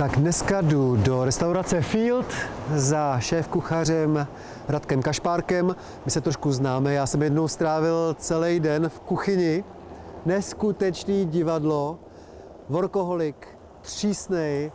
Tak 0.00 0.18
dneska 0.18 0.60
jdu 0.60 0.96
do 0.96 1.24
restaurace 1.24 1.82
Field 1.82 2.26
za 2.74 3.20
šéf 3.20 3.48
kuchařem 3.48 4.26
Radkem 4.68 5.02
Kašpárkem. 5.02 5.76
My 6.04 6.10
se 6.10 6.20
trošku 6.20 6.52
známe, 6.52 6.94
já 6.94 7.06
jsem 7.06 7.22
jednou 7.22 7.48
strávil 7.48 8.16
celý 8.18 8.60
den 8.60 8.88
v 8.88 9.00
kuchyni. 9.00 9.64
Neskutečný 10.26 11.26
divadlo, 11.26 11.98
workoholik, 12.68 13.48
přísnej, 13.80 14.72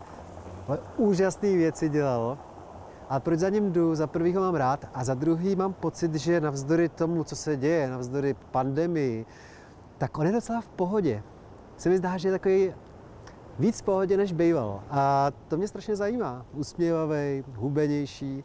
ale 0.67 0.79
úžasné 0.97 1.49
věci 1.49 1.89
dělal. 1.89 2.37
A 3.09 3.19
proč 3.19 3.39
za 3.39 3.49
ním 3.49 3.71
jdu? 3.71 3.95
Za 3.95 4.07
prvý 4.07 4.35
ho 4.35 4.41
mám 4.41 4.55
rád 4.55 4.85
a 4.93 5.03
za 5.03 5.13
druhý 5.13 5.55
mám 5.55 5.73
pocit, 5.73 6.15
že 6.15 6.41
navzdory 6.41 6.89
tomu, 6.89 7.23
co 7.23 7.35
se 7.35 7.57
děje, 7.57 7.89
navzdory 7.89 8.35
pandemii, 8.51 9.25
tak 9.97 10.17
on 10.17 10.25
je 10.25 10.31
docela 10.31 10.61
v 10.61 10.67
pohodě. 10.67 11.23
Se 11.77 11.89
mi 11.89 11.97
zdá, 11.97 12.17
že 12.17 12.27
je 12.27 12.31
takový 12.31 12.73
víc 13.59 13.81
v 13.81 13.83
pohodě, 13.83 14.17
než 14.17 14.33
býval. 14.33 14.83
A 14.89 15.31
to 15.47 15.57
mě 15.57 15.67
strašně 15.67 15.95
zajímá. 15.95 16.45
Usměvavý, 16.53 17.43
hubenější. 17.55 18.43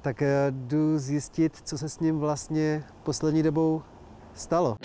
Tak 0.00 0.22
eh, 0.22 0.46
jdu 0.50 0.98
zjistit, 0.98 1.56
co 1.64 1.78
se 1.78 1.88
s 1.88 2.00
ním 2.00 2.18
vlastně 2.18 2.84
poslední 3.02 3.42
dobou 3.42 3.82
stalo. 4.34 4.76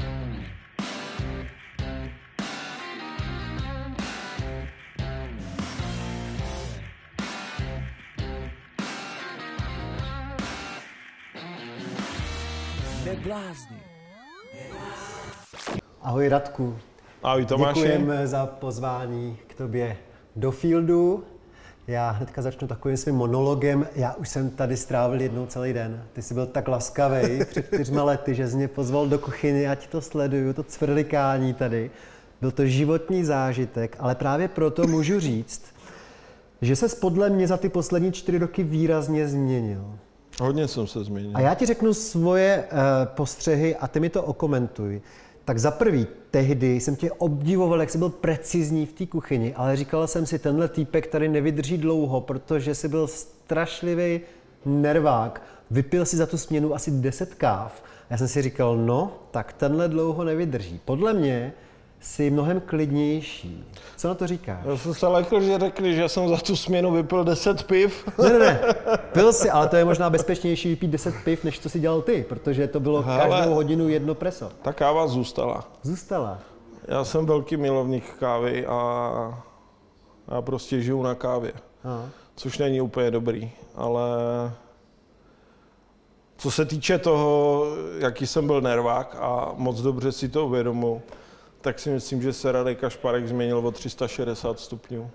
Neblázni. 13.06 13.78
Ahoj 16.02 16.28
Radku. 16.28 16.78
Ahoj 17.24 17.46
Tomáši. 17.46 17.80
Děkujeme 17.80 18.28
za 18.28 18.46
pozvání 18.46 19.38
k 19.48 19.54
tobě 19.54 19.98
do 20.36 20.52
Fieldu. 20.52 21.24
Já 21.88 22.10
hnedka 22.10 22.42
začnu 22.42 22.68
takovým 22.68 22.98
svým 22.98 23.16
monologem. 23.16 23.88
Já 23.96 24.14
už 24.14 24.30
jsem 24.30 24.50
tady 24.50 24.78
strávil 24.78 25.22
jednou 25.22 25.46
celý 25.46 25.74
den. 25.74 26.04
Ty 26.14 26.22
jsi 26.22 26.34
byl 26.34 26.46
tak 26.46 26.68
laskavý 26.68 27.46
před 27.50 27.66
čtyřma 27.66 28.04
lety, 28.04 28.36
že 28.36 28.48
jsi 28.48 28.56
mě 28.56 28.68
pozval 28.68 29.08
do 29.08 29.20
kuchyně, 29.20 29.70
ať 29.70 29.88
to 29.88 30.02
sleduju, 30.02 30.54
to 30.54 30.64
cvrlikání 30.64 31.54
tady. 31.54 31.92
Byl 32.42 32.52
to 32.52 32.66
životní 32.66 33.24
zážitek, 33.24 33.96
ale 34.00 34.16
právě 34.16 34.48
proto 34.48 34.88
můžu 34.88 35.20
říct, 35.20 35.62
že 36.62 36.76
se 36.76 36.96
podle 36.96 37.30
mě 37.30 37.48
za 37.48 37.58
ty 37.58 37.70
poslední 37.70 38.12
čtyři 38.12 38.38
roky 38.38 38.64
výrazně 38.64 39.28
změnil. 39.28 39.98
Hodně 40.42 40.68
jsem 40.68 40.88
se 40.88 41.04
změnil. 41.04 41.32
A 41.34 41.42
já 41.42 41.54
ti 41.54 41.66
řeknu 41.66 41.94
svoje 41.94 42.68
uh, 42.72 42.78
postřehy 43.06 43.76
a 43.76 43.88
ty 43.88 44.00
mi 44.00 44.10
to 44.10 44.24
okomentuj. 44.24 45.02
Tak 45.48 45.60
za 45.60 45.72
prvý, 45.72 46.08
tehdy 46.32 46.80
jsem 46.80 46.96
tě 46.96 47.12
obdivoval, 47.12 47.80
jak 47.80 47.90
jsi 47.90 47.98
byl 47.98 48.10
precizní 48.10 48.86
v 48.86 48.94
té 48.94 49.06
kuchyni, 49.06 49.54
ale 49.56 49.76
říkal 49.76 50.08
jsem 50.08 50.26
si, 50.26 50.40
tenhle 50.40 50.68
týpek 50.68 51.08
tady 51.08 51.30
nevydrží 51.30 51.78
dlouho, 51.78 52.22
protože 52.22 52.76
jsi 52.76 52.88
byl 52.88 53.08
strašlivý 53.08 54.22
nervák. 54.66 55.42
Vypil 55.72 56.06
si 56.06 56.18
za 56.18 56.26
tu 56.26 56.38
směnu 56.38 56.76
asi 56.76 56.92
10 56.92 57.34
káv. 57.34 57.84
Já 58.10 58.18
jsem 58.18 58.28
si 58.28 58.42
říkal, 58.42 58.78
no, 58.78 59.14
tak 59.32 59.54
tenhle 59.54 59.88
dlouho 59.88 60.24
nevydrží. 60.24 60.82
Podle 60.86 61.14
mě 61.14 61.54
jsi 62.00 62.30
mnohem 62.30 62.60
klidnější. 62.66 63.66
Co 63.98 64.08
na 64.08 64.14
to 64.14 64.28
říkáš? 64.28 64.60
Já 64.66 64.78
jsem 64.78 64.94
se 64.94 65.08
lekl, 65.08 65.42
že 65.42 65.60
řekli, 65.60 65.96
že 65.96 66.10
jsem 66.10 66.30
za 66.30 66.38
tu 66.38 66.56
směnu 66.56 66.92
vypil 66.92 67.24
10 67.24 67.64
piv. 67.64 68.10
Ne, 68.24 68.30
ne, 68.30 68.40
ne. 68.40 68.60
Pil 69.14 69.34
si, 69.34 69.50
ale 69.50 69.68
to 69.68 69.76
je 69.76 69.86
možná 69.86 70.10
bezpečnější 70.10 70.70
vypít 70.70 70.92
10 70.92 71.16
piv, 71.24 71.44
než 71.44 71.60
co 71.60 71.70
si 71.70 71.80
dělal 71.80 72.02
ty, 72.02 72.26
protože 72.30 72.68
to 72.68 72.80
bylo 72.80 73.02
Hele. 73.02 73.30
každou 73.30 73.54
hodinu 73.54 73.90
jedno 73.90 74.16
preso. 74.16 74.52
Ta 74.62 74.74
káva 74.74 75.08
zůstala. 75.08 75.64
Zůstala. 75.84 76.40
Já 76.88 77.04
jsem 77.04 77.26
velký 77.26 77.58
milovník 77.58 78.14
kávy 78.20 78.66
a 78.66 79.44
já 80.32 80.42
prostě 80.42 80.82
žiju 80.82 81.04
na 81.04 81.16
kávě. 81.16 81.54
Aha. 81.84 82.10
Což 82.36 82.58
není 82.58 82.82
úplně 82.82 83.12
dobrý, 83.12 83.52
ale 83.76 84.02
co 86.38 86.52
se 86.52 86.66
týče 86.66 86.98
toho, 86.98 87.64
jaký 88.00 88.28
jsem 88.28 88.48
byl 88.48 88.62
nervák 88.62 89.18
a 89.20 89.52
moc 89.56 89.82
dobře 89.82 90.12
si 90.12 90.30
to 90.30 90.46
uvědomuji, 90.46 91.02
tak 91.62 91.80
si 91.80 91.90
myslím, 91.90 92.22
že 92.22 92.34
se 92.34 92.52
Radek 92.52 92.80
Kašparek 92.80 93.28
změnil 93.28 93.58
o 93.58 93.72
360 93.72 94.60
stupňů. 94.60 95.10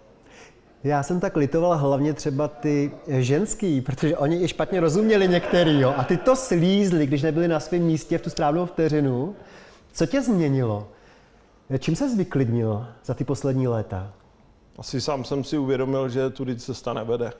Já 0.84 1.02
jsem 1.02 1.20
tak 1.20 1.36
litoval 1.36 1.78
hlavně 1.78 2.12
třeba 2.12 2.48
ty 2.48 2.90
ženský, 3.08 3.80
protože 3.80 4.16
oni 4.16 4.42
i 4.42 4.48
špatně 4.48 4.80
rozuměli 4.80 5.28
některý, 5.28 5.80
jo, 5.80 5.94
a 5.96 6.04
ty 6.04 6.16
to 6.16 6.36
slízli, 6.36 7.06
když 7.06 7.22
nebyli 7.22 7.48
na 7.48 7.60
svém 7.60 7.82
místě 7.82 8.18
v 8.18 8.22
tu 8.22 8.30
správnou 8.30 8.66
vteřinu. 8.66 9.36
Co 9.92 10.06
tě 10.06 10.22
změnilo? 10.22 10.88
Čím 11.78 11.96
se 11.96 12.10
zvyklidnil 12.10 12.86
za 13.04 13.14
ty 13.14 13.24
poslední 13.24 13.68
léta? 13.68 14.12
Asi 14.78 15.00
sám 15.00 15.24
jsem 15.24 15.44
si 15.44 15.58
uvědomil, 15.58 16.08
že 16.08 16.30
tudy 16.30 16.56
cesta 16.56 16.92
nevede. 16.92 17.32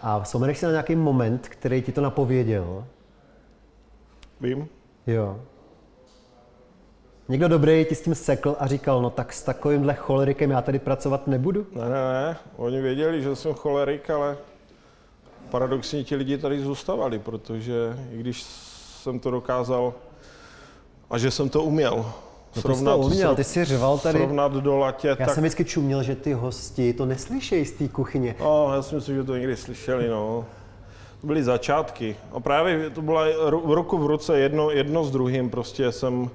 A 0.00 0.20
vzpomeneš 0.20 0.58
si 0.58 0.66
na 0.66 0.70
nějaký 0.70 0.96
moment, 0.96 1.48
který 1.48 1.82
ti 1.82 1.92
to 1.92 2.00
napověděl? 2.00 2.84
Vím? 4.40 4.68
Jo. 5.06 5.40
Někdo 7.28 7.48
dobrý 7.48 7.84
ti 7.88 7.94
s 7.94 8.00
tím 8.00 8.14
sekl 8.14 8.56
a 8.58 8.66
říkal, 8.66 9.02
no 9.02 9.10
tak 9.10 9.32
s 9.32 9.42
takovýmhle 9.42 9.94
cholerikem 9.94 10.50
já 10.50 10.62
tady 10.62 10.78
pracovat 10.78 11.26
nebudu? 11.26 11.66
Ne, 11.74 11.82
ne, 11.84 12.12
ne. 12.12 12.36
Oni 12.56 12.80
věděli, 12.80 13.22
že 13.22 13.36
jsem 13.36 13.54
cholerik, 13.54 14.10
ale 14.10 14.36
paradoxně 15.50 16.04
ti 16.04 16.16
lidi 16.16 16.38
tady 16.38 16.60
zůstavali, 16.60 17.18
protože 17.18 17.74
i 18.12 18.18
když 18.18 18.42
jsem 19.02 19.18
to 19.20 19.30
dokázal 19.30 19.94
a 21.10 21.18
že 21.18 21.30
jsem 21.30 21.48
to 21.48 21.62
uměl, 21.62 22.12
No 22.56 22.74
jsi 22.74 22.84
to 22.84 22.98
uměl, 22.98 23.34
ty 23.36 23.44
jsi 23.44 23.64
řval 23.64 23.98
tady. 23.98 24.18
srovnat 24.18 24.52
do 24.52 24.76
latě, 24.78 25.08
Já 25.08 25.16
tak... 25.16 25.30
jsem 25.30 25.42
vždycky 25.42 25.64
čuměl, 25.64 26.02
že 26.02 26.16
ty 26.16 26.32
hosti 26.32 26.92
to 26.92 27.06
neslyšejí 27.06 27.64
z 27.64 27.72
té 27.72 27.88
kuchyně. 27.88 28.34
No, 28.40 28.74
já 28.74 28.82
si 28.82 28.94
myslím, 28.94 29.16
že 29.16 29.24
to 29.24 29.36
někdy 29.36 29.56
slyšeli, 29.56 30.08
no. 30.08 30.44
To 31.20 31.26
byly 31.26 31.42
začátky. 31.42 32.16
A 32.32 32.40
právě 32.40 32.90
to 32.90 33.02
byla 33.02 33.24
v 33.64 33.72
ruku 33.74 33.98
v 33.98 34.06
ruce 34.06 34.38
jedno, 34.38 34.70
jedno 34.70 35.04
s 35.04 35.10
druhým. 35.10 35.50
Prostě 35.50 35.92
jsem, 35.92 36.30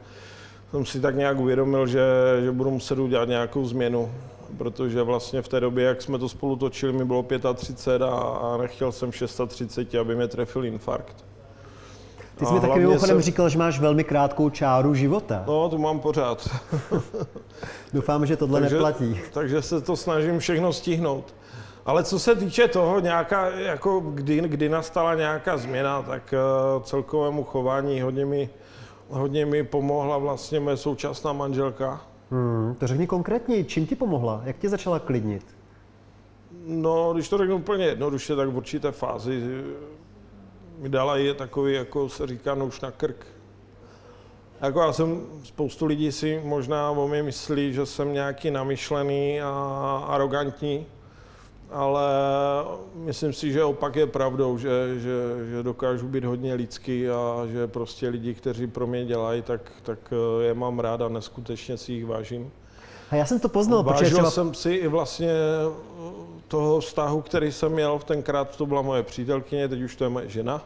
jsem 0.72 0.86
si 0.86 1.00
tak 1.00 1.16
nějak 1.16 1.40
uvědomil, 1.40 1.88
že, 1.88 2.02
že 2.44 2.52
budu 2.52 2.72
muset 2.72 3.00
udělat 3.00 3.30
nějakou 3.30 3.66
změnu. 3.66 4.12
Protože 4.58 5.04
vlastně 5.04 5.42
v 5.42 5.48
té 5.48 5.60
době, 5.60 5.86
jak 5.86 6.02
jsme 6.02 6.20
to 6.20 6.30
spolu 6.30 6.56
točili, 6.56 6.94
mi 6.94 7.06
bylo 7.06 7.26
35 7.56 8.02
a, 8.06 8.10
a 8.16 8.58
nechtěl 8.58 8.92
jsem 8.92 9.12
v 9.12 9.16
630, 9.16 9.96
aby 9.96 10.16
mě 10.16 10.28
trefil 10.28 10.66
infarkt. 10.66 11.26
Ty 12.38 12.46
jsi 12.46 12.54
mi 12.54 12.60
taky 12.60 12.80
mimochodem 12.80 13.16
jsem- 13.16 13.22
říkal, 13.22 13.50
že 13.50 13.58
máš 13.58 13.80
velmi 13.80 14.04
krátkou 14.04 14.50
čáru 14.50 14.94
života. 14.94 15.44
No, 15.48 15.70
to 15.70 15.78
mám 15.78 16.00
pořád. 16.00 16.50
Doufám, 17.94 18.26
že 18.26 18.38
tohle 18.38 18.60
takže, 18.62 18.76
neplatí. 18.76 19.20
takže 19.34 19.62
se 19.62 19.82
to 19.82 19.96
snažím 19.96 20.40
všechno 20.40 20.74
stihnout. 20.74 21.36
Ale 21.86 22.04
co 22.04 22.20
se 22.20 22.36
týče 22.36 22.68
toho, 22.68 23.00
nějaká, 23.00 23.50
jako 23.50 24.00
kdy, 24.00 24.42
kdy 24.42 24.70
nastala 24.70 25.16
nějaká 25.16 25.58
změna, 25.58 26.02
tak 26.02 26.34
uh, 26.78 26.84
celkovému 26.84 27.44
chování 27.44 28.02
hodně 28.02 28.26
mi, 28.26 28.50
hodně 29.10 29.46
mi 29.46 29.64
pomohla 29.64 30.18
vlastně 30.18 30.60
moje 30.60 30.78
současná 30.78 31.34
manželka. 31.34 32.02
Hmm, 32.32 32.76
to 32.80 32.88
řekni 32.88 33.08
konkrétně, 33.08 33.64
čím 33.64 33.88
ti 33.88 33.96
pomohla? 33.96 34.42
Jak 34.44 34.58
tě 34.58 34.70
začala 34.70 35.00
klidnit? 35.00 35.58
No, 36.68 37.14
když 37.14 37.30
to 37.30 37.38
řeknu 37.38 37.56
úplně 37.56 37.86
jednoduše, 37.86 38.36
tak 38.36 38.50
v 38.50 38.58
určité 38.58 38.92
fázi 38.92 39.64
mi 40.78 40.90
dala 40.90 41.18
je 41.18 41.34
takový, 41.34 41.74
jako 41.74 42.10
se 42.10 42.28
říká, 42.28 42.56
nůž 42.56 42.82
na 42.82 42.92
krk. 42.92 43.26
Jako 44.62 44.80
já 44.80 44.94
jsem, 44.94 45.22
spoustu 45.44 45.86
lidí 45.86 46.12
si 46.12 46.42
možná 46.46 46.92
o 46.92 47.08
mě 47.08 47.24
myslí, 47.24 47.74
že 47.74 47.86
jsem 47.86 48.14
nějaký 48.14 48.52
namyšlený 48.52 49.42
a 49.42 50.06
arrogantní, 50.08 50.86
ale 51.72 52.04
myslím 52.96 53.34
si, 53.34 53.52
že 53.52 53.64
opak 53.64 53.96
je 53.96 54.08
pravdou, 54.08 54.58
že, 54.58 55.00
že, 55.00 55.16
že 55.50 55.64
dokážu 55.64 56.08
být 56.08 56.24
hodně 56.24 56.54
lidský 56.54 57.10
a 57.10 57.46
že 57.52 57.68
prostě 57.68 58.10
lidi, 58.10 58.34
kteří 58.34 58.68
pro 58.68 58.88
mě 58.88 59.06
dělají, 59.06 59.42
tak, 59.42 59.62
tak 59.84 60.00
eh, 60.12 60.44
je 60.44 60.54
mám 60.54 60.80
rád 60.80 61.02
a 61.02 61.10
neskutečně 61.10 61.78
si 61.78 61.94
jich 61.94 62.06
vážím. 62.06 62.52
A 63.12 63.16
já 63.16 63.26
jsem 63.26 63.40
to 63.40 63.50
poznal, 63.50 63.84
protože 63.84 64.04
Vážil 64.04 64.18
třeba... 64.18 64.32
jsem 64.32 64.54
si 64.54 64.72
i 64.72 64.88
vlastně 64.88 65.32
toho 66.48 66.80
vztahu, 66.80 67.22
který 67.22 67.52
jsem 67.52 67.72
měl, 67.72 68.00
tenkrát 68.00 68.58
to 68.58 68.66
byla 68.66 68.82
moje 68.82 69.04
přítelkyně, 69.04 69.68
teď 69.68 69.82
už 69.82 69.96
to 69.96 70.04
je 70.04 70.10
moje 70.10 70.30
žena. 70.30 70.62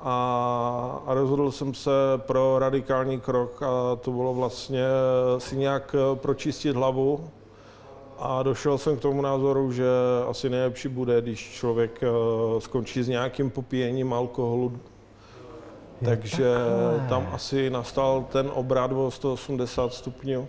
A, 0.00 1.02
a 1.06 1.14
rozhodl 1.14 1.52
jsem 1.52 1.74
se 1.74 1.90
pro 2.16 2.58
radikální 2.58 3.20
krok 3.20 3.62
a 3.62 3.96
to 3.96 4.10
bylo 4.10 4.34
vlastně 4.34 4.84
si 5.38 5.56
nějak 5.56 5.94
pročistit 6.14 6.76
hlavu. 6.76 7.30
A 8.18 8.42
došel 8.42 8.78
jsem 8.78 8.96
k 8.96 9.00
tomu 9.00 9.22
názoru, 9.22 9.72
že 9.72 9.86
asi 10.28 10.50
nejlepší 10.50 10.88
bude, 10.88 11.20
když 11.20 11.50
člověk 11.50 12.00
eh, 12.02 12.06
skončí 12.60 13.02
s 13.02 13.08
nějakým 13.08 13.50
popíjením 13.50 14.12
alkoholu. 14.12 14.80
Takže 16.04 16.54
takhle. 16.54 17.08
tam 17.08 17.28
asi 17.32 17.70
nastal 17.70 18.26
ten 18.32 18.50
obrat 18.54 18.92
o 18.92 19.10
180 19.10 19.92
stupňů. 19.92 20.48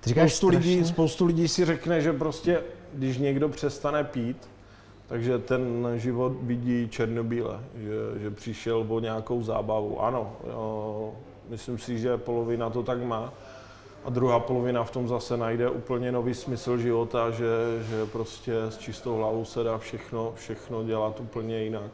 Ty 0.00 0.08
říkáš 0.08 0.34
Spoustu 0.34 0.48
lidí, 0.48 0.84
spoustu 0.84 1.26
lidí 1.26 1.48
si 1.48 1.64
řekne, 1.64 2.00
že 2.00 2.12
prostě, 2.12 2.62
když 2.94 3.18
někdo 3.18 3.48
přestane 3.48 4.04
pít, 4.04 4.48
takže 5.06 5.38
ten 5.38 5.88
život 5.96 6.32
vidí 6.42 6.88
černobíle, 6.88 7.60
že, 7.74 8.20
že 8.20 8.30
přišel 8.30 8.86
o 8.88 9.00
nějakou 9.00 9.42
zábavu. 9.42 10.02
Ano, 10.02 10.32
jo, 10.48 11.12
myslím 11.48 11.78
si, 11.78 11.98
že 11.98 12.16
polovina 12.16 12.70
to 12.70 12.82
tak 12.82 13.02
má, 13.02 13.32
a 14.04 14.10
druhá 14.10 14.40
polovina 14.40 14.84
v 14.84 14.90
tom 14.90 15.08
zase 15.08 15.36
najde 15.36 15.70
úplně 15.70 16.12
nový 16.12 16.34
smysl 16.34 16.78
života, 16.78 17.30
že, 17.30 17.46
že 17.90 18.06
prostě 18.06 18.54
s 18.68 18.78
čistou 18.78 19.16
hlavou 19.16 19.44
se 19.44 19.62
dá 19.62 19.78
všechno, 19.78 20.32
všechno 20.36 20.84
dělat 20.84 21.20
úplně 21.20 21.62
jinak. 21.62 21.90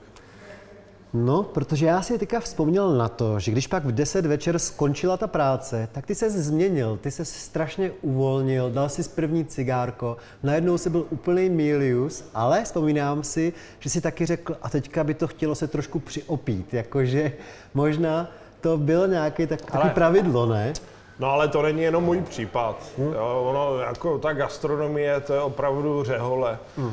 No, 1.13 1.43
protože 1.43 1.87
já 1.87 2.03
si 2.03 2.19
teďka 2.19 2.41
vzpomněl 2.41 2.97
na 2.97 3.09
to, 3.09 3.41
že 3.41 3.53
když 3.53 3.67
pak 3.67 3.85
v 3.85 3.93
10 3.93 4.27
večer 4.27 4.59
skončila 4.59 5.17
ta 5.17 5.27
práce, 5.27 5.89
tak 5.93 6.07
ty 6.07 6.15
se 6.15 6.31
změnil, 6.31 6.99
ty 7.01 7.11
se 7.11 7.25
strašně 7.25 7.91
uvolnil, 8.03 8.71
dal 8.71 8.89
si 8.89 9.09
první 9.09 9.45
cigárko, 9.45 10.17
najednou 10.43 10.79
si 10.79 10.91
byl 10.91 11.07
úplný 11.11 11.51
milius, 11.51 12.25
ale 12.35 12.65
vzpomínám 12.65 13.25
si, 13.25 13.53
že 13.79 13.91
si 13.91 14.01
taky 14.01 14.27
řekl, 14.27 14.57
a 14.63 14.71
teďka 14.71 15.05
by 15.05 15.15
to 15.15 15.27
chtělo 15.27 15.55
se 15.55 15.69
trošku 15.69 15.99
přiopít, 15.99 16.75
jakože 16.75 17.33
možná 17.75 18.31
to 18.61 18.77
bylo 18.77 19.07
nějaké 19.07 19.47
tak, 19.47 19.61
ale... 19.71 19.91
pravidlo, 19.91 20.47
ne? 20.47 20.73
No 21.19 21.31
ale 21.31 21.49
to 21.49 21.63
není 21.63 21.83
jenom 21.83 22.05
můj 22.05 22.21
případ. 22.21 22.93
Hmm. 22.99 23.13
Jo, 23.13 23.45
ono, 23.47 23.79
jako 23.79 24.19
ta 24.19 24.33
gastronomie, 24.33 25.21
to 25.21 25.35
je 25.35 25.41
opravdu 25.41 26.05
řehole. 26.05 26.59
Hmm. 26.77 26.93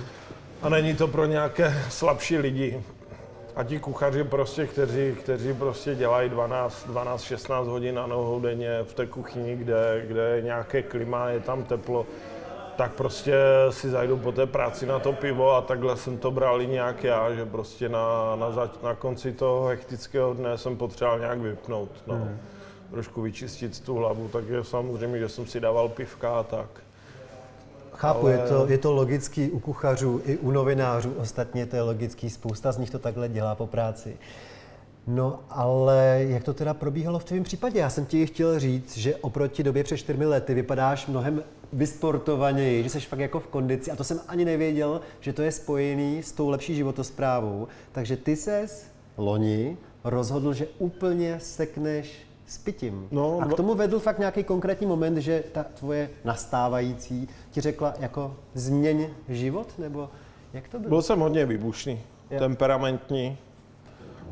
A 0.61 0.69
není 0.69 0.95
to 0.95 1.07
pro 1.07 1.25
nějaké 1.25 1.73
slabší 1.89 2.37
lidi. 2.37 2.83
A 3.55 3.63
ti 3.63 3.79
kuchaři 3.79 4.23
prostě, 4.23 4.67
kteří, 4.67 5.15
kteří 5.19 5.53
prostě 5.53 5.95
dělají 5.95 6.29
12, 6.29 6.87
12, 6.87 7.21
16 7.21 7.67
hodin 7.67 7.95
na 7.95 8.07
nohou 8.07 8.39
denně 8.39 8.79
v 8.83 8.93
té 8.93 9.05
kuchyni, 9.05 9.55
kde, 9.55 10.03
kde 10.07 10.21
je 10.21 10.41
nějaké 10.41 10.81
klima, 10.81 11.29
je 11.29 11.39
tam 11.39 11.63
teplo, 11.63 12.05
tak 12.75 12.93
prostě 12.93 13.35
si 13.69 13.89
zajdu 13.89 14.17
po 14.17 14.31
té 14.31 14.45
práci 14.45 14.85
na 14.85 14.99
to 14.99 15.13
pivo 15.13 15.51
a 15.51 15.61
takhle 15.61 15.97
jsem 15.97 16.17
to 16.17 16.31
bral 16.31 16.61
i 16.61 16.67
nějak 16.67 17.03
já, 17.03 17.33
že 17.33 17.45
prostě 17.45 17.89
na, 17.89 18.35
na, 18.35 18.51
zač, 18.51 18.71
na 18.83 18.95
konci 18.95 19.31
toho 19.33 19.67
hektického 19.67 20.33
dne 20.33 20.57
jsem 20.57 20.77
potřeboval 20.77 21.19
nějak 21.19 21.39
vypnout, 21.39 21.89
no. 22.07 22.15
Hmm. 22.15 22.39
Trošku 22.93 23.21
vyčistit 23.21 23.79
tu 23.79 23.95
hlavu, 23.95 24.27
takže 24.27 24.63
samozřejmě, 24.63 25.19
že 25.19 25.29
jsem 25.29 25.47
si 25.47 25.59
dával 25.59 25.89
pivka 25.89 26.39
a 26.39 26.43
tak. 26.43 26.69
Chápu, 27.93 28.25
ale... 28.25 28.31
je, 28.31 28.37
to, 28.37 28.67
je 28.67 28.77
to 28.77 28.91
logický 28.91 29.51
u 29.51 29.59
kuchařů 29.59 30.21
i 30.25 30.37
u 30.37 30.51
novinářů, 30.51 31.13
ostatně 31.17 31.65
to 31.65 31.75
je 31.75 31.81
logický, 31.81 32.29
spousta 32.29 32.71
z 32.71 32.77
nich 32.77 32.89
to 32.89 32.99
takhle 32.99 33.29
dělá 33.29 33.55
po 33.55 33.67
práci. 33.67 34.17
No 35.07 35.39
ale 35.49 36.25
jak 36.27 36.43
to 36.43 36.53
teda 36.53 36.73
probíhalo 36.73 37.19
v 37.19 37.23
tvém 37.23 37.43
případě? 37.43 37.79
Já 37.79 37.89
jsem 37.89 38.05
ti 38.05 38.25
chtěl 38.25 38.59
říct, 38.59 38.97
že 38.97 39.15
oproti 39.15 39.63
době 39.63 39.83
před 39.83 39.97
čtyřmi 39.97 40.25
lety 40.25 40.53
vypadáš 40.53 41.07
mnohem 41.07 41.43
vysportovaněji, 41.73 42.83
že 42.83 42.89
jsi 42.89 42.99
fakt 42.99 43.19
jako 43.19 43.39
v 43.39 43.47
kondici 43.47 43.91
a 43.91 43.95
to 43.95 44.03
jsem 44.03 44.19
ani 44.27 44.45
nevěděl, 44.45 45.01
že 45.19 45.33
to 45.33 45.41
je 45.41 45.51
spojený 45.51 46.23
s 46.23 46.31
tou 46.31 46.49
lepší 46.49 46.75
životosprávou. 46.75 47.67
Takže 47.91 48.17
ty 48.17 48.35
ses 48.35 48.85
loni 49.17 49.77
rozhodl, 50.03 50.53
že 50.53 50.67
úplně 50.77 51.39
sekneš 51.39 52.32
s 52.47 52.57
pitím. 52.57 53.07
No, 53.11 53.39
a 53.41 53.45
k 53.45 53.53
tomu 53.53 53.75
vedl 53.75 53.99
fakt 53.99 54.19
nějaký 54.19 54.43
konkrétní 54.43 54.87
moment, 54.87 55.17
že 55.17 55.43
ta 55.51 55.63
tvoje 55.63 56.09
nastávající 56.23 57.29
ti 57.51 57.61
řekla 57.61 57.93
jako 57.99 58.35
změň 58.53 59.09
život, 59.29 59.73
nebo 59.77 60.09
jak 60.53 60.67
to 60.67 60.79
bylo? 60.79 60.89
Byl 60.89 61.01
jsem 61.01 61.19
hodně 61.19 61.45
výbušný, 61.45 62.01
jo. 62.31 62.39
temperamentní 62.39 63.37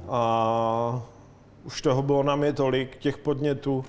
a 0.09 1.01
už 1.63 1.81
toho 1.81 2.01
bylo 2.01 2.23
na 2.23 2.35
mě 2.35 2.53
tolik, 2.53 2.97
těch 2.97 3.17
podnětů, 3.17 3.85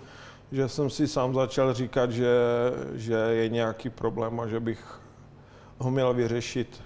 že 0.53 0.69
jsem 0.69 0.91
si 0.91 1.09
sám 1.09 1.35
začal 1.35 1.75
říkat, 1.75 2.11
že, 2.11 2.35
že 2.95 3.15
je 3.15 3.49
nějaký 3.49 3.91
problém 3.91 4.41
a 4.41 4.47
že 4.47 4.61
bych 4.61 5.01
ho 5.79 5.91
měl 5.91 6.15
vyřešit, 6.15 6.83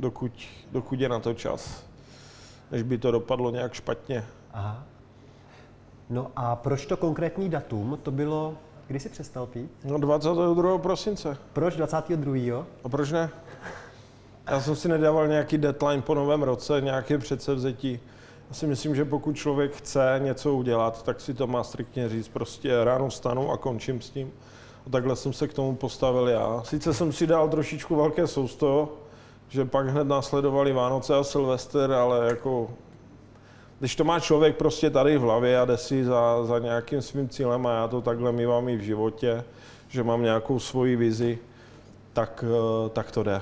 dokud, 0.00 0.32
dokud 0.72 1.00
je 1.00 1.08
na 1.08 1.20
to 1.20 1.34
čas, 1.34 1.84
než 2.70 2.82
by 2.82 2.98
to 2.98 3.10
dopadlo 3.10 3.50
nějak 3.50 3.74
špatně. 3.74 4.24
Aha. 4.52 4.86
No 6.10 6.30
a 6.36 6.56
proč 6.56 6.86
to 6.86 6.96
konkrétní 6.96 7.48
datum? 7.48 7.98
To 8.02 8.10
bylo, 8.10 8.54
kdy 8.86 9.00
jsi 9.00 9.08
přestal 9.08 9.46
pít? 9.46 9.70
No 9.84 9.98
22. 9.98 10.78
prosince. 10.78 11.36
Proč 11.52 11.76
22. 11.76 12.66
A 12.84 12.88
proč 12.88 13.12
ne? 13.12 13.30
Já 14.50 14.60
jsem 14.60 14.76
si 14.76 14.88
nedával 14.88 15.28
nějaký 15.28 15.58
deadline 15.58 16.02
po 16.02 16.14
novém 16.14 16.42
roce, 16.42 16.80
nějaké 16.80 17.18
předsevzetí. 17.18 18.00
Já 18.48 18.54
si 18.54 18.66
myslím, 18.66 18.94
že 18.94 19.04
pokud 19.04 19.36
člověk 19.36 19.76
chce 19.76 20.20
něco 20.24 20.54
udělat, 20.54 21.02
tak 21.02 21.20
si 21.20 21.34
to 21.34 21.46
má 21.46 21.64
striktně 21.64 22.08
říct. 22.08 22.28
Prostě 22.28 22.84
ráno 22.84 23.08
vstanu 23.08 23.50
a 23.50 23.56
končím 23.56 24.00
s 24.00 24.10
tím. 24.10 24.32
A 24.86 24.90
takhle 24.90 25.16
jsem 25.16 25.32
se 25.32 25.48
k 25.48 25.54
tomu 25.54 25.76
postavil 25.76 26.28
já. 26.28 26.62
Sice 26.64 26.94
jsem 26.94 27.12
si 27.12 27.26
dal 27.26 27.48
trošičku 27.48 27.96
velké 27.96 28.26
sousto, 28.26 28.92
že 29.48 29.64
pak 29.64 29.88
hned 29.88 30.04
následovali 30.04 30.72
Vánoce 30.72 31.14
a 31.14 31.24
Silvester, 31.24 31.92
ale 31.92 32.26
jako 32.26 32.70
když 33.78 33.96
to 33.96 34.04
má 34.04 34.20
člověk 34.20 34.56
prostě 34.56 34.90
tady 34.90 35.18
v 35.18 35.20
hlavě 35.20 35.60
a 35.60 35.64
jde 35.64 35.76
si 35.76 36.04
za, 36.04 36.44
za 36.44 36.58
nějakým 36.58 37.02
svým 37.02 37.28
cílem 37.28 37.66
a 37.66 37.74
já 37.74 37.88
to 37.88 38.00
takhle 38.00 38.32
mývám 38.32 38.68
i 38.68 38.76
v 38.76 38.80
životě, 38.80 39.44
že 39.88 40.02
mám 40.02 40.22
nějakou 40.22 40.58
svoji 40.58 40.96
vizi, 40.96 41.38
tak, 42.12 42.44
eh, 42.46 42.88
tak 42.88 43.10
to 43.10 43.22
jde. 43.22 43.40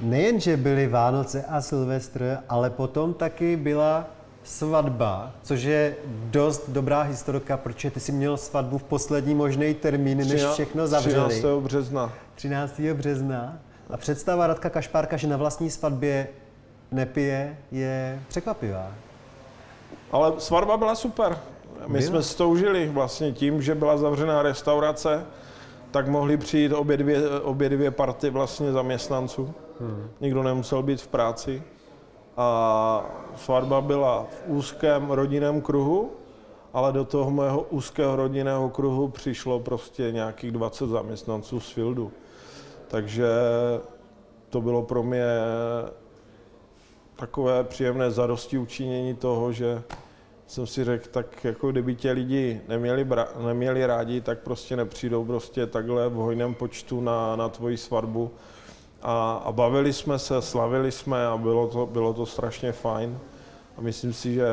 Nejen, 0.00 0.40
že 0.40 0.56
byly 0.56 0.86
Vánoce 0.86 1.44
a 1.44 1.60
Silvestr, 1.60 2.38
ale 2.48 2.70
potom 2.70 3.14
taky 3.14 3.56
byla 3.56 4.06
svatba, 4.44 5.32
což 5.42 5.62
je 5.62 5.96
dost 6.30 6.70
dobrá 6.70 7.02
historka, 7.02 7.56
protože 7.56 7.90
ty 7.90 8.00
si 8.00 8.12
měl 8.12 8.36
svatbu 8.36 8.78
v 8.78 8.82
poslední 8.82 9.34
možný 9.34 9.74
termín, 9.74 10.18
než 10.18 10.44
všechno 10.44 10.86
zavřeli. 10.86 11.28
13. 11.28 11.60
března. 11.60 12.12
13. 12.34 12.80
března. 12.94 13.58
A 13.90 13.96
představa 13.96 14.46
Radka 14.46 14.70
Kašpárka, 14.70 15.16
že 15.16 15.26
na 15.26 15.36
vlastní 15.36 15.70
svatbě 15.70 16.28
nepije, 16.92 17.58
je 17.70 18.22
překvapivá. 18.28 18.92
Ale 20.12 20.32
svatba 20.38 20.76
byla 20.76 20.94
super. 20.94 21.38
My 21.86 21.98
byla. 21.98 22.02
jsme 22.02 22.22
stoužili 22.22 22.88
vlastně 22.88 23.32
tím, 23.32 23.62
že 23.62 23.74
byla 23.74 23.96
zavřená 23.96 24.42
restaurace, 24.42 25.26
tak 25.90 26.08
mohli 26.08 26.36
přijít 26.36 26.72
obě 26.72 26.96
dvě, 26.96 27.40
obě 27.40 27.68
dvě 27.68 27.90
party 27.90 28.30
vlastně 28.30 28.72
zaměstnanců. 28.72 29.54
Hmm. 29.80 30.10
Nikdo 30.20 30.42
nemusel 30.42 30.82
být 30.82 31.00
v 31.00 31.08
práci. 31.08 31.62
A 32.36 33.04
svatba 33.36 33.80
byla 33.80 34.26
v 34.30 34.42
úzkém 34.46 35.10
rodinném 35.10 35.60
kruhu, 35.60 36.10
ale 36.72 36.92
do 36.92 37.04
toho 37.04 37.30
mého 37.30 37.62
úzkého 37.62 38.16
rodinného 38.16 38.68
kruhu 38.68 39.08
přišlo 39.08 39.60
prostě 39.60 40.12
nějakých 40.12 40.50
20 40.50 40.88
zaměstnanců 40.88 41.60
z 41.60 41.70
Fieldu. 41.70 42.12
Takže 42.88 43.28
to 44.48 44.60
bylo 44.60 44.82
pro 44.82 45.02
mě 45.02 45.24
takové 47.20 47.64
příjemné 47.64 48.10
zadosti 48.10 48.58
učinění 48.58 49.14
toho, 49.14 49.52
že 49.52 49.82
jsem 50.46 50.66
si 50.66 50.84
řekl, 50.84 51.08
tak 51.10 51.44
jako 51.44 51.70
kdyby 51.70 51.94
tě 51.94 52.10
lidi 52.10 52.60
neměli, 52.68 53.04
bra- 53.04 53.46
neměli 53.46 53.86
rádi, 53.86 54.20
tak 54.20 54.38
prostě 54.38 54.76
nepřijdou 54.76 55.24
prostě 55.24 55.66
takhle 55.66 56.08
v 56.08 56.12
hojném 56.12 56.54
počtu 56.54 57.00
na, 57.00 57.36
na 57.36 57.48
tvoji 57.48 57.76
svatbu. 57.76 58.30
A, 59.02 59.42
a 59.44 59.52
bavili 59.52 59.92
jsme 59.92 60.18
se, 60.18 60.42
slavili 60.42 60.92
jsme 60.92 61.26
a 61.26 61.36
bylo 61.36 61.68
to, 61.68 61.86
bylo 61.86 62.14
to 62.14 62.26
strašně 62.26 62.72
fajn. 62.72 63.18
A 63.78 63.80
myslím 63.80 64.12
si, 64.12 64.34
že, 64.34 64.46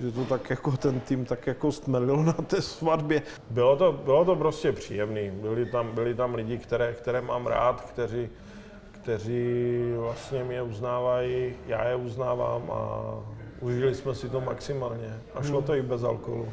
že 0.00 0.12
to 0.12 0.24
tak 0.24 0.50
jako 0.50 0.76
ten 0.76 1.00
tým 1.00 1.24
tak 1.24 1.46
jako 1.46 1.72
stmelilo 1.72 2.22
na 2.22 2.32
té 2.32 2.62
svatbě. 2.62 3.22
Bylo 3.50 3.76
to, 3.76 3.92
bylo 3.92 4.24
to 4.24 4.36
prostě 4.36 4.72
příjemný. 4.72 5.30
Byli 5.30 5.66
tam, 5.66 5.94
byli 5.94 6.14
tam 6.14 6.34
lidi, 6.34 6.58
které, 6.58 6.92
které 6.92 7.20
mám 7.20 7.46
rád, 7.46 7.80
kteří, 7.80 8.28
kteří 9.04 9.92
vlastně 9.96 10.44
mě 10.44 10.62
uznávají, 10.62 11.54
já 11.66 11.88
je 11.88 11.96
uznávám 11.96 12.70
a 12.70 13.14
užili 13.60 13.94
jsme 13.94 14.14
si 14.14 14.28
to 14.28 14.40
maximálně. 14.40 15.20
A 15.34 15.42
šlo 15.42 15.62
to 15.62 15.74
i 15.74 15.82
bez 15.82 16.04
alkoholu. 16.04 16.48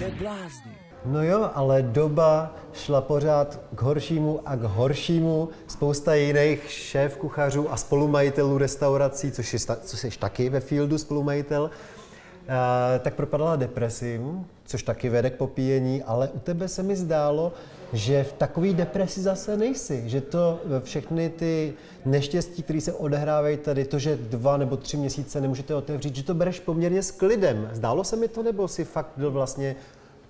Neblázni. 0.00 0.72
No 1.04 1.22
jo, 1.22 1.50
ale 1.54 1.82
doba 1.82 2.54
šla 2.72 3.00
pořád 3.00 3.60
k 3.74 3.82
horšímu 3.82 4.40
a 4.44 4.56
k 4.56 4.62
horšímu. 4.62 5.48
Spousta 5.66 6.14
jiných 6.14 6.70
šéf 6.70 7.16
kuchařů 7.16 7.72
a 7.72 7.76
spolumajitelů 7.76 8.58
restaurací, 8.58 9.32
což, 9.32 9.52
je, 9.52 9.58
což 9.82 10.00
jsi 10.00 10.10
taky 10.18 10.48
ve 10.48 10.60
Fieldu 10.60 10.98
spolumajitel, 10.98 11.70
tak 13.00 13.14
propadala 13.14 13.56
depresím, 13.56 14.46
což 14.64 14.82
taky 14.82 15.08
vede 15.08 15.30
k 15.30 15.36
popíjení, 15.36 16.02
ale 16.02 16.28
u 16.28 16.38
tebe 16.38 16.68
se 16.68 16.82
mi 16.82 16.96
zdálo, 16.96 17.52
že 17.92 18.24
v 18.24 18.32
takové 18.32 18.72
depresi 18.72 19.20
zase 19.20 19.56
nejsi, 19.56 20.08
že 20.08 20.20
to 20.20 20.60
eh, 20.64 20.80
všechny 20.80 21.30
ty 21.30 21.74
neštěstí, 22.04 22.62
které 22.62 22.80
se 22.80 22.92
odehrávají 22.92 23.56
tady, 23.56 23.84
to, 23.84 23.98
že 23.98 24.16
dva 24.16 24.56
nebo 24.56 24.76
tři 24.76 24.96
měsíce 24.96 25.40
nemůžete 25.40 25.74
otevřít, 25.74 26.16
že 26.16 26.22
to 26.22 26.34
bereš 26.34 26.60
poměrně 26.60 27.02
s 27.02 27.10
klidem. 27.10 27.70
Zdálo 27.72 28.04
se 28.04 28.16
mi 28.16 28.28
to, 28.28 28.42
nebo 28.42 28.68
si 28.68 28.84
fakt 28.84 29.10
byl 29.16 29.30
vlastně 29.30 29.76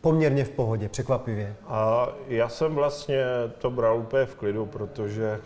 poměrně 0.00 0.45
v 0.45 0.50
pohodě, 0.50 0.88
překvapivě? 0.88 1.54
A 1.66 2.09
já 2.28 2.49
jsem 2.49 2.75
vlastně 2.75 3.25
to 3.59 3.71
bral 3.71 3.99
úplně 3.99 4.26
v 4.26 4.35
klidu, 4.35 4.66
protože 4.66 5.40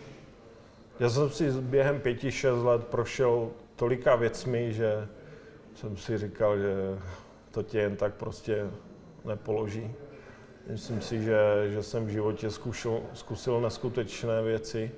já 1.01 1.11
jsem 1.11 1.31
si 1.31 1.51
během 1.51 2.01
pěti, 2.01 2.33
šest 2.33 2.63
let 2.63 2.85
prošel 2.85 3.49
tolika 3.77 4.17
věcmi, 4.17 4.73
že 4.73 5.09
jsem 5.77 5.97
si 5.97 6.19
říkal, 6.19 6.59
že 6.59 6.75
to 7.51 7.63
tě 7.63 7.79
jen 7.79 7.97
tak 7.97 8.15
prostě 8.15 8.67
nepoloží. 9.25 9.95
Myslím 10.71 11.01
si, 11.01 11.23
že, 11.23 11.39
že 11.71 11.83
jsem 11.83 12.07
v 12.07 12.09
životě 12.09 12.51
zkušil, 12.51 13.01
zkusil 13.15 13.61
neskutečné 13.61 14.43
věci. 14.43 14.91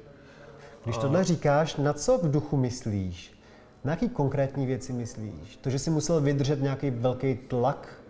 Když 0.84 0.96
a... 0.96 1.00
tohle 1.00 1.24
říkáš, 1.24 1.76
na 1.76 1.92
co 1.92 2.18
v 2.18 2.30
duchu 2.30 2.56
myslíš? 2.56 3.40
Na 3.84 3.90
jaký 3.90 4.08
konkrétní 4.08 4.66
věci 4.66 4.92
myslíš? 4.92 5.56
To, 5.56 5.70
že 5.70 5.78
jsi 5.78 5.90
musel 5.90 6.20
vydržet 6.20 6.62
nějaký 6.62 6.90
velký 6.90 7.34
tlak? 7.34 8.02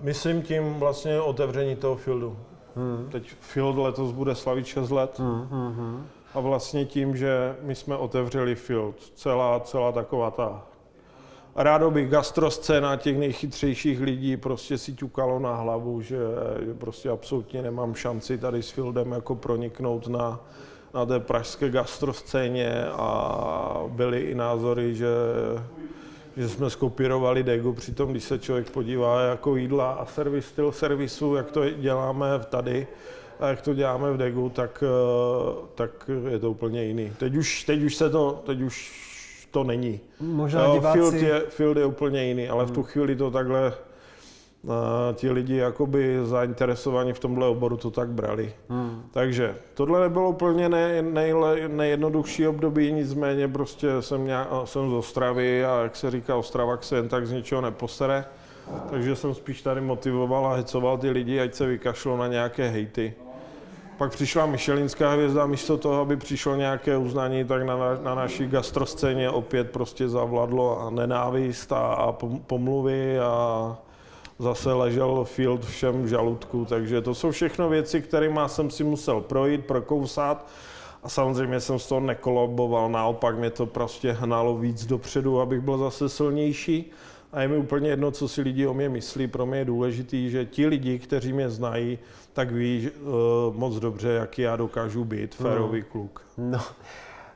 Myslím 0.00 0.42
tím 0.42 0.74
vlastně 0.74 1.20
otevření 1.20 1.76
toho 1.76 1.96
fieldu. 1.96 2.38
Hmm. 2.76 3.08
Teď 3.10 3.34
field 3.40 3.78
letos 3.78 4.12
bude 4.12 4.34
slavit 4.34 4.66
6 4.66 4.90
let. 4.90 5.18
Hmm, 5.18 5.48
hmm, 5.50 5.74
hmm. 5.74 6.06
A 6.34 6.40
vlastně 6.40 6.84
tím, 6.84 7.16
že 7.16 7.56
my 7.62 7.74
jsme 7.74 7.96
otevřeli 7.96 8.54
field, 8.54 8.96
celá, 9.14 9.60
celá 9.60 9.92
taková 9.92 10.30
ta 10.30 10.66
rádoby 11.58 12.04
gastroscéna 12.06 12.96
těch 12.96 13.18
nejchytřejších 13.18 14.00
lidí 14.00 14.36
prostě 14.36 14.78
si 14.78 14.94
ťukalo 14.94 15.38
na 15.38 15.54
hlavu, 15.54 16.02
že, 16.02 16.18
že 16.66 16.74
prostě 16.74 17.10
absolutně 17.10 17.62
nemám 17.62 17.94
šanci 17.94 18.38
tady 18.38 18.62
s 18.62 18.70
Fieldem 18.70 19.12
jako 19.12 19.34
proniknout 19.34 20.08
na, 20.08 20.40
na 20.94 21.06
té 21.06 21.20
pražské 21.20 21.70
gastroscéně 21.70 22.84
a 22.86 23.84
byly 23.88 24.20
i 24.20 24.34
názory, 24.34 24.94
že, 24.94 25.08
že 26.36 26.48
jsme 26.48 26.70
skopírovali 26.70 27.42
Degu, 27.42 27.72
přitom 27.72 28.10
když 28.10 28.24
se 28.24 28.38
člověk 28.38 28.70
podívá 28.70 29.20
jako 29.20 29.56
jídla 29.56 29.92
a 29.92 30.06
servis, 30.06 30.46
styl 30.46 30.72
servisu, 30.72 31.34
jak 31.34 31.50
to 31.50 31.70
děláme 31.70 32.26
tady, 32.48 32.86
a 33.40 33.48
jak 33.48 33.62
to 33.62 33.74
děláme 33.74 34.12
v 34.12 34.16
Degu, 34.16 34.48
tak, 34.48 34.84
tak 35.74 36.10
je 36.28 36.38
to 36.38 36.50
úplně 36.50 36.84
jiný. 36.84 37.12
Teď 37.18 37.36
už, 37.36 37.64
teď 37.64 37.82
už 37.82 37.96
se 37.96 38.10
to, 38.10 38.42
teď 38.46 38.60
už 38.60 39.08
to 39.50 39.64
není. 39.64 40.00
Možná 40.20 40.64
jo, 40.64 40.72
diváci... 40.72 40.98
field, 40.98 41.14
je, 41.14 41.40
field 41.48 41.76
je 41.76 41.86
úplně 41.86 42.24
jiný, 42.24 42.48
ale 42.48 42.64
v 42.64 42.70
tu 42.70 42.80
hmm. 42.80 42.90
chvíli 42.90 43.16
to 43.16 43.30
takhle 43.30 43.72
uh, 44.62 44.72
ti 45.14 45.30
lidi 45.30 45.56
jakoby 45.56 46.18
zainteresovaní 46.22 47.12
v 47.12 47.18
tomhle 47.18 47.46
oboru 47.46 47.76
to 47.76 47.90
tak 47.90 48.08
brali. 48.08 48.52
Hmm. 48.68 49.02
Takže 49.10 49.56
tohle 49.74 50.00
nebylo 50.00 50.30
úplně 50.30 50.68
ne, 50.68 51.02
nejle, 51.02 51.68
nejjednodušší 51.68 52.48
období, 52.48 52.92
nicméně 52.92 53.48
prostě 53.48 53.88
jsem, 54.00 54.26
nějak, 54.26 54.48
jsem 54.64 54.90
z 54.90 54.92
Ostravy 54.92 55.64
a 55.64 55.82
jak 55.82 55.96
se 55.96 56.10
říká 56.10 56.36
Ostrava 56.36 56.78
se 56.80 56.96
jen 56.96 57.08
tak 57.08 57.26
z 57.26 57.32
ničeho 57.32 57.60
neposere. 57.60 58.24
Takže 58.90 59.16
jsem 59.16 59.34
spíš 59.34 59.62
tady 59.62 59.80
motivoval 59.80 60.46
a 60.46 60.54
hecoval 60.54 60.98
ty 60.98 61.10
lidi, 61.10 61.40
ať 61.40 61.54
se 61.54 61.66
vykašlo 61.66 62.16
na 62.16 62.26
nějaké 62.26 62.68
hejty. 62.68 63.14
Pak 63.98 64.12
přišla 64.12 64.46
Michelinská 64.46 65.10
hvězda, 65.10 65.46
místo 65.46 65.76
toho, 65.76 66.00
aby 66.00 66.16
přišlo 66.16 66.54
nějaké 66.54 66.96
uznání, 66.96 67.44
tak 67.44 67.62
na, 67.62 67.76
na 68.02 68.14
naší 68.14 68.46
gastroscéně 68.46 69.30
opět 69.30 69.70
prostě 69.70 70.08
zavladlo 70.08 70.80
a 70.80 70.90
nenávist 70.90 71.72
a, 71.72 71.78
a 71.78 72.12
pomluvy 72.46 73.18
a 73.18 73.76
zase 74.38 74.72
ležel 74.72 75.24
field 75.24 75.64
všem 75.64 76.08
žaludku, 76.08 76.64
takže 76.64 77.00
to 77.00 77.14
jsou 77.14 77.30
všechno 77.30 77.68
věci, 77.68 78.02
kterými 78.02 78.40
jsem 78.46 78.70
si 78.70 78.84
musel 78.84 79.20
projít, 79.20 79.66
prokousat. 79.66 80.46
A 81.02 81.08
samozřejmě 81.08 81.60
jsem 81.60 81.78
z 81.78 81.88
toho 81.88 82.00
nekoloboval, 82.00 82.88
naopak 82.88 83.38
mě 83.38 83.50
to 83.50 83.66
prostě 83.66 84.12
hnalo 84.12 84.56
víc 84.56 84.86
dopředu, 84.86 85.40
abych 85.40 85.60
byl 85.60 85.78
zase 85.78 86.08
silnější 86.08 86.90
a 87.32 87.42
je 87.42 87.48
mi 87.48 87.56
úplně 87.56 87.90
jedno, 87.90 88.10
co 88.10 88.28
si 88.28 88.42
lidi 88.42 88.66
o 88.66 88.74
mě 88.74 88.88
myslí. 88.88 89.26
Pro 89.26 89.46
mě 89.46 89.58
je 89.58 89.64
důležitý, 89.64 90.30
že 90.30 90.44
ti 90.44 90.66
lidi, 90.66 90.98
kteří 90.98 91.32
mě 91.32 91.50
znají, 91.50 91.98
tak 92.32 92.52
ví 92.52 92.90
uh, 92.90 93.56
moc 93.56 93.74
dobře, 93.74 94.08
jaký 94.08 94.42
já 94.42 94.56
dokážu 94.56 95.04
být, 95.04 95.34
férový 95.34 95.80
no. 95.80 95.86
kluk. 95.92 96.22
No. 96.38 96.60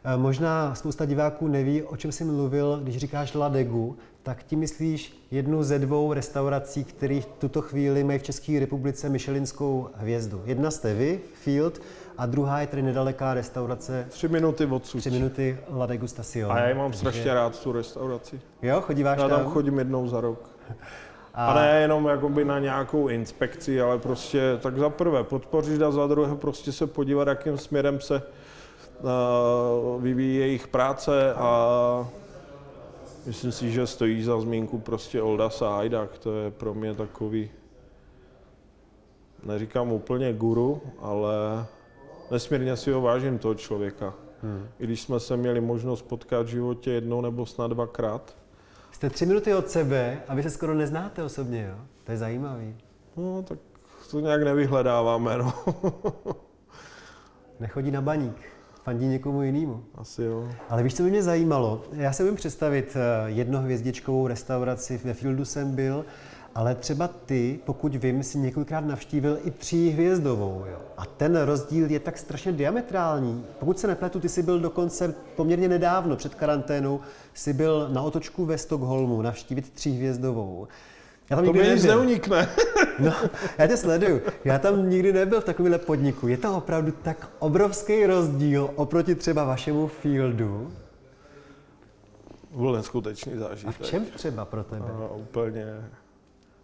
Eh, 0.05 0.17
možná 0.17 0.75
spousta 0.75 1.05
diváků 1.05 1.49
neví, 1.49 1.83
o 1.83 1.97
čem 1.97 2.13
jsi 2.13 2.25
mluvil, 2.25 2.81
když 2.83 2.97
říkáš 2.97 3.35
Ladegu, 3.35 3.97
tak 4.23 4.43
ti 4.43 4.57
myslíš 4.57 5.27
jednu 5.31 5.63
ze 5.63 5.79
dvou 5.79 6.13
restaurací, 6.13 6.85
které 6.85 7.21
v 7.21 7.27
tuto 7.27 7.63
chvíli 7.63 8.05
mají 8.05 8.19
v 8.19 8.23
České 8.23 8.61
republice 8.61 9.09
Michelinskou 9.09 9.89
hvězdu. 9.95 10.43
Jedna 10.45 10.71
jste 10.71 10.95
vy, 10.95 11.21
Field, 11.35 11.81
a 12.23 12.27
druhá 12.27 12.61
je 12.61 12.67
tady 12.67 12.83
nedaleká 12.83 13.35
restaurace. 13.35 14.07
Tři 14.09 14.29
minuty 14.29 14.67
odsud. 14.67 14.99
Tři 14.99 15.11
minuty 15.11 15.59
La 15.77 15.87
Degustación. 15.87 16.53
A 16.53 16.59
já 16.59 16.69
ji 16.69 16.75
mám 16.75 16.91
Takže... 16.91 16.99
strašně 16.99 17.35
rád, 17.35 17.63
tu 17.63 17.73
restauraci. 17.73 18.41
Jo, 18.63 18.81
chodíváš 18.81 19.19
já 19.19 19.29
tam? 19.29 19.41
tam 19.41 19.51
chodím 19.51 19.79
jednou 19.79 20.09
za 20.09 20.21
rok. 20.21 20.51
A... 21.35 21.47
a 21.47 21.55
ne 21.55 21.81
jenom 21.81 22.07
jakoby 22.07 22.45
na 22.45 22.59
nějakou 22.59 23.09
inspekci, 23.09 23.81
ale 23.81 23.99
prostě 23.99 24.59
tak 24.61 24.79
za 24.79 24.91
prvé 24.91 25.25
podpořit 25.25 25.83
a 25.83 25.91
za 25.91 26.07
druhé 26.07 26.35
prostě 26.37 26.73
se 26.73 26.87
podívat, 26.87 27.29
jakým 27.29 27.59
směrem 27.59 28.01
se 28.01 28.23
uh, 29.01 30.03
vyvíjí 30.03 30.37
jejich 30.37 30.69
práce 30.69 31.35
a 31.35 32.09
myslím 33.27 33.53
si, 33.53 33.71
že 33.71 33.87
stojí 33.87 34.23
za 34.23 34.41
zmínku 34.41 34.79
prostě 34.79 35.23
Olda 35.23 35.51
Sajdak, 35.51 36.19
to 36.19 36.37
je 36.37 36.51
pro 36.51 36.75
mě 36.75 36.95
takový, 36.95 37.51
neříkám 39.45 39.93
úplně 39.93 40.33
guru, 40.33 40.83
ale 41.01 41.67
nesmírně 42.33 42.77
si 42.77 42.91
ho 42.91 43.01
vážím 43.01 43.39
toho 43.39 43.55
člověka. 43.55 44.15
Hmm. 44.43 44.69
I 44.79 44.85
když 44.85 45.03
jsme 45.03 45.21
se 45.21 45.37
měli 45.37 45.61
možnost 45.61 46.03
potkat 46.03 46.47
v 46.47 46.49
životě 46.49 46.91
jednou 46.91 47.21
nebo 47.21 47.47
snad 47.47 47.71
dvakrát. 47.71 48.37
Jste 48.93 49.11
tři 49.11 49.27
minuty 49.27 49.55
od 49.55 49.69
sebe 49.69 50.23
a 50.29 50.35
vy 50.35 50.43
se 50.43 50.51
skoro 50.51 50.75
neznáte 50.75 51.23
osobně, 51.23 51.67
jo? 51.71 51.85
To 52.05 52.13
je 52.13 52.19
zajímavý. 52.19 52.77
No, 53.17 53.43
tak 53.43 53.59
to 54.11 54.21
nějak 54.21 54.43
nevyhledáváme, 54.43 55.39
no. 55.39 55.53
Nechodí 57.61 57.91
na 57.91 58.01
baník, 58.01 58.37
fandí 58.83 59.07
někomu 59.07 59.43
jinému. 59.43 59.85
Asi 59.95 60.23
jo. 60.23 60.49
Ale 60.69 60.83
víš, 60.83 60.95
co 60.95 61.03
by 61.03 61.11
mě 61.11 61.23
zajímalo? 61.23 61.83
Já 61.93 62.13
se 62.13 62.23
umím 62.23 62.37
představit 62.37 62.97
eh, 62.97 63.31
jednohvězdičkovou 63.31 64.27
restauraci, 64.27 65.01
ve 65.05 65.15
Fieldu 65.15 65.45
jsem 65.45 65.75
byl, 65.75 66.05
ale 66.55 66.75
třeba 66.75 67.09
ty, 67.09 67.61
pokud 67.65 67.95
vím, 67.95 68.23
si 68.23 68.39
několikrát 68.39 68.81
navštívil 68.81 69.39
i 69.45 69.51
tříhvězdovou. 69.51 70.65
Jo? 70.71 70.79
A 70.97 71.07
ten 71.07 71.37
rozdíl 71.37 71.91
je 71.91 72.01
tak 72.01 72.19
strašně 72.19 72.53
diametrální. 72.53 73.45
Pokud 73.59 73.79
se 73.79 73.87
nepletu, 73.87 74.21
ty 74.21 74.29
jsi 74.29 74.43
byl 74.43 74.61
dokonce 74.61 75.15
poměrně 75.37 75.69
nedávno, 75.69 76.17
před 76.17 76.35
karanténou, 76.35 77.01
jsi 77.35 77.53
byl 77.53 77.89
na 77.89 78.03
otočku 78.03 78.45
ve 78.45 78.59
Stockholmu 78.59 79.23
navštívit 79.23 79.73
tříhvězdovou. 79.73 80.69
Já 81.31 81.37
tam 81.37 81.45
to 81.45 81.53
mi 81.53 81.69
nic 81.69 81.85
neunikne. 81.85 82.49
no, 82.99 83.13
já 83.59 83.67
tě 83.67 83.77
sleduju. 83.77 84.21
Já 84.45 84.59
tam 84.59 84.91
nikdy 84.91 85.13
nebyl 85.13 85.41
v 85.41 85.45
takovémhle 85.45 85.79
podniku. 85.79 86.29
Je 86.29 86.37
to 86.37 86.57
opravdu 86.57 86.93
tak 87.03 87.29
obrovský 87.39 88.07
rozdíl 88.07 88.71
oproti 88.75 89.15
třeba 89.15 89.45
vašemu 89.45 89.87
fieldu? 89.87 90.73
Byl 92.57 92.73
neskutečný 92.73 93.37
zážitek. 93.37 93.81
A 93.81 93.85
v 93.85 93.87
čem 93.87 94.05
třeba 94.05 94.45
pro 94.45 94.65
tebe? 94.65 94.87
No, 94.89 95.11
úplně 95.17 95.67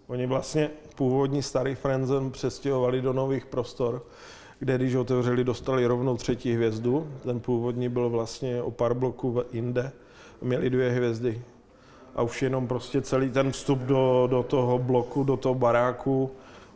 Oni 0.09 0.27
vlastně 0.27 0.71
původní 0.95 1.43
starý 1.43 1.75
Frenzen 1.75 2.31
přestěhovali 2.31 3.03
do 3.03 3.13
nových 3.13 3.47
prostor, 3.47 4.03
kde 4.59 4.77
když 4.77 4.95
otevřeli, 4.95 5.45
dostali 5.45 5.87
rovnou 5.87 6.17
třetí 6.17 6.55
hvězdu. 6.55 7.07
Ten 7.23 7.41
původní 7.41 7.89
byl 7.89 8.11
vlastně 8.11 8.63
o 8.63 8.71
pár 8.71 8.95
bloků 8.95 9.43
jinde, 9.53 9.93
měli 10.43 10.71
dvě 10.71 10.91
hvězdy. 10.91 11.43
A 12.15 12.23
už 12.23 12.43
jenom 12.43 12.69
prostě 12.69 13.03
celý 13.03 13.31
ten 13.31 13.53
vstup 13.53 13.79
do, 13.79 14.27
do 14.31 14.43
toho 14.43 14.79
bloku, 14.79 15.25
do 15.25 15.37
toho 15.37 15.55
baráku, 15.55 16.31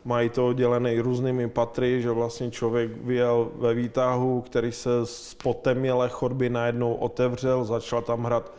mají 0.05 0.29
to 0.29 0.47
oddělené 0.47 1.01
různými 1.01 1.49
patry, 1.49 2.01
že 2.01 2.11
vlastně 2.11 2.51
člověk 2.51 2.91
vyjel 3.03 3.51
ve 3.55 3.73
výtahu, 3.73 4.41
který 4.41 4.71
se 4.71 4.89
z 5.03 5.33
potemělé 5.33 6.09
chodby 6.09 6.49
najednou 6.49 6.93
otevřel, 6.93 7.65
začal 7.65 8.01
tam 8.01 8.23
hrát 8.23 8.51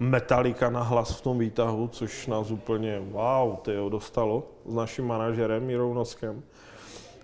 Metallica 0.00 0.70
na 0.70 0.82
hlas 0.82 1.18
v 1.18 1.20
tom 1.20 1.38
výtahu, 1.38 1.88
což 1.88 2.26
nás 2.26 2.50
úplně 2.50 3.00
wow, 3.10 3.56
tyjo, 3.56 3.88
dostalo 3.88 4.46
s 4.66 4.74
naším 4.74 5.06
manažerem 5.06 5.66
Mirou 5.66 5.94
Noskem. 5.94 6.42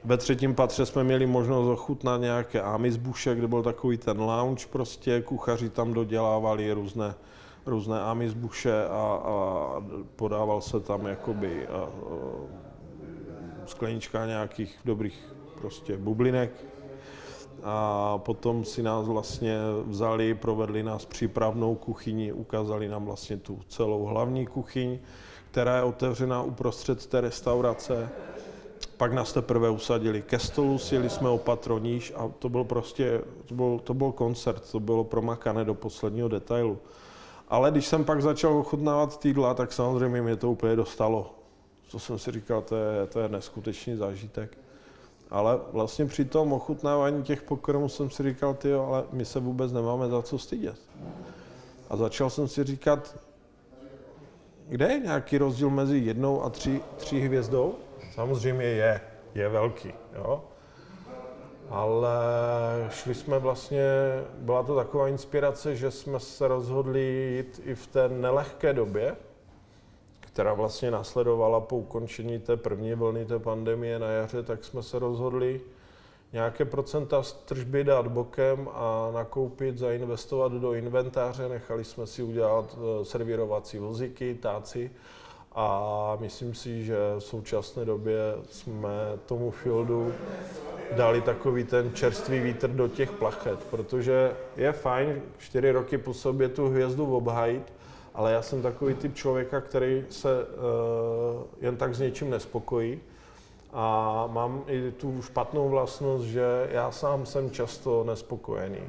Ve 0.04 0.16
třetím 0.16 0.54
patře 0.54 0.86
jsme 0.86 1.04
měli 1.04 1.26
možnost 1.26 1.66
ochutnat 1.66 2.20
nějaké 2.20 2.62
amizbuše, 2.62 3.34
kde 3.34 3.48
byl 3.48 3.62
takový 3.62 3.98
ten 3.98 4.20
lounge 4.20 4.66
prostě, 4.70 5.22
kuchaři 5.22 5.70
tam 5.70 5.92
dodělávali 5.92 6.72
různé, 6.72 7.14
různé 7.66 8.00
amizbuše 8.00 8.84
a, 8.84 9.20
a 9.24 9.82
podával 10.16 10.60
se 10.60 10.80
tam 10.80 11.06
jakoby 11.06 11.66
a, 11.66 11.76
a, 11.76 11.88
sklenička 13.66 14.26
nějakých 14.26 14.78
dobrých 14.84 15.34
prostě 15.60 15.96
bublinek, 15.96 16.73
a 17.66 18.18
potom 18.18 18.64
si 18.64 18.82
nás 18.82 19.06
vlastně 19.06 19.58
vzali, 19.86 20.34
provedli 20.34 20.82
nás 20.82 21.06
přípravnou 21.06 21.74
kuchyni, 21.74 22.32
ukázali 22.32 22.88
nám 22.88 23.04
vlastně 23.04 23.36
tu 23.36 23.60
celou 23.68 24.04
hlavní 24.04 24.46
kuchyň, 24.46 24.98
která 25.50 25.76
je 25.76 25.82
otevřená 25.82 26.42
uprostřed 26.42 27.06
té 27.06 27.20
restaurace. 27.20 28.08
Pak 28.96 29.12
nás 29.12 29.32
teprve 29.32 29.70
usadili 29.70 30.22
ke 30.22 30.38
stolu, 30.38 30.78
sjeli 30.78 31.10
jsme 31.10 31.28
o 31.28 31.38
patroníž 31.38 32.12
a 32.16 32.30
to 32.38 32.48
byl 32.48 32.64
prostě, 32.64 33.20
to 33.44 33.54
byl, 33.54 33.80
to 33.84 33.94
byl 33.94 34.12
koncert, 34.12 34.70
to 34.70 34.80
bylo 34.80 35.04
promakané 35.04 35.64
do 35.64 35.74
posledního 35.74 36.28
detailu. 36.28 36.78
Ale 37.48 37.70
když 37.70 37.86
jsem 37.86 38.04
pak 38.04 38.22
začal 38.22 38.56
ochutnávat 38.58 39.20
týdla, 39.20 39.54
tak 39.54 39.72
samozřejmě 39.72 40.22
mě 40.22 40.36
to 40.36 40.50
úplně 40.50 40.76
dostalo. 40.76 41.34
To 41.90 41.98
jsem 41.98 42.18
si 42.18 42.30
říkal, 42.32 42.62
to 42.62 42.76
je, 42.76 43.06
to 43.06 43.20
je 43.20 43.28
neskutečný 43.28 43.96
zážitek. 43.96 44.63
Ale 45.34 45.60
vlastně 45.72 46.06
při 46.06 46.24
tom 46.24 46.52
ochutnávání 46.52 47.22
těch 47.22 47.42
pokrmů 47.42 47.88
jsem 47.88 48.10
si 48.10 48.22
říkal, 48.22 48.54
ty 48.54 48.74
ale 48.74 49.04
my 49.12 49.24
se 49.24 49.40
vůbec 49.40 49.72
nemáme 49.72 50.08
za 50.08 50.22
co 50.22 50.38
stydět. 50.38 50.80
A 51.90 51.96
začal 51.96 52.30
jsem 52.30 52.48
si 52.48 52.64
říkat, 52.64 53.16
kde 54.68 54.92
je 54.92 54.98
nějaký 54.98 55.38
rozdíl 55.38 55.70
mezi 55.70 55.98
jednou 55.98 56.42
a 56.42 56.50
tři, 56.50 56.80
tři 56.96 57.20
hvězdou? 57.20 57.74
Samozřejmě 58.14 58.64
je, 58.64 59.00
je 59.34 59.48
velký, 59.48 59.94
jo. 60.14 60.44
Ale 61.70 62.16
šli 62.90 63.14
jsme 63.14 63.38
vlastně, 63.38 63.82
byla 64.38 64.62
to 64.62 64.76
taková 64.76 65.08
inspirace, 65.08 65.76
že 65.76 65.90
jsme 65.90 66.20
se 66.20 66.48
rozhodli 66.48 67.00
jít 67.36 67.60
i 67.64 67.74
v 67.74 67.86
té 67.86 68.08
nelehké 68.08 68.72
době, 68.72 69.16
která 70.34 70.54
vlastně 70.54 70.90
následovala 70.90 71.60
po 71.60 71.76
ukončení 71.76 72.38
té 72.38 72.56
první 72.56 72.94
vlny 72.94 73.24
té 73.24 73.38
pandemie 73.38 73.98
na 73.98 74.06
jaře, 74.06 74.42
tak 74.42 74.64
jsme 74.64 74.82
se 74.82 74.98
rozhodli 74.98 75.60
nějaké 76.32 76.64
procenta 76.64 77.22
z 77.22 77.32
tržby 77.32 77.84
dát 77.84 78.08
bokem 78.08 78.68
a 78.72 79.10
nakoupit, 79.14 79.78
zainvestovat 79.78 80.52
do 80.52 80.72
inventáře. 80.72 81.48
Nechali 81.48 81.84
jsme 81.84 82.06
si 82.06 82.22
udělat 82.22 82.76
eh, 82.78 83.04
servírovací 83.04 83.78
vozíky, 83.78 84.34
táci 84.34 84.90
a 85.52 86.16
myslím 86.20 86.54
si, 86.54 86.84
že 86.84 86.96
v 87.18 87.20
současné 87.20 87.84
době 87.84 88.18
jsme 88.50 88.90
tomu 89.26 89.50
fieldu 89.50 90.12
dali 90.96 91.20
takový 91.20 91.64
ten 91.64 91.94
čerstvý 91.94 92.40
vítr 92.40 92.70
do 92.70 92.88
těch 92.88 93.12
plachet, 93.12 93.64
protože 93.70 94.32
je 94.56 94.72
fajn 94.72 95.22
čtyři 95.38 95.70
roky 95.70 95.98
po 95.98 96.14
sobě 96.14 96.48
tu 96.48 96.68
hvězdu 96.68 97.16
obhájit, 97.16 97.73
ale 98.14 98.32
já 98.32 98.42
jsem 98.42 98.62
takový 98.62 98.94
typ 98.94 99.14
člověka, 99.14 99.60
který 99.60 100.04
se 100.10 100.44
uh, 100.44 101.42
jen 101.60 101.76
tak 101.76 101.94
s 101.94 102.00
něčím 102.00 102.30
nespokojí 102.30 103.00
a 103.72 104.26
mám 104.32 104.62
i 104.66 104.90
tu 104.90 105.22
špatnou 105.22 105.68
vlastnost, 105.68 106.24
že 106.24 106.68
já 106.70 106.90
sám 106.90 107.26
jsem 107.26 107.50
často 107.50 108.04
nespokojený. 108.04 108.80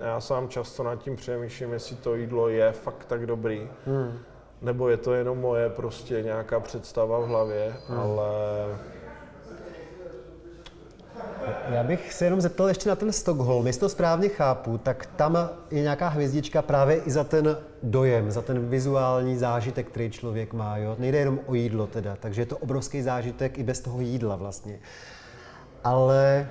Já 0.00 0.20
sám 0.20 0.48
často 0.48 0.82
nad 0.82 0.96
tím 0.96 1.16
přemýšlím, 1.16 1.72
jestli 1.72 1.96
to 1.96 2.14
jídlo 2.14 2.48
je 2.48 2.72
fakt 2.72 3.04
tak 3.04 3.26
dobrý, 3.26 3.68
hmm. 3.86 4.18
nebo 4.62 4.88
je 4.88 4.96
to 4.96 5.14
jenom 5.14 5.38
moje 5.38 5.70
prostě 5.70 6.22
nějaká 6.22 6.60
představa 6.60 7.18
v 7.18 7.26
hlavě, 7.26 7.76
hmm. 7.88 7.98
ale 7.98 8.28
já 11.68 11.82
bych 11.84 12.12
se 12.12 12.24
jenom 12.24 12.40
zeptal 12.40 12.68
ještě 12.68 12.88
na 12.88 12.96
ten 12.96 13.12
Stockholm. 13.12 13.66
Jestli 13.66 13.80
to 13.80 13.88
správně 13.88 14.28
chápu, 14.28 14.78
tak 14.78 15.06
tam 15.06 15.50
je 15.70 15.82
nějaká 15.82 16.08
hvězdička 16.08 16.62
právě 16.62 16.96
i 16.96 17.10
za 17.10 17.24
ten 17.24 17.56
dojem, 17.82 18.30
za 18.30 18.42
ten 18.42 18.68
vizuální 18.68 19.36
zážitek, 19.36 19.86
který 19.86 20.10
člověk 20.10 20.52
má. 20.52 20.76
Jo? 20.76 20.96
Nejde 20.98 21.18
jenom 21.18 21.40
o 21.46 21.54
jídlo 21.54 21.86
teda, 21.86 22.16
takže 22.20 22.42
je 22.42 22.46
to 22.46 22.56
obrovský 22.56 23.02
zážitek 23.02 23.58
i 23.58 23.62
bez 23.62 23.80
toho 23.80 24.00
jídla 24.00 24.36
vlastně. 24.36 24.78
Ale 25.84 26.48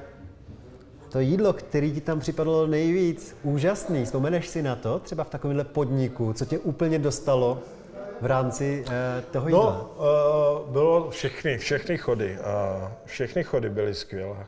to 1.10 1.20
jídlo, 1.20 1.54
který 1.54 1.92
ti 1.92 2.02
tam 2.02 2.20
připadlo 2.20 2.68
nejvíc 2.68 3.36
úžasný, 3.44 4.06
vzpomeneš 4.06 4.48
si 4.48 4.62
na 4.62 4.76
to, 4.76 5.00
třeba 5.00 5.24
v 5.24 5.30
takovémhle 5.30 5.64
podniku, 5.64 6.34
co 6.34 6.46
tě 6.46 6.60
úplně 6.60 7.00
dostalo 7.00 7.60
v 8.22 8.26
rámci 8.26 8.84
uh, 8.88 8.94
toho 9.32 9.48
jídla? 9.48 9.90
No, 10.00 10.06
uh, 10.66 10.72
bylo 10.72 11.10
všechny, 11.10 11.58
všechny 11.58 11.98
chody. 11.98 12.38
Uh, 12.40 12.88
všechny 13.06 13.44
chody 13.44 13.70
byly 13.70 13.94
skvělé. 13.94 14.46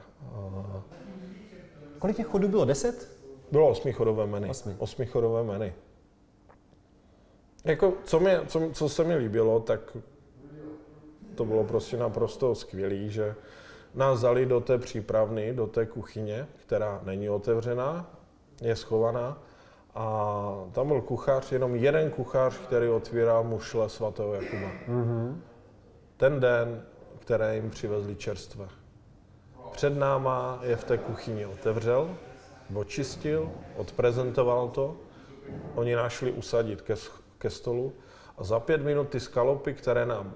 Kolik 1.99 2.17
těch 2.17 2.27
chodů 2.27 2.47
bylo? 2.47 2.65
Deset? 2.65 3.19
Bylo 3.51 3.69
osmichodové 3.69 4.27
menu. 4.27 4.49
Osmi. 4.49 4.75
Osmichodové 4.77 5.43
menu. 5.43 5.73
Jako, 7.65 7.93
co, 8.03 8.19
mě, 8.19 8.39
co, 8.47 8.69
co 8.73 8.89
se 8.89 9.03
mi 9.03 9.15
líbilo, 9.15 9.59
tak 9.59 9.97
to 11.35 11.45
bylo 11.45 11.63
prostě 11.63 11.97
naprosto 11.97 12.55
skvělé, 12.55 13.09
že 13.09 13.35
nás 13.95 14.17
vzali 14.17 14.45
do 14.45 14.59
té 14.59 14.77
přípravny, 14.77 15.53
do 15.53 15.67
té 15.67 15.85
kuchyně, 15.85 16.47
která 16.65 17.01
není 17.03 17.29
otevřená, 17.29 18.19
je 18.61 18.75
schovaná. 18.75 19.41
A 19.95 20.65
tam 20.71 20.87
byl 20.87 21.01
kuchař, 21.01 21.51
jenom 21.51 21.75
jeden 21.75 22.11
kuchař, 22.11 22.57
který 22.57 22.87
otvíral 22.87 23.43
mušle 23.43 23.89
svatého 23.89 24.33
Jakuba. 24.33 24.71
Mm-hmm. 24.87 25.35
Ten 26.17 26.39
den, 26.39 26.83
které 27.19 27.55
jim 27.55 27.69
přivezli 27.69 28.15
čerstvé 28.15 28.67
před 29.79 29.97
náma 29.97 30.59
je 30.63 30.75
v 30.75 30.83
té 30.83 30.97
kuchyni 30.97 31.45
otevřel, 31.45 32.09
očistil, 32.73 33.51
odprezentoval 33.75 34.67
to, 34.69 34.97
oni 35.75 35.95
našli 35.95 36.31
usadit 36.31 36.81
ke, 36.81 36.95
ke 37.37 37.49
stolu 37.49 37.93
a 38.37 38.43
za 38.43 38.59
pět 38.59 38.81
minut 38.81 39.09
ty 39.09 39.19
skalopy, 39.19 39.73
které 39.73 40.05
nám 40.05 40.33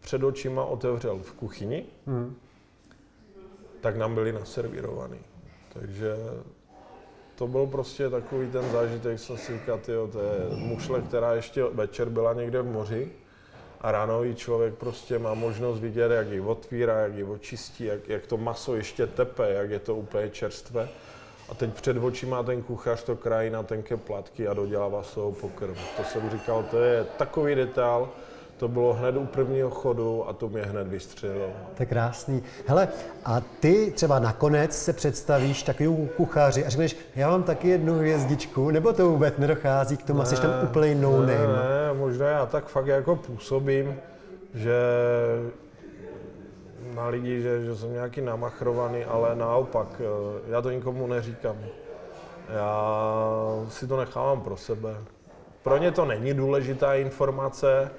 před 0.00 0.22
očima 0.22 0.64
otevřel 0.64 1.18
v 1.18 1.32
kuchyni, 1.32 1.86
hmm. 2.06 2.36
tak 3.80 3.96
nám 3.96 4.14
byly 4.14 4.32
naservírovaný. 4.32 5.18
Takže 5.72 6.14
to 7.34 7.46
byl 7.46 7.66
prostě 7.66 8.10
takový 8.10 8.50
ten 8.50 8.70
zážitek, 8.72 9.18
jsem 9.18 9.36
si 9.36 9.52
říkal, 9.52 9.78
to 9.84 9.92
je 9.92 10.56
mušle, 10.56 11.02
která 11.02 11.34
ještě 11.34 11.64
večer 11.64 12.08
byla 12.08 12.32
někde 12.32 12.62
v 12.62 12.72
moři, 12.72 13.12
a 13.84 13.92
ráno 13.92 14.24
i 14.24 14.34
člověk 14.34 14.74
prostě 14.74 15.18
má 15.18 15.34
možnost 15.34 15.80
vidět, 15.80 16.10
jak 16.10 16.30
ji 16.30 16.40
otvírá, 16.40 17.00
jak 17.00 17.14
ji 17.14 17.24
očistí, 17.24 17.84
jak, 17.84 18.08
jak 18.08 18.26
to 18.26 18.36
maso 18.36 18.76
ještě 18.76 19.06
tepe, 19.06 19.50
jak 19.52 19.70
je 19.70 19.78
to 19.78 19.96
úplně 19.96 20.30
čerstvé. 20.30 20.88
A 21.48 21.54
teď 21.54 21.74
před 21.74 21.96
očima 21.96 22.42
ten 22.42 22.62
kuchař 22.62 23.02
to 23.02 23.16
krají 23.16 23.50
na 23.50 23.62
tenké 23.62 23.96
platky 23.96 24.48
a 24.48 24.54
dodělává 24.54 25.02
z 25.02 25.14
toho 25.14 25.32
pokrm. 25.32 25.74
To 25.96 26.04
jsem 26.04 26.30
říkal, 26.30 26.64
to 26.70 26.78
je 26.78 27.04
takový 27.04 27.54
detail, 27.54 28.08
to 28.56 28.68
bylo 28.68 28.92
hned 28.92 29.16
u 29.16 29.26
prvního 29.26 29.70
chodu 29.70 30.28
a 30.28 30.32
to 30.32 30.48
mě 30.48 30.62
hned 30.62 30.88
vystřelilo. 30.88 31.48
To 31.74 31.82
je 31.82 31.86
krásný. 31.86 32.42
Hele, 32.66 32.88
a 33.24 33.42
ty 33.60 33.92
třeba 33.94 34.18
nakonec 34.18 34.78
se 34.78 34.92
představíš 34.92 35.62
takovou 35.62 36.08
kuchaři 36.16 36.64
a 36.64 36.68
řekneš, 36.68 36.96
já 37.16 37.30
mám 37.30 37.42
taky 37.42 37.68
jednu 37.68 37.94
hvězdičku, 37.94 38.70
nebo 38.70 38.92
to 38.92 39.08
vůbec 39.08 39.34
nedochází 39.38 39.96
k 39.96 40.02
tomu, 40.02 40.18
ne, 40.18 40.26
jsi 40.26 40.36
tam 40.36 40.50
úplně 40.62 40.94
no 40.94 41.22
ne, 41.22 41.38
ne, 41.38 41.94
možná 41.94 42.26
já 42.26 42.46
tak 42.46 42.66
fakt 42.66 42.86
jako 42.86 43.16
působím, 43.16 43.96
že 44.54 44.74
na 46.94 47.08
lidi, 47.08 47.42
že, 47.42 47.64
že 47.64 47.76
jsem 47.76 47.92
nějaký 47.92 48.20
namachrovaný, 48.20 49.04
ale 49.04 49.36
naopak, 49.36 49.88
eh, 50.00 50.40
já 50.50 50.62
to 50.62 50.70
nikomu 50.70 51.06
neříkám. 51.06 51.56
Já 52.48 52.86
si 53.68 53.86
to 53.86 53.96
nechávám 53.96 54.40
pro 54.40 54.56
sebe. 54.56 54.96
Pro 55.62 55.76
ně 55.78 55.90
to 55.90 56.04
není 56.04 56.34
důležitá 56.34 56.94
informace, 56.94 57.90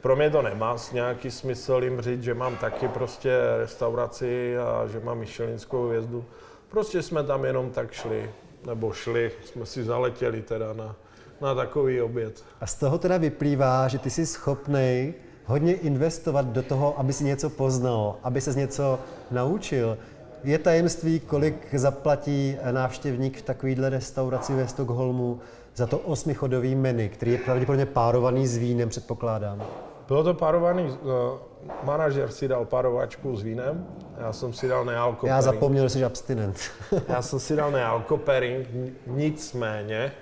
pro 0.00 0.16
mě 0.16 0.30
to 0.30 0.42
nemá 0.42 0.76
nějaký 0.92 1.30
smysl 1.30 1.80
jim 1.84 2.00
říct, 2.00 2.22
že 2.22 2.34
mám 2.34 2.56
taky 2.56 2.88
prostě 2.88 3.38
restauraci 3.58 4.58
a 4.58 4.86
že 4.86 5.00
mám 5.00 5.18
Michelinskou 5.18 5.86
hvězdu. 5.86 6.24
Prostě 6.68 7.02
jsme 7.02 7.22
tam 7.22 7.44
jenom 7.44 7.70
tak 7.70 7.92
šli, 7.92 8.30
nebo 8.66 8.92
šli, 8.92 9.32
jsme 9.44 9.66
si 9.66 9.84
zaletěli 9.84 10.42
teda 10.42 10.72
na, 10.72 10.96
na 11.40 11.54
takový 11.54 12.02
oběd. 12.02 12.44
A 12.60 12.66
z 12.66 12.74
toho 12.74 12.98
teda 12.98 13.16
vyplývá, 13.16 13.88
že 13.88 13.98
ty 13.98 14.10
jsi 14.10 14.26
schopný 14.26 15.14
hodně 15.46 15.74
investovat 15.74 16.46
do 16.46 16.62
toho, 16.62 16.98
aby 16.98 17.12
si 17.12 17.24
něco 17.24 17.50
poznal, 17.50 18.16
aby 18.22 18.40
se 18.40 18.54
něco 18.54 18.98
naučil. 19.30 19.98
Je 20.44 20.58
tajemství, 20.58 21.20
kolik 21.20 21.74
zaplatí 21.74 22.56
návštěvník 22.70 23.38
v 23.38 23.42
takovéhle 23.42 23.90
restauraci 23.90 24.54
ve 24.54 24.68
Stockholmu 24.68 25.40
za 25.74 25.86
to 25.86 25.98
osmichodový 25.98 26.74
menu, 26.74 27.08
který 27.08 27.32
je 27.32 27.38
pravděpodobně 27.38 27.86
párovaný 27.86 28.46
s 28.46 28.56
vínem, 28.56 28.88
předpokládám. 28.88 29.87
Bylo 30.08 30.24
to 30.24 30.34
párovaný, 30.34 30.84
uh, 30.84 31.38
manažer 31.84 32.30
si 32.30 32.48
dal 32.48 32.64
párovačku 32.64 33.36
s 33.36 33.42
vínem, 33.42 33.86
já 34.18 34.32
jsem 34.32 34.52
si 34.52 34.68
dal 34.68 34.84
nealko 34.84 35.26
Já 35.26 35.42
zapomněl, 35.42 35.84
že 35.84 35.88
jsi 35.88 36.04
abstinent. 36.04 36.56
já 37.08 37.22
jsem 37.22 37.40
si 37.40 37.56
dal 37.56 37.70
nealko 37.70 38.16
pairing, 38.16 38.68
nicméně, 39.06 40.12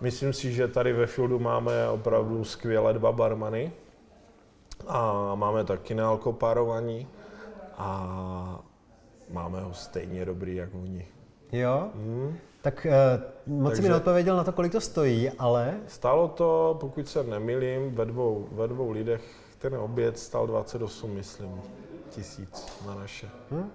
myslím 0.00 0.32
si, 0.32 0.52
že 0.52 0.68
tady 0.68 0.92
ve 0.92 1.06
Fieldu 1.06 1.38
máme 1.38 1.88
opravdu 1.88 2.44
skvělé 2.44 2.92
dva 2.92 3.12
barmany 3.12 3.72
a 4.86 5.34
máme 5.34 5.64
taky 5.64 5.94
nealko 5.94 6.32
párovaní 6.32 7.08
a 7.78 8.62
máme 9.30 9.60
ho 9.60 9.74
stejně 9.74 10.24
dobrý, 10.24 10.56
jak 10.56 10.74
oni. 10.74 11.06
Jo? 11.52 11.88
Hmm. 11.94 12.38
Tak 12.62 12.86
uh, 12.86 12.92
moc 13.46 13.70
Takže, 13.70 13.82
mi 13.82 13.88
neodpověděl 13.88 14.36
na 14.36 14.44
to, 14.44 14.52
kolik 14.52 14.72
to 14.72 14.80
stojí, 14.80 15.30
ale... 15.30 15.74
Stalo 15.86 16.28
to, 16.28 16.76
pokud 16.80 17.08
se 17.08 17.22
nemilím, 17.22 17.94
ve 17.94 18.04
dvou, 18.04 18.48
ve 18.52 18.68
dvou 18.68 18.90
lidech 18.90 19.22
ten 19.58 19.76
oběd 19.76 20.18
stal 20.18 20.46
28, 20.46 21.10
myslím, 21.10 21.60
tisíc 22.10 22.82
na 22.86 22.94
naše. 22.94 23.28
Hmm? 23.50 23.70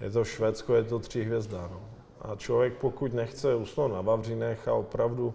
Je 0.00 0.10
to 0.10 0.24
Švédsko, 0.24 0.74
je 0.74 0.82
to 0.82 0.98
tři 0.98 1.24
hvězda. 1.24 1.68
No. 1.72 1.80
A 2.22 2.36
člověk, 2.36 2.74
pokud 2.74 3.14
nechce 3.14 3.54
usnout 3.54 3.92
na 3.92 4.00
Vavřinech 4.00 4.68
a 4.68 4.74
opravdu 4.74 5.34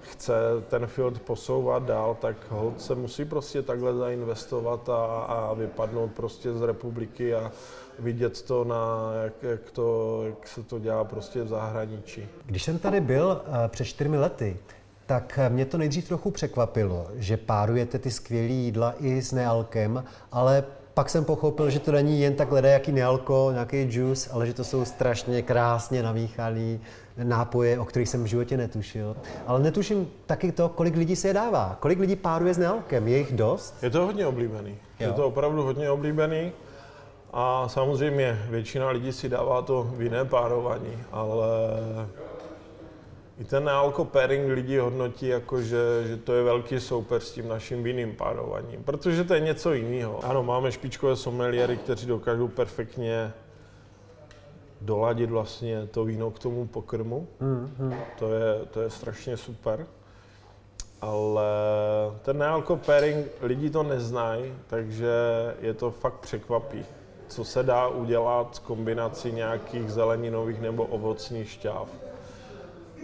chce 0.00 0.34
ten 0.68 0.86
field 0.86 1.20
posouvat 1.20 1.82
dál, 1.82 2.16
tak 2.20 2.36
hold 2.50 2.80
se 2.80 2.94
musí 2.94 3.24
prostě 3.24 3.62
takhle 3.62 3.94
zainvestovat 3.94 4.88
a, 4.88 5.04
a 5.04 5.54
vypadnout 5.54 6.12
prostě 6.12 6.52
z 6.52 6.62
republiky 6.62 7.34
a 7.34 7.52
vidět 7.98 8.42
to, 8.42 8.64
na, 8.64 9.10
jak, 9.24 9.32
jak, 9.42 9.70
to, 9.70 10.20
jak 10.26 10.48
se 10.48 10.62
to 10.62 10.78
dělá 10.78 11.04
prostě 11.04 11.42
v 11.42 11.48
zahraničí. 11.48 12.28
Když 12.46 12.62
jsem 12.62 12.78
tady 12.78 13.00
byl 13.00 13.42
uh, 13.46 13.54
před 13.68 13.84
čtyřmi 13.84 14.18
lety, 14.18 14.56
tak 15.06 15.38
mě 15.48 15.64
to 15.64 15.78
nejdřív 15.78 16.08
trochu 16.08 16.30
překvapilo, 16.30 17.06
že 17.14 17.36
párujete 17.36 17.98
ty 17.98 18.10
skvělé 18.10 18.46
jídla 18.46 18.94
i 19.00 19.22
s 19.22 19.32
nealkem, 19.32 20.04
ale 20.32 20.64
pak 20.94 21.10
jsem 21.10 21.24
pochopil, 21.24 21.70
že 21.70 21.78
to 21.78 21.92
není 21.92 22.20
jen 22.20 22.34
tak 22.34 22.48
jaký 22.62 22.92
nealko, 22.92 23.48
nějaký 23.52 23.88
juice, 23.90 24.30
ale 24.30 24.46
že 24.46 24.54
to 24.54 24.64
jsou 24.64 24.84
strašně 24.84 25.42
krásně 25.42 26.02
namíchaný 26.02 26.80
nápoje, 27.22 27.78
o 27.78 27.84
kterých 27.84 28.08
jsem 28.08 28.24
v 28.24 28.26
životě 28.26 28.56
netušil. 28.56 29.16
Ale 29.46 29.60
netuším 29.60 30.10
taky 30.26 30.52
to, 30.52 30.68
kolik 30.68 30.96
lidí 30.96 31.16
se 31.16 31.28
je 31.28 31.34
dává. 31.34 31.76
Kolik 31.80 31.98
lidí 31.98 32.16
páruje 32.16 32.54
s 32.54 32.58
nealkem? 32.58 33.08
Je 33.08 33.18
jich 33.18 33.32
dost? 33.32 33.74
Je 33.82 33.90
to 33.90 34.06
hodně 34.06 34.26
oblíbený. 34.26 34.70
Jo. 35.00 35.08
Je 35.08 35.12
to 35.12 35.26
opravdu 35.26 35.62
hodně 35.62 35.90
oblíbený. 35.90 36.52
A 37.32 37.68
samozřejmě 37.68 38.42
většina 38.50 38.88
lidí 38.90 39.12
si 39.12 39.28
dává 39.28 39.62
to 39.62 39.82
v 39.82 40.02
jiné 40.02 40.24
párování, 40.24 40.98
ale 41.12 41.48
i 43.38 43.44
ten 43.44 43.68
alko 43.68 44.04
pairing 44.04 44.52
lidi 44.52 44.78
hodnotí 44.78 45.26
jako, 45.26 45.62
že, 45.62 46.04
že 46.06 46.16
to 46.16 46.32
je 46.34 46.42
velký 46.42 46.80
soupeř 46.80 47.22
s 47.22 47.32
tím 47.32 47.48
naším 47.48 47.82
vinným 47.82 48.16
párovaním, 48.16 48.84
protože 48.84 49.24
to 49.24 49.34
je 49.34 49.40
něco 49.40 49.72
jiného. 49.72 50.24
Ano, 50.24 50.42
máme 50.42 50.72
špičkové 50.72 51.16
someliery, 51.16 51.76
kteří 51.76 52.06
dokážou 52.06 52.48
perfektně 52.48 53.32
doladit 54.80 55.30
vlastně 55.30 55.86
to 55.86 56.04
víno 56.04 56.30
k 56.30 56.38
tomu 56.38 56.66
pokrmu. 56.66 57.28
Mm, 57.40 57.74
To, 58.18 58.34
je, 58.34 58.54
to 58.70 58.80
je 58.80 58.90
strašně 58.90 59.36
super. 59.36 59.86
Ale 61.00 61.44
ten 62.22 62.38
nealko 62.38 62.76
pairing, 62.76 63.26
lidi 63.40 63.70
to 63.70 63.82
neznají, 63.82 64.52
takže 64.66 65.12
je 65.60 65.74
to 65.74 65.90
fakt 65.90 66.14
překvapí, 66.20 66.84
co 67.32 67.44
se 67.44 67.62
dá 67.62 67.88
udělat 67.88 68.56
s 68.56 68.58
kombinací 68.58 69.32
nějakých 69.32 69.90
zeleninových 69.90 70.60
nebo 70.60 70.84
ovocných 70.84 71.50
šťáv. 71.50 71.88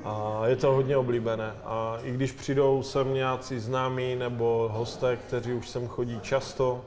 A 0.04 0.42
je 0.46 0.56
to 0.56 0.72
hodně 0.72 0.96
oblíbené. 0.96 1.52
A 1.64 1.98
i 2.02 2.12
když 2.12 2.32
přijdou 2.32 2.82
sem 2.82 3.14
nějací 3.14 3.58
známí 3.58 4.16
nebo 4.16 4.70
hosté, 4.72 5.16
kteří 5.16 5.52
už 5.52 5.68
sem 5.68 5.88
chodí 5.88 6.20
často, 6.20 6.80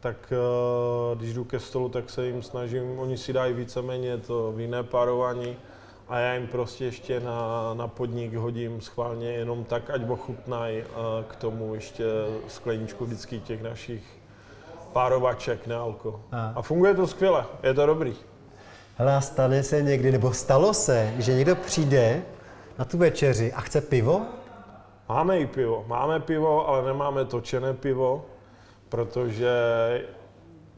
tak 0.00 0.32
eh, 0.32 1.16
když 1.16 1.34
jdu 1.34 1.44
ke 1.44 1.60
stolu, 1.60 1.88
tak 1.88 2.10
se 2.10 2.26
jim 2.26 2.42
snažím, 2.42 2.98
oni 2.98 3.18
si 3.18 3.32
dají 3.32 3.54
víceméně 3.54 4.18
to 4.18 4.52
vinné 4.52 4.82
párování 4.82 5.56
a 6.08 6.18
já 6.18 6.34
jim 6.34 6.46
prostě 6.46 6.84
ještě 6.84 7.20
na, 7.20 7.74
na 7.74 7.88
podnik 7.88 8.34
hodím 8.34 8.80
schválně 8.80 9.28
jenom 9.28 9.64
tak, 9.64 9.90
ať 9.90 10.08
ochutnají 10.08 10.78
eh, 10.78 10.84
k 11.28 11.36
tomu 11.36 11.74
ještě 11.74 12.04
skleničku 12.48 13.04
vždycky 13.04 13.40
těch 13.40 13.62
našich 13.62 14.23
párovaček 14.94 15.66
na 15.66 15.80
alko. 15.80 16.20
A. 16.32 16.52
A 16.56 16.62
funguje 16.62 16.94
to 16.94 17.06
skvěle, 17.06 17.44
je 17.62 17.74
to 17.74 17.86
dobrý. 17.86 18.14
Hele, 18.96 19.16
a 19.16 19.20
stane 19.20 19.62
se 19.62 19.82
někdy, 19.82 20.12
nebo 20.12 20.32
stalo 20.32 20.74
se, 20.74 21.12
že 21.18 21.34
někdo 21.34 21.56
přijde 21.56 22.22
na 22.78 22.84
tu 22.84 22.98
večeři 22.98 23.52
a 23.52 23.60
chce 23.60 23.80
pivo? 23.80 24.22
Máme 25.08 25.38
i 25.38 25.46
pivo, 25.46 25.84
máme 25.86 26.20
pivo, 26.20 26.68
ale 26.68 26.86
nemáme 26.86 27.24
točené 27.24 27.74
pivo, 27.74 28.24
protože 28.88 29.50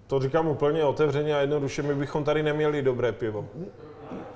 to 0.07 0.21
říkám 0.21 0.49
úplně 0.49 0.85
otevřeně 0.85 1.37
a 1.37 1.41
jednoduše, 1.41 1.83
my 1.83 1.95
bychom 1.95 2.25
tady 2.25 2.43
neměli 2.43 2.83
dobré 2.83 3.13
pivo. 3.13 3.47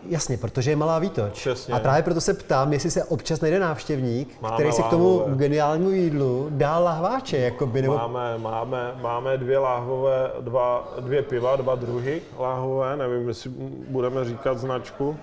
Jasně, 0.09 0.37
protože 0.37 0.71
je 0.71 0.77
malá 0.77 0.99
výtoč. 0.99 1.33
Přesně. 1.33 1.75
A 1.75 1.79
právě 1.79 2.03
proto 2.03 2.21
se 2.21 2.35
ptám, 2.35 2.73
jestli 2.73 2.91
se 2.91 3.05
občas 3.05 3.41
najde 3.41 3.59
návštěvník, 3.59 4.41
Máme 4.41 4.55
který 4.55 4.73
si 4.73 4.83
k 4.83 4.87
tomu 4.87 5.19
láhvové. 5.19 5.37
geniálnímu 5.37 5.91
jídlu 5.91 6.47
dá 6.51 6.79
lahváče, 6.79 7.39
jakoby, 7.39 7.83
nebo 7.83 7.95
Máme, 7.95 8.39
máme, 8.39 8.95
máme 9.03 9.39
dvě 9.39 9.59
láhvové, 9.59 10.31
dva, 10.41 10.95
dvě 11.01 11.23
piva, 11.23 11.57
dva 11.57 11.75
druhy 11.75 12.23
láhvové, 12.39 12.97
nevím, 12.97 13.29
jestli 13.29 13.51
budeme 13.89 14.25
říkat 14.25 14.59
značku. 14.59 15.17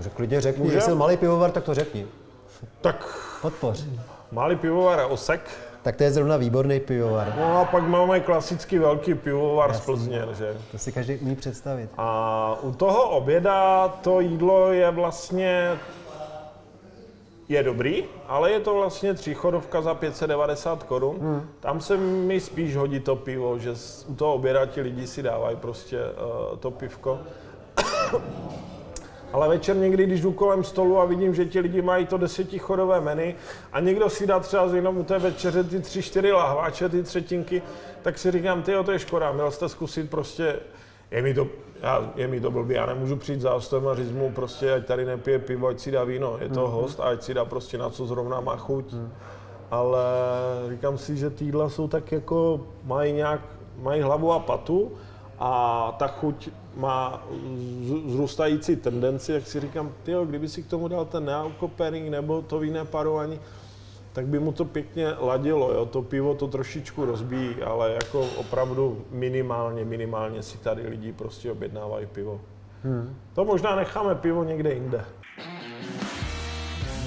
Řekl, 0.00 0.16
klidně 0.16 0.40
řekni, 0.40 0.72
jestli 0.72 0.94
malý 0.94 1.16
pivovar, 1.16 1.50
tak 1.50 1.64
to 1.64 1.74
řekni. 1.74 2.06
Tak 2.80 3.06
Podpoř. 3.42 3.84
Malý 4.32 4.56
pivovar 4.56 5.06
Osek, 5.08 5.40
Tak 5.82 5.96
to 5.96 6.02
je 6.04 6.10
zrovna 6.10 6.36
výborný 6.36 6.80
pivovar. 6.80 7.34
no 7.38 7.58
a 7.60 7.64
pak 7.64 7.82
máme 7.82 8.20
klasický 8.20 8.78
velký 8.78 9.14
pivovar 9.14 9.74
z 9.74 9.80
Plzně, 9.80 10.22
že? 10.32 10.56
To 10.72 10.78
si 10.78 10.92
každý 10.92 11.16
umí 11.16 11.36
představit. 11.36 11.90
A 11.98 12.56
u 12.62 12.72
toho 12.72 13.08
oběda 13.10 13.88
to 13.88 14.20
jídlo 14.20 14.72
je 14.72 14.90
vlastně 14.90 15.78
je 17.48 17.62
dobrý, 17.62 18.04
ale 18.28 18.50
je 18.50 18.60
to 18.60 18.74
vlastně 18.74 19.14
tříchodovka 19.14 19.82
za 19.82 19.94
590 19.94 20.82
korun. 20.82 21.16
Hmm. 21.20 21.50
Tam 21.60 21.80
se 21.80 21.96
mi 21.96 22.40
spíš 22.40 22.76
hodí 22.76 23.00
to 23.00 23.16
pivo, 23.16 23.58
že 23.58 23.72
u 24.06 24.14
toho 24.14 24.34
oběda 24.34 24.66
ti 24.66 24.80
lidi 24.80 25.06
si 25.06 25.22
dávají 25.22 25.56
prostě 25.56 25.98
uh, 26.00 26.56
to 26.58 26.70
pivko. 26.70 27.18
Ale 29.34 29.48
večer 29.48 29.76
někdy, 29.76 30.06
když 30.06 30.20
jdu 30.20 30.32
kolem 30.32 30.64
stolu 30.64 30.98
a 30.98 31.04
vidím, 31.04 31.34
že 31.34 31.44
ti 31.44 31.60
lidi 31.60 31.82
mají 31.82 32.06
to 32.06 32.18
desetichodové 32.18 33.00
menu 33.00 33.34
a 33.72 33.80
někdo 33.80 34.10
si 34.10 34.26
dá 34.26 34.40
třeba 34.40 34.64
jenom 34.74 34.98
u 34.98 35.04
té 35.04 35.18
večeře 35.18 35.64
ty 35.64 35.80
tři, 35.80 36.02
čtyři 36.02 36.32
lahváče, 36.32 36.88
ty 36.88 37.02
třetinky, 37.02 37.62
tak 38.02 38.18
si 38.18 38.30
říkám, 38.30 38.62
ty 38.62 38.72
to 38.84 38.92
je 38.92 38.98
škoda, 38.98 39.32
měl 39.32 39.50
jste 39.50 39.68
zkusit 39.68 40.10
prostě, 40.10 40.56
je 41.10 41.22
mi 41.22 41.34
to, 41.34 41.46
já, 41.82 42.12
je 42.16 42.28
mi 42.28 42.40
to 42.40 42.50
blbý, 42.50 42.74
já 42.74 42.86
nemůžu 42.86 43.16
přijít 43.16 43.40
za 43.40 43.52
hostem 43.52 43.88
a 43.88 43.94
říct 43.94 44.12
mu 44.12 44.32
prostě, 44.32 44.72
ať 44.72 44.86
tady 44.86 45.04
nepije 45.04 45.38
pivo, 45.38 45.66
ať 45.66 45.78
si 45.80 45.90
dá 45.90 46.04
víno, 46.04 46.36
je 46.40 46.48
to 46.48 46.68
host 46.68 47.00
a 47.00 47.04
ať 47.04 47.22
si 47.22 47.34
dá 47.34 47.44
prostě 47.44 47.78
na 47.78 47.90
co 47.90 48.06
zrovna 48.06 48.40
má 48.40 48.56
chuť. 48.56 48.94
Ale 49.70 50.04
říkám 50.70 50.98
si, 50.98 51.16
že 51.16 51.30
týdla 51.30 51.68
jsou 51.68 51.88
tak 51.88 52.12
jako, 52.12 52.66
mají 52.84 53.12
nějak, 53.12 53.40
mají 53.82 54.02
hlavu 54.02 54.32
a 54.32 54.38
patu 54.38 54.92
a 55.38 55.92
ta 55.98 56.06
chuť 56.06 56.48
má 56.76 57.22
z- 57.82 58.12
zrůstající 58.12 58.76
tendenci, 58.76 59.32
jak 59.32 59.46
si 59.46 59.60
říkám, 59.60 59.92
tyjo, 60.02 60.24
kdyby 60.24 60.48
si 60.48 60.62
k 60.62 60.66
tomu 60.66 60.88
dal 60.88 61.04
ten 61.04 61.24
nealko 61.24 61.68
pairing 61.68 62.10
nebo 62.10 62.42
to 62.42 62.58
víné 62.58 62.84
parování, 62.84 63.40
tak 64.12 64.26
by 64.26 64.38
mu 64.38 64.52
to 64.52 64.64
pěkně 64.64 65.12
ladilo, 65.20 65.72
jo? 65.72 65.86
to 65.86 66.02
pivo 66.02 66.34
to 66.34 66.46
trošičku 66.46 67.04
rozbíjí, 67.04 67.54
ale 67.62 67.92
jako 67.92 68.26
opravdu 68.36 69.04
minimálně, 69.10 69.84
minimálně 69.84 70.42
si 70.42 70.58
tady 70.58 70.86
lidi 70.88 71.12
prostě 71.12 71.52
objednávají 71.52 72.06
pivo. 72.06 72.40
Hmm. 72.84 73.16
To 73.34 73.44
možná 73.44 73.76
necháme 73.76 74.14
pivo 74.14 74.44
někde 74.44 74.72
jinde. 74.74 75.04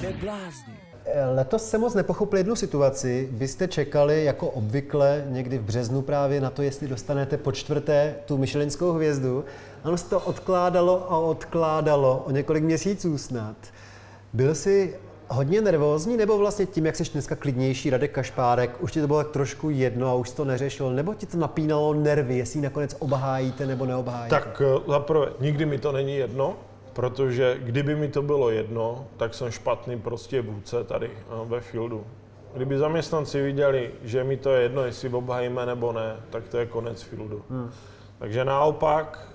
Neblázni. 0.02 0.87
Letos 1.34 1.70
jsem 1.70 1.80
moc 1.80 1.94
nepochopil 1.94 2.38
jednu 2.38 2.56
situaci. 2.56 3.28
Vy 3.32 3.48
jste 3.48 3.68
čekali 3.68 4.24
jako 4.24 4.50
obvykle 4.50 5.24
někdy 5.28 5.58
v 5.58 5.62
březnu 5.62 6.02
právě 6.02 6.40
na 6.40 6.50
to, 6.50 6.62
jestli 6.62 6.88
dostanete 6.88 7.36
po 7.36 7.52
čtvrté 7.52 8.14
tu 8.24 8.38
Michelinskou 8.38 8.92
hvězdu. 8.92 9.44
Ano, 9.84 9.96
se 9.96 10.10
to 10.10 10.20
odkládalo 10.20 11.12
a 11.12 11.18
odkládalo 11.18 12.22
o 12.26 12.30
několik 12.30 12.64
měsíců 12.64 13.18
snad. 13.18 13.56
Byl 14.32 14.54
jsi 14.54 14.94
hodně 15.28 15.60
nervózní, 15.60 16.16
nebo 16.16 16.38
vlastně 16.38 16.66
tím, 16.66 16.86
jak 16.86 16.96
jsi 16.96 17.04
dneska 17.12 17.36
klidnější 17.36 17.90
Radek 17.90 18.12
Kašpárek, 18.12 18.76
už 18.80 18.92
ti 18.92 19.00
to 19.00 19.06
bylo 19.06 19.24
tak 19.24 19.32
trošku 19.32 19.70
jedno 19.70 20.08
a 20.08 20.14
už 20.14 20.30
to 20.30 20.44
neřešil, 20.44 20.90
nebo 20.90 21.14
ti 21.14 21.26
to 21.26 21.36
napínalo 21.36 21.94
nervy, 21.94 22.38
jestli 22.38 22.58
ji 22.58 22.62
nakonec 22.62 22.96
obhájíte 22.98 23.66
nebo 23.66 23.86
neobhájíte? 23.86 24.36
Tak 24.36 24.62
eh, 24.64 24.90
zaprvé, 24.92 25.26
nikdy 25.40 25.66
mi 25.66 25.78
to 25.78 25.92
není 25.92 26.16
jedno, 26.16 26.56
protože 26.98 27.58
kdyby 27.62 27.96
mi 27.96 28.08
to 28.08 28.22
bylo 28.22 28.50
jedno, 28.50 29.06
tak 29.16 29.34
jsem 29.34 29.50
špatný 29.50 30.00
prostě 30.00 30.42
vůdce 30.42 30.84
tady 30.84 31.10
eh, 31.14 31.44
ve 31.44 31.60
fieldu. 31.60 32.04
Kdyby 32.54 32.78
zaměstnanci 32.78 33.42
viděli, 33.42 33.90
že 34.02 34.24
mi 34.24 34.36
to 34.36 34.50
je 34.50 34.62
jedno, 34.62 34.82
jestli 34.82 35.08
obhajíme 35.08 35.66
nebo 35.66 35.92
ne, 35.92 36.16
tak 36.30 36.48
to 36.48 36.58
je 36.58 36.66
konec 36.66 37.02
fieldu. 37.02 37.42
Hmm. 37.50 37.70
Takže 38.18 38.44
naopak 38.44 39.28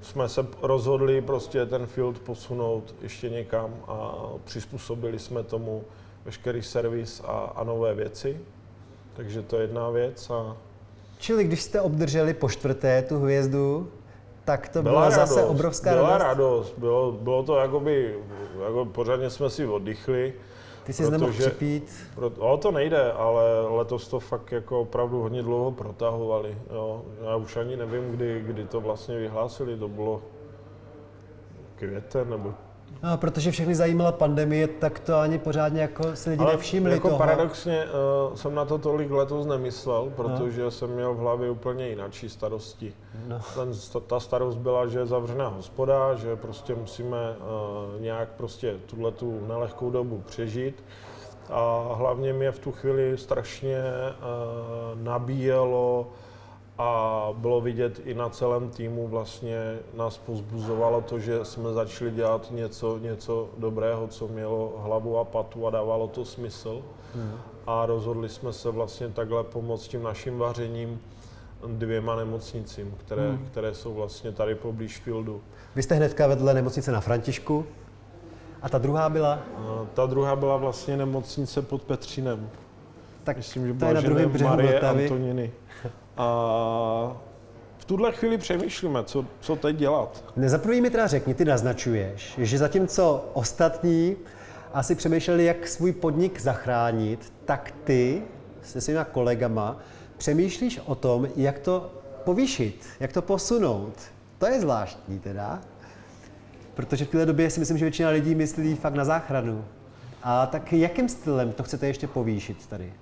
jsme 0.00 0.28
se 0.28 0.46
rozhodli 0.62 1.20
prostě 1.20 1.66
ten 1.66 1.86
field 1.86 2.18
posunout 2.18 2.94
ještě 3.02 3.28
někam 3.28 3.74
a 3.86 4.14
přizpůsobili 4.44 5.18
jsme 5.18 5.42
tomu 5.42 5.84
veškerý 6.24 6.62
servis 6.62 7.22
a, 7.24 7.52
a 7.56 7.64
nové 7.64 7.94
věci. 7.94 8.40
Takže 9.12 9.42
to 9.42 9.56
je 9.56 9.62
jedna 9.62 9.90
věc. 9.90 10.30
A 10.30 10.56
Čili 11.18 11.44
když 11.44 11.62
jste 11.62 11.80
obdrželi 11.80 12.34
po 12.34 12.48
čtvrté 12.48 13.02
tu 13.02 13.18
hvězdu, 13.18 13.92
tak 14.50 14.68
to 14.68 14.82
byla, 14.82 15.10
zase 15.10 15.44
obrovská 15.44 15.90
byla 15.90 16.18
radost. 16.18 16.28
radost. 16.28 16.74
Bylo, 16.78 17.12
bylo 17.12 17.42
to 17.42 17.56
jakoby, 17.56 18.18
jako 18.64 18.84
pořádně 18.84 19.30
jsme 19.30 19.50
si 19.50 19.66
oddychli. 19.66 20.34
Ty 20.84 20.92
jsi 20.92 21.10
nemohl 21.10 21.32
připít. 21.32 21.92
Pro, 22.14 22.30
o, 22.38 22.56
to 22.56 22.70
nejde, 22.70 23.12
ale 23.12 23.42
letos 23.68 24.08
to 24.08 24.20
fakt 24.20 24.52
jako 24.52 24.80
opravdu 24.80 25.22
hodně 25.22 25.42
dlouho 25.42 25.70
protahovali. 25.70 26.58
Jo. 26.70 27.02
Já 27.22 27.36
už 27.36 27.56
ani 27.56 27.76
nevím, 27.76 28.10
kdy, 28.10 28.42
kdy 28.46 28.64
to 28.64 28.80
vlastně 28.80 29.18
vyhlásili, 29.18 29.78
to 29.78 29.88
bylo 29.88 30.22
květen 31.76 32.30
nebo... 32.30 32.54
No, 33.02 33.18
protože 33.18 33.50
všechny 33.50 33.74
zajímala 33.74 34.12
pandemie, 34.12 34.68
tak 34.68 35.00
to 35.00 35.16
ani 35.16 35.38
pořádně 35.38 35.82
jako 35.82 36.16
si 36.16 36.30
lidi 36.30 36.42
Ale 36.42 36.52
nevšimli 36.52 36.92
jako 36.92 37.08
toho. 37.08 37.18
paradoxně 37.18 37.84
uh, 37.84 38.34
jsem 38.34 38.54
na 38.54 38.64
to 38.64 38.78
tolik 38.78 39.10
letos 39.10 39.46
nemyslel, 39.46 40.12
protože 40.16 40.70
jsem 40.70 40.90
měl 40.90 41.14
v 41.14 41.18
hlavě 41.18 41.50
úplně 41.50 41.88
jináčí 41.88 42.28
starosti. 42.28 42.92
No. 43.28 43.40
Ten, 43.54 43.72
ta 44.06 44.20
starost 44.20 44.58
byla, 44.58 44.86
že 44.86 44.98
je 44.98 45.06
zavřená 45.06 45.48
hospoda, 45.48 46.14
že 46.14 46.36
prostě 46.36 46.74
musíme 46.74 47.16
uh, 47.16 48.00
nějak 48.02 48.28
prostě 48.28 48.74
tuhle 48.86 49.12
tu 49.12 49.46
nelehkou 49.46 49.90
dobu 49.90 50.22
přežít. 50.26 50.84
A 51.50 51.92
hlavně 51.94 52.32
mě 52.32 52.52
v 52.52 52.58
tu 52.58 52.72
chvíli 52.72 53.18
strašně 53.18 53.78
uh, 53.78 55.02
nabíjelo 55.02 56.06
a 56.80 57.32
bylo 57.36 57.60
vidět 57.60 58.00
i 58.04 58.14
na 58.14 58.28
celém 58.28 58.70
týmu 58.70 59.08
vlastně 59.08 59.78
nás 59.94 60.18
pozbuzovalo 60.18 61.00
to, 61.00 61.18
že 61.18 61.44
jsme 61.44 61.72
začali 61.72 62.10
dělat 62.10 62.50
něco, 62.50 62.98
něco 62.98 63.48
dobrého, 63.58 64.06
co 64.06 64.28
mělo 64.28 64.74
hlavu 64.78 65.18
a 65.18 65.24
patu 65.24 65.66
a 65.66 65.70
dávalo 65.70 66.08
to 66.08 66.24
smysl. 66.24 66.82
A 67.66 67.86
rozhodli 67.86 68.28
jsme 68.28 68.52
se 68.52 68.70
vlastně 68.70 69.08
takhle 69.08 69.44
pomoct 69.44 69.88
tím 69.88 70.02
naším 70.02 70.38
vařením 70.38 71.00
dvěma 71.66 72.16
nemocnicím, 72.16 72.94
které, 73.00 73.38
které 73.50 73.74
jsou 73.74 73.94
vlastně 73.94 74.32
tady 74.32 74.54
poblíž 74.54 74.98
Fieldu. 74.98 75.40
Vy 75.74 75.82
jste 75.82 75.94
hnedka 75.94 76.26
vedle 76.26 76.54
nemocnice 76.54 76.92
na 76.92 77.00
Františku. 77.00 77.66
A 78.62 78.68
ta 78.68 78.78
druhá 78.78 79.08
byla, 79.08 79.38
Ta 79.94 80.06
druhá 80.06 80.36
byla 80.36 80.56
vlastně 80.56 80.96
nemocnice 80.96 81.62
pod 81.62 81.82
Petřínem. 81.82 82.50
tak 83.24 83.36
Myslím, 83.36 83.66
že 83.66 83.68
to 83.68 83.74
je 83.74 83.78
byla 83.78 83.92
na 83.92 84.00
druhém 84.00 84.30
břehu 84.30 84.50
Marie 84.50 84.72
Vltavy. 84.72 85.02
Antoniny. 85.02 85.52
A 86.20 87.16
v 87.78 87.84
tuhle 87.84 88.12
chvíli 88.12 88.38
přemýšlíme, 88.38 89.04
co, 89.04 89.26
co 89.40 89.56
teď 89.56 89.76
dělat. 89.76 90.24
Za 90.46 90.58
prvý 90.58 90.80
mi 90.80 90.90
teda 90.90 91.06
řekni, 91.06 91.34
ty 91.34 91.44
naznačuješ, 91.44 92.34
že 92.38 92.58
zatímco 92.58 93.24
ostatní 93.32 94.16
asi 94.72 94.94
přemýšleli, 94.94 95.44
jak 95.44 95.68
svůj 95.68 95.92
podnik 95.92 96.40
zachránit, 96.40 97.32
tak 97.44 97.74
ty 97.84 98.22
se 98.62 98.80
svýma 98.80 99.04
kolegama 99.04 99.78
přemýšlíš 100.16 100.80
o 100.86 100.94
tom, 100.94 101.28
jak 101.36 101.58
to 101.58 101.90
povýšit, 102.24 102.86
jak 103.00 103.12
to 103.12 103.22
posunout. 103.22 103.94
To 104.38 104.46
je 104.46 104.60
zvláštní 104.60 105.18
teda, 105.18 105.60
protože 106.74 107.04
v 107.04 107.08
této 107.08 107.24
době 107.24 107.50
si 107.50 107.60
myslím, 107.60 107.78
že 107.78 107.84
většina 107.84 108.08
lidí 108.08 108.34
myslí 108.34 108.76
fakt 108.76 108.94
na 108.94 109.04
záchranu. 109.04 109.64
A 110.22 110.46
tak 110.46 110.72
jakým 110.72 111.08
stylem 111.08 111.52
to 111.52 111.62
chcete 111.62 111.86
ještě 111.86 112.06
povýšit 112.06 112.66
tady? 112.66 112.92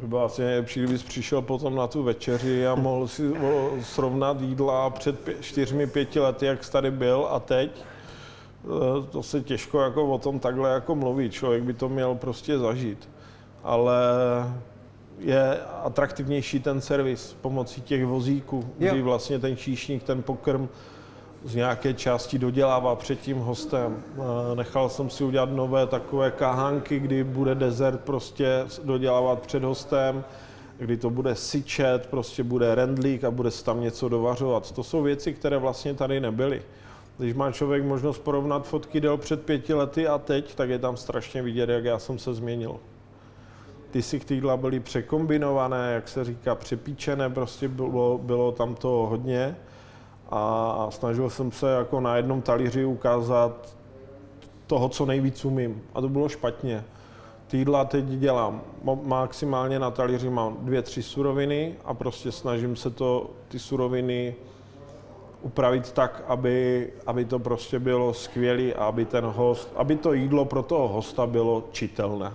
By 0.00 0.06
bylo 0.06 0.24
asi 0.24 0.42
nejlepší, 0.42 0.80
kdybys 0.80 1.02
přišel 1.02 1.42
potom 1.42 1.74
na 1.74 1.86
tu 1.86 2.02
večeři 2.02 2.66
a 2.66 2.74
mohl 2.74 3.08
si 3.08 3.32
srovnat 3.80 4.40
jídla 4.40 4.90
před 4.90 5.28
pě- 5.28 5.34
čtyřmi, 5.40 5.86
pěti 5.86 6.20
lety, 6.20 6.46
jak 6.46 6.64
jsi 6.64 6.72
tady 6.72 6.90
byl 6.90 7.26
a 7.30 7.40
teď. 7.40 7.70
Eh, 8.64 9.06
To 9.10 9.22
se 9.22 9.40
těžko 9.40 9.80
jako 9.80 10.06
o 10.06 10.18
tom 10.18 10.38
takhle 10.38 10.70
jako 10.70 10.94
mluví. 10.94 11.30
Člověk 11.30 11.62
by 11.62 11.72
to 11.74 11.88
měl 11.88 12.14
prostě 12.14 12.58
zažít. 12.58 13.08
Ale 13.64 13.94
je 15.18 15.58
atraktivnější 15.82 16.60
ten 16.60 16.80
servis 16.80 17.36
pomocí 17.40 17.80
těch 17.80 18.06
vozíků, 18.06 18.64
Jo. 18.78 18.92
kdy 18.92 19.02
vlastně 19.02 19.38
ten 19.38 19.56
číšník, 19.56 20.02
ten 20.02 20.22
pokrm 20.22 20.68
z 21.44 21.54
nějaké 21.54 21.94
části 21.94 22.38
dodělává 22.38 22.96
před 22.96 23.20
tím 23.20 23.38
hostem. 23.38 24.02
Eh, 24.52 24.56
Nechal 24.56 24.88
jsem 24.88 25.10
si 25.10 25.24
udělat 25.24 25.50
nové 25.52 25.86
takové 25.86 26.30
kahánky, 26.30 26.98
kdy 26.98 27.24
bude 27.24 27.54
dezert 27.54 28.00
prostě 28.00 28.64
dodělávat 28.84 29.40
před 29.40 29.64
hostem, 29.64 30.24
kdy 30.78 30.96
to 30.96 31.10
bude 31.10 31.34
syčet, 31.34 32.06
prostě 32.06 32.42
bude 32.42 32.74
rendlík 32.74 33.24
a 33.24 33.30
bude 33.30 33.50
se 33.50 33.64
tam 33.64 33.80
něco 33.80 34.08
dovařovat. 34.08 34.72
To 34.72 34.84
jsou 34.84 35.02
věci, 35.02 35.32
které 35.32 35.58
vlastně 35.58 35.94
tady 35.94 36.20
nebyly. 36.20 36.62
Když 37.18 37.34
má 37.34 37.52
člověk 37.52 37.84
možnost 37.84 38.18
porovnat 38.18 38.66
fotky 38.66 39.00
del 39.00 39.16
před 39.16 39.42
pěti 39.42 39.74
lety 39.74 40.08
a 40.08 40.18
teď, 40.18 40.54
tak 40.54 40.68
je 40.70 40.78
tam 40.78 40.96
strašně 40.96 41.42
vidět, 41.42 41.68
jak 41.68 41.84
já 41.84 41.98
jsem 41.98 42.18
se 42.18 42.34
změnil. 42.34 42.76
Ty 43.90 44.00
jídla 44.30 44.56
byly 44.56 44.80
překombinované, 44.80 45.92
jak 45.94 46.08
se 46.08 46.24
říká, 46.24 46.54
přepíčené, 46.54 47.30
prostě 47.30 47.68
bylo, 47.68 48.18
bylo 48.18 48.52
tam 48.52 48.74
to 48.74 48.88
hodně 48.88 49.56
a 50.30 50.86
snažil 50.90 51.30
jsem 51.30 51.52
se 51.52 51.70
jako 51.70 52.00
na 52.00 52.16
jednom 52.16 52.42
talíři 52.42 52.84
ukázat 52.84 53.76
toho, 54.66 54.88
co 54.88 55.06
nejvíc 55.06 55.44
umím. 55.44 55.82
A 55.94 56.00
to 56.00 56.08
bylo 56.08 56.28
špatně. 56.28 56.84
Ty 57.46 57.56
jídla 57.56 57.84
teď 57.84 58.04
dělám. 58.04 58.62
Maximálně 59.02 59.78
na 59.78 59.90
talíři 59.90 60.30
mám 60.30 60.56
dvě, 60.60 60.82
tři 60.82 61.02
suroviny 61.02 61.74
a 61.84 61.94
prostě 61.94 62.32
snažím 62.32 62.76
se 62.76 62.90
to, 62.90 63.30
ty 63.48 63.58
suroviny 63.58 64.34
upravit 65.42 65.92
tak, 65.92 66.24
aby, 66.26 66.90
aby 67.06 67.24
to 67.24 67.38
prostě 67.38 67.78
bylo 67.78 68.14
skvělé 68.14 68.72
a 68.72 68.84
aby 68.84 69.04
ten 69.04 69.24
host, 69.24 69.72
aby 69.76 69.96
to 69.96 70.12
jídlo 70.12 70.44
pro 70.44 70.62
toho 70.62 70.88
hosta 70.88 71.26
bylo 71.26 71.64
čitelné. 71.72 72.32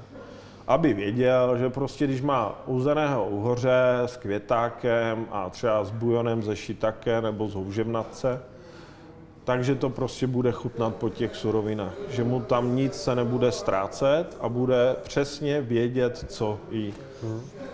Aby 0.70 0.94
věděl, 0.94 1.58
že 1.58 1.70
prostě 1.70 2.08
když 2.08 2.22
má 2.22 2.62
uzeného 2.66 3.30
uhoře 3.30 4.02
s 4.06 4.18
květákem 4.18 5.26
a 5.32 5.50
třeba 5.50 5.84
s 5.84 5.92
bujonem 5.92 6.44
ze 6.44 6.56
šitake 6.56 7.22
nebo 7.22 7.48
z 7.48 7.54
houževnatce, 7.54 8.42
takže 9.44 9.76
to 9.76 9.90
prostě 9.90 10.28
bude 10.28 10.52
chutnat 10.52 10.96
po 10.96 11.10
těch 11.10 11.36
surovinách. 11.36 11.94
Že 12.10 12.24
mu 12.24 12.40
tam 12.40 12.76
nic 12.76 12.94
se 12.94 13.16
nebude 13.16 13.52
ztrácet 13.52 14.38
a 14.42 14.50
bude 14.50 14.96
přesně 15.04 15.62
vědět, 15.62 16.26
co 16.28 16.60
jí. 16.72 16.94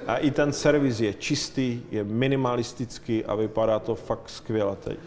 A 0.08 0.18
i 0.18 0.32
ten 0.32 0.54
servis 0.54 1.00
je 1.00 1.14
čistý, 1.14 1.82
je 1.92 2.04
minimalistický 2.04 3.26
a 3.26 3.36
vypadá 3.36 3.80
to 3.80 3.96
fakt 3.96 4.30
skvěle 4.30 4.76
teď. 4.76 4.98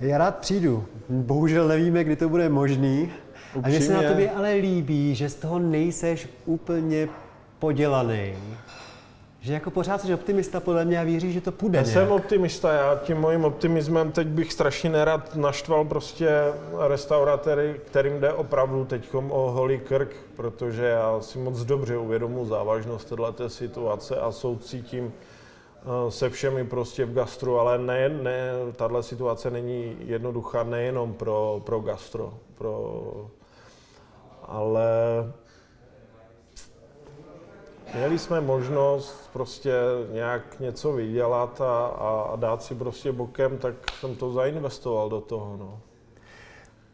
Já 0.00 0.18
rád 0.18 0.36
přijdu. 0.36 0.84
Bohužel 1.08 1.68
nevíme, 1.68 2.04
kdy 2.04 2.16
to 2.16 2.28
bude 2.28 2.48
možný. 2.48 3.12
A 3.62 3.68
mně 3.68 3.80
se 3.80 3.92
na 3.92 3.98
Upřímně. 3.98 4.08
tobě 4.08 4.30
ale 4.30 4.52
líbí, 4.54 5.14
že 5.14 5.28
z 5.28 5.34
toho 5.34 5.58
nejseš 5.58 6.28
úplně 6.46 7.08
podělaný. 7.58 8.34
Že 9.42 9.52
jako 9.52 9.70
pořád 9.70 10.00
jsi 10.00 10.14
optimista 10.14 10.60
podle 10.60 10.84
mě 10.84 11.00
a 11.00 11.02
věříš, 11.02 11.34
že 11.34 11.40
to 11.40 11.52
půjde 11.52 11.78
Já 11.78 11.82
nějak. 11.82 11.94
jsem 11.94 12.12
optimista, 12.12 12.72
já 12.72 12.96
tím 13.02 13.16
mojím 13.16 13.44
optimismem 13.44 14.12
teď 14.12 14.26
bych 14.26 14.52
strašně 14.52 14.90
nerad 14.90 15.36
naštval 15.36 15.84
prostě 15.84 16.28
restauratéry, 16.88 17.80
kterým 17.86 18.20
jde 18.20 18.32
opravdu 18.32 18.84
teď 18.84 19.14
o 19.14 19.50
holý 19.50 19.78
krk, 19.78 20.16
protože 20.36 20.84
já 20.84 21.20
si 21.20 21.38
moc 21.38 21.64
dobře 21.64 21.96
uvědomuji 21.96 22.44
závažnost 22.46 23.08
této 23.08 23.48
situace 23.48 24.16
a 24.16 24.32
soucítím 24.32 25.12
eh, 25.82 26.10
se 26.10 26.30
všemi 26.30 26.64
prostě 26.64 27.04
v 27.04 27.14
gastru, 27.14 27.58
ale 27.58 27.78
ne, 27.78 28.08
ne, 28.08 28.50
tahle 28.76 29.02
situace 29.02 29.50
není 29.50 29.96
jednoduchá 30.06 30.62
nejenom 30.62 31.12
pro, 31.14 31.60
pro 31.64 31.80
gastro, 31.80 32.34
pro, 32.54 33.02
ale 34.50 34.82
Měli 37.94 38.18
jsme 38.18 38.40
možnost 38.40 39.30
prostě 39.32 39.72
nějak 40.12 40.60
něco 40.60 40.92
vydělat 40.92 41.60
a, 41.60 41.86
a, 41.86 42.30
a 42.32 42.36
dát 42.36 42.62
si 42.62 42.74
prostě 42.74 43.12
bokem, 43.12 43.58
tak 43.58 43.74
jsem 44.00 44.16
to 44.16 44.32
zainvestoval 44.32 45.08
do 45.08 45.20
toho. 45.20 45.56
No. 45.56 45.80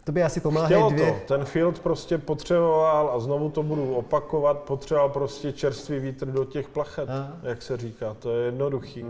Tobě 0.04 0.24
asi 0.24 0.40
pomáhají 0.40 0.74
Chtělo 0.74 0.90
dvě... 0.90 1.12
to, 1.12 1.34
ten 1.34 1.44
field 1.44 1.78
prostě 1.78 2.18
potřeboval 2.18 3.10
a 3.14 3.18
znovu 3.18 3.50
to 3.50 3.62
budu 3.62 3.94
opakovat, 3.94 4.58
potřeboval 4.58 5.08
prostě 5.08 5.52
čerstvý 5.52 5.98
vítr 5.98 6.26
do 6.26 6.44
těch 6.44 6.68
plachet, 6.68 7.10
A. 7.10 7.32
jak 7.42 7.62
se 7.62 7.76
říká, 7.76 8.16
to 8.18 8.30
je 8.30 8.44
jednoduchý. 8.44 9.04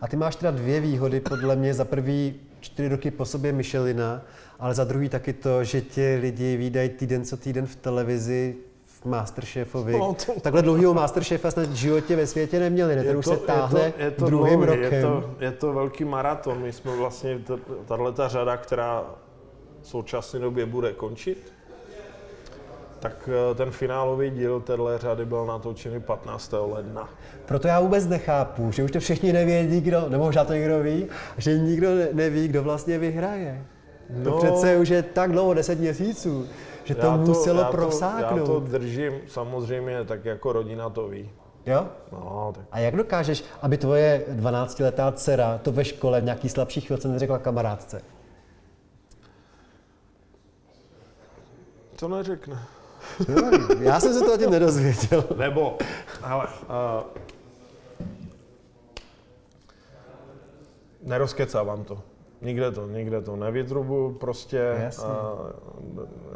A 0.00 0.08
ty 0.08 0.16
máš 0.16 0.36
teda 0.36 0.50
dvě 0.50 0.80
výhody, 0.80 1.20
podle 1.20 1.56
mě. 1.56 1.74
Za 1.74 1.84
prvý 1.84 2.40
čtyři 2.64 2.88
roky 2.88 3.10
po 3.10 3.24
sobě 3.24 3.52
Michelina, 3.52 4.22
ale 4.58 4.74
za 4.74 4.84
druhý 4.84 5.08
taky 5.08 5.32
to, 5.32 5.64
že 5.64 5.80
tě 5.80 6.18
lidi 6.20 6.56
výdají 6.56 6.88
týden 6.88 7.24
co 7.24 7.36
týden 7.36 7.66
v 7.66 7.76
televizi, 7.76 8.56
v 8.84 9.04
Masterchefovi. 9.04 9.92
No, 9.92 10.16
to- 10.26 10.40
Takhle 10.40 10.62
dlouhýho 10.62 10.94
Masterchefa 10.94 11.50
snad 11.50 11.68
v 11.68 11.74
životě 11.74 12.16
ve 12.16 12.26
světě 12.26 12.58
neměli, 12.60 12.96
ne? 12.96 13.04
Ten 13.04 13.16
už 13.16 13.26
se 13.26 13.36
táhne 13.36 13.80
je 13.80 13.92
to, 13.92 14.02
je 14.02 14.10
to 14.10 14.26
druhým 14.26 14.60
dlouhý, 14.60 14.82
rokem. 14.82 14.92
Je 14.94 15.02
to, 15.02 15.34
je 15.40 15.52
to 15.52 15.72
velký 15.72 16.04
maraton. 16.04 16.58
My 16.62 16.72
jsme 16.72 16.96
vlastně, 16.96 17.40
tahle 17.84 18.12
ta 18.12 18.28
řada, 18.28 18.56
která 18.56 19.04
v 19.82 19.86
současné 19.88 20.40
době 20.40 20.66
bude 20.66 20.92
končit, 20.92 21.52
tak 23.04 23.28
eh, 23.28 23.54
ten 23.54 23.70
finálový 23.70 24.30
díl 24.30 24.60
téhle 24.60 24.98
řady 24.98 25.24
byl 25.24 25.46
natočený 25.46 26.00
15. 26.00 26.54
ledna. 26.72 27.08
Proto 27.46 27.68
já 27.68 27.80
vůbec 27.80 28.06
nechápu, 28.06 28.72
že 28.72 28.84
už 28.84 28.90
to 28.90 29.00
všichni 29.00 29.32
nevědí, 29.32 29.80
kdo, 29.80 30.08
nebo 30.08 30.24
možná 30.24 30.44
to 30.44 30.52
někdo 30.52 30.82
ví, 30.82 31.06
že 31.38 31.58
nikdo 31.58 31.94
ne- 31.94 32.08
neví, 32.12 32.48
kdo 32.48 32.62
vlastně 32.62 32.98
vyhraje. 32.98 33.64
To 34.24 34.30
No. 34.30 34.38
přece 34.38 34.76
už 34.76 34.88
je 34.88 35.02
tak 35.02 35.32
dlouho, 35.32 35.54
10 35.54 35.78
měsíců, 35.78 36.46
že 36.84 36.94
to 36.94 37.12
muselo 37.12 37.60
já 37.60 37.70
prosáknout. 37.70 38.38
já 38.40 38.44
to 38.46 38.60
držím, 38.60 39.12
samozřejmě, 39.28 40.04
tak 40.04 40.24
jako 40.24 40.52
rodina 40.52 40.90
to 40.90 41.08
ví. 41.08 41.30
Jo? 41.66 41.86
No, 42.12 42.52
tak 42.54 42.64
A 42.72 42.78
jak 42.78 42.96
dokážeš, 42.96 43.44
aby 43.62 43.76
tvoje 43.78 44.24
12-letá 44.30 45.12
dcera 45.12 45.58
to 45.62 45.72
ve 45.72 45.84
škole 45.84 46.20
v 46.20 46.24
nějaký 46.24 46.48
slabší 46.48 46.80
chvilce 46.80 47.08
neřekla 47.08 47.38
kamarádce? 47.38 48.02
to 51.96 52.08
neřekne. 52.08 52.58
Já 53.80 54.00
jsem 54.00 54.14
se 54.14 54.20
to 54.20 54.38
tím 54.38 54.50
nedozvěděl. 54.50 55.24
Nebo, 55.36 55.78
ale, 56.22 56.46
uh, 56.46 57.04
nerozkecávám 61.02 61.84
to. 61.84 61.98
Nikde 62.42 62.70
to, 62.70 62.86
nikde 62.86 63.20
to 63.20 63.36
nevytrubu, 63.36 64.12
prostě 64.20 64.76
Jasně. 64.78 65.04
a, 65.04 65.36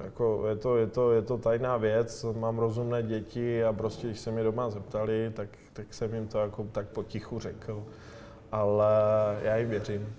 jako 0.05 0.45
je, 0.49 0.57
to, 0.57 0.77
je, 0.77 0.87
to, 0.87 1.13
je 1.13 1.23
to 1.23 1.39
tajná 1.39 1.77
věc, 1.77 2.27
mám 2.39 2.59
rozumné 2.59 3.03
děti 3.03 3.65
a 3.65 3.73
prostě, 3.73 4.07
když 4.07 4.21
se 4.21 4.31
mě 4.31 4.43
doma 4.43 4.71
zeptali, 4.71 5.33
tak, 5.35 5.49
tak 5.73 5.95
jsem 5.95 6.15
jim 6.15 6.29
to 6.29 6.39
jako 6.39 6.67
tak 6.73 6.87
potichu 6.87 7.39
řekl. 7.39 7.83
Ale 8.53 8.87
já 9.43 9.57
jim 9.57 9.69
věřím. 9.69 10.15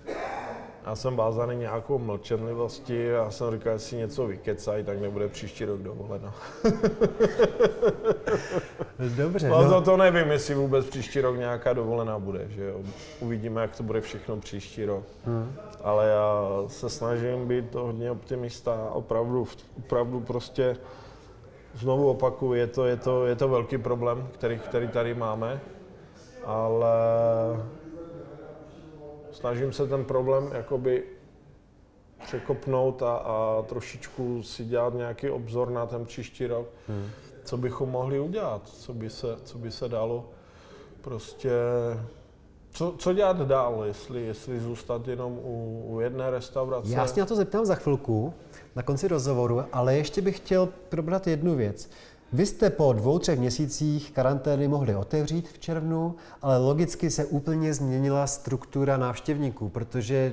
Já 0.86 0.96
jsem 0.96 1.16
vázaný 1.16 1.56
nějakou 1.56 1.98
mlčenlivostí 1.98 3.10
a 3.10 3.30
jsem 3.30 3.50
říkal, 3.50 3.72
jestli 3.72 3.96
něco 3.96 4.26
vykecají, 4.26 4.84
tak 4.84 5.00
nebude 5.00 5.28
příští 5.28 5.64
rok 5.64 5.80
dovoleno. 5.80 6.32
Dobře, 9.16 9.48
No, 9.48 9.62
no. 9.62 9.68
to, 9.70 9.80
to 9.80 9.96
nevím, 9.96 10.30
jestli 10.30 10.54
vůbec 10.54 10.86
příští 10.86 11.20
rok 11.20 11.36
nějaká 11.36 11.72
dovolená 11.72 12.18
bude, 12.18 12.48
že 12.48 12.64
jo. 12.64 12.76
Uvidíme, 13.20 13.62
jak 13.62 13.76
to 13.76 13.82
bude 13.82 14.00
všechno 14.00 14.36
příští 14.36 14.84
rok. 14.84 15.04
Hmm. 15.24 15.52
Ale 15.82 16.08
já 16.08 16.42
se 16.66 16.90
snažím 16.90 17.48
být 17.48 17.74
hodně 17.74 18.10
optimista 18.10 18.88
opravdu, 18.92 19.46
opravdu 19.78 20.20
prostě 20.20 20.76
znovu 21.74 22.10
opakuju, 22.10 22.52
je 22.52 22.66
to, 22.66 22.86
je 22.86 22.96
to, 22.96 23.26
je 23.26 23.36
to 23.36 23.48
velký 23.48 23.78
problém, 23.78 24.28
který, 24.32 24.58
který 24.58 24.88
tady 24.88 25.14
máme, 25.14 25.60
ale 26.44 26.88
snažím 29.40 29.72
se 29.72 29.86
ten 29.86 30.04
problém 30.04 30.50
jakoby 30.54 31.04
překopnout 32.24 33.02
a, 33.02 33.16
a 33.16 33.62
trošičku 33.68 34.42
si 34.42 34.64
dělat 34.64 34.94
nějaký 34.94 35.30
obzor 35.30 35.70
na 35.70 35.86
ten 35.86 36.04
příští 36.04 36.46
rok, 36.46 36.66
hmm. 36.88 37.10
co 37.44 37.56
bychom 37.56 37.90
mohli 37.90 38.20
udělat, 38.20 38.68
co 38.68 38.94
by 38.94 39.10
se, 39.10 39.36
co 39.44 39.58
by 39.58 39.70
se 39.70 39.88
dalo 39.88 40.30
prostě 41.00 41.50
Co, 42.72 42.94
co 42.98 43.12
dělat 43.12 43.36
dál, 43.36 43.82
jestli, 43.86 44.22
jestli 44.22 44.60
zůstat 44.60 45.08
jenom 45.08 45.32
u, 45.32 45.84
u 45.86 46.00
jedné 46.00 46.30
restaurace? 46.30 46.92
Já 46.92 47.06
se 47.06 47.20
na 47.20 47.26
to 47.26 47.36
zeptám 47.36 47.66
za 47.66 47.74
chvilku, 47.74 48.34
na 48.76 48.82
konci 48.82 49.08
rozhovoru, 49.08 49.64
ale 49.72 49.96
ještě 49.96 50.22
bych 50.22 50.36
chtěl 50.36 50.68
probrat 50.88 51.26
jednu 51.26 51.54
věc. 51.56 51.90
Vy 52.32 52.46
jste 52.46 52.70
po 52.70 52.92
dvou, 52.92 53.18
třech 53.18 53.38
měsících 53.38 54.10
karantény 54.12 54.68
mohli 54.68 54.96
otevřít 54.96 55.48
v 55.48 55.58
červnu, 55.58 56.14
ale 56.42 56.58
logicky 56.58 57.10
se 57.10 57.24
úplně 57.24 57.74
změnila 57.74 58.26
struktura 58.26 58.96
návštěvníků, 58.96 59.68
protože 59.68 60.32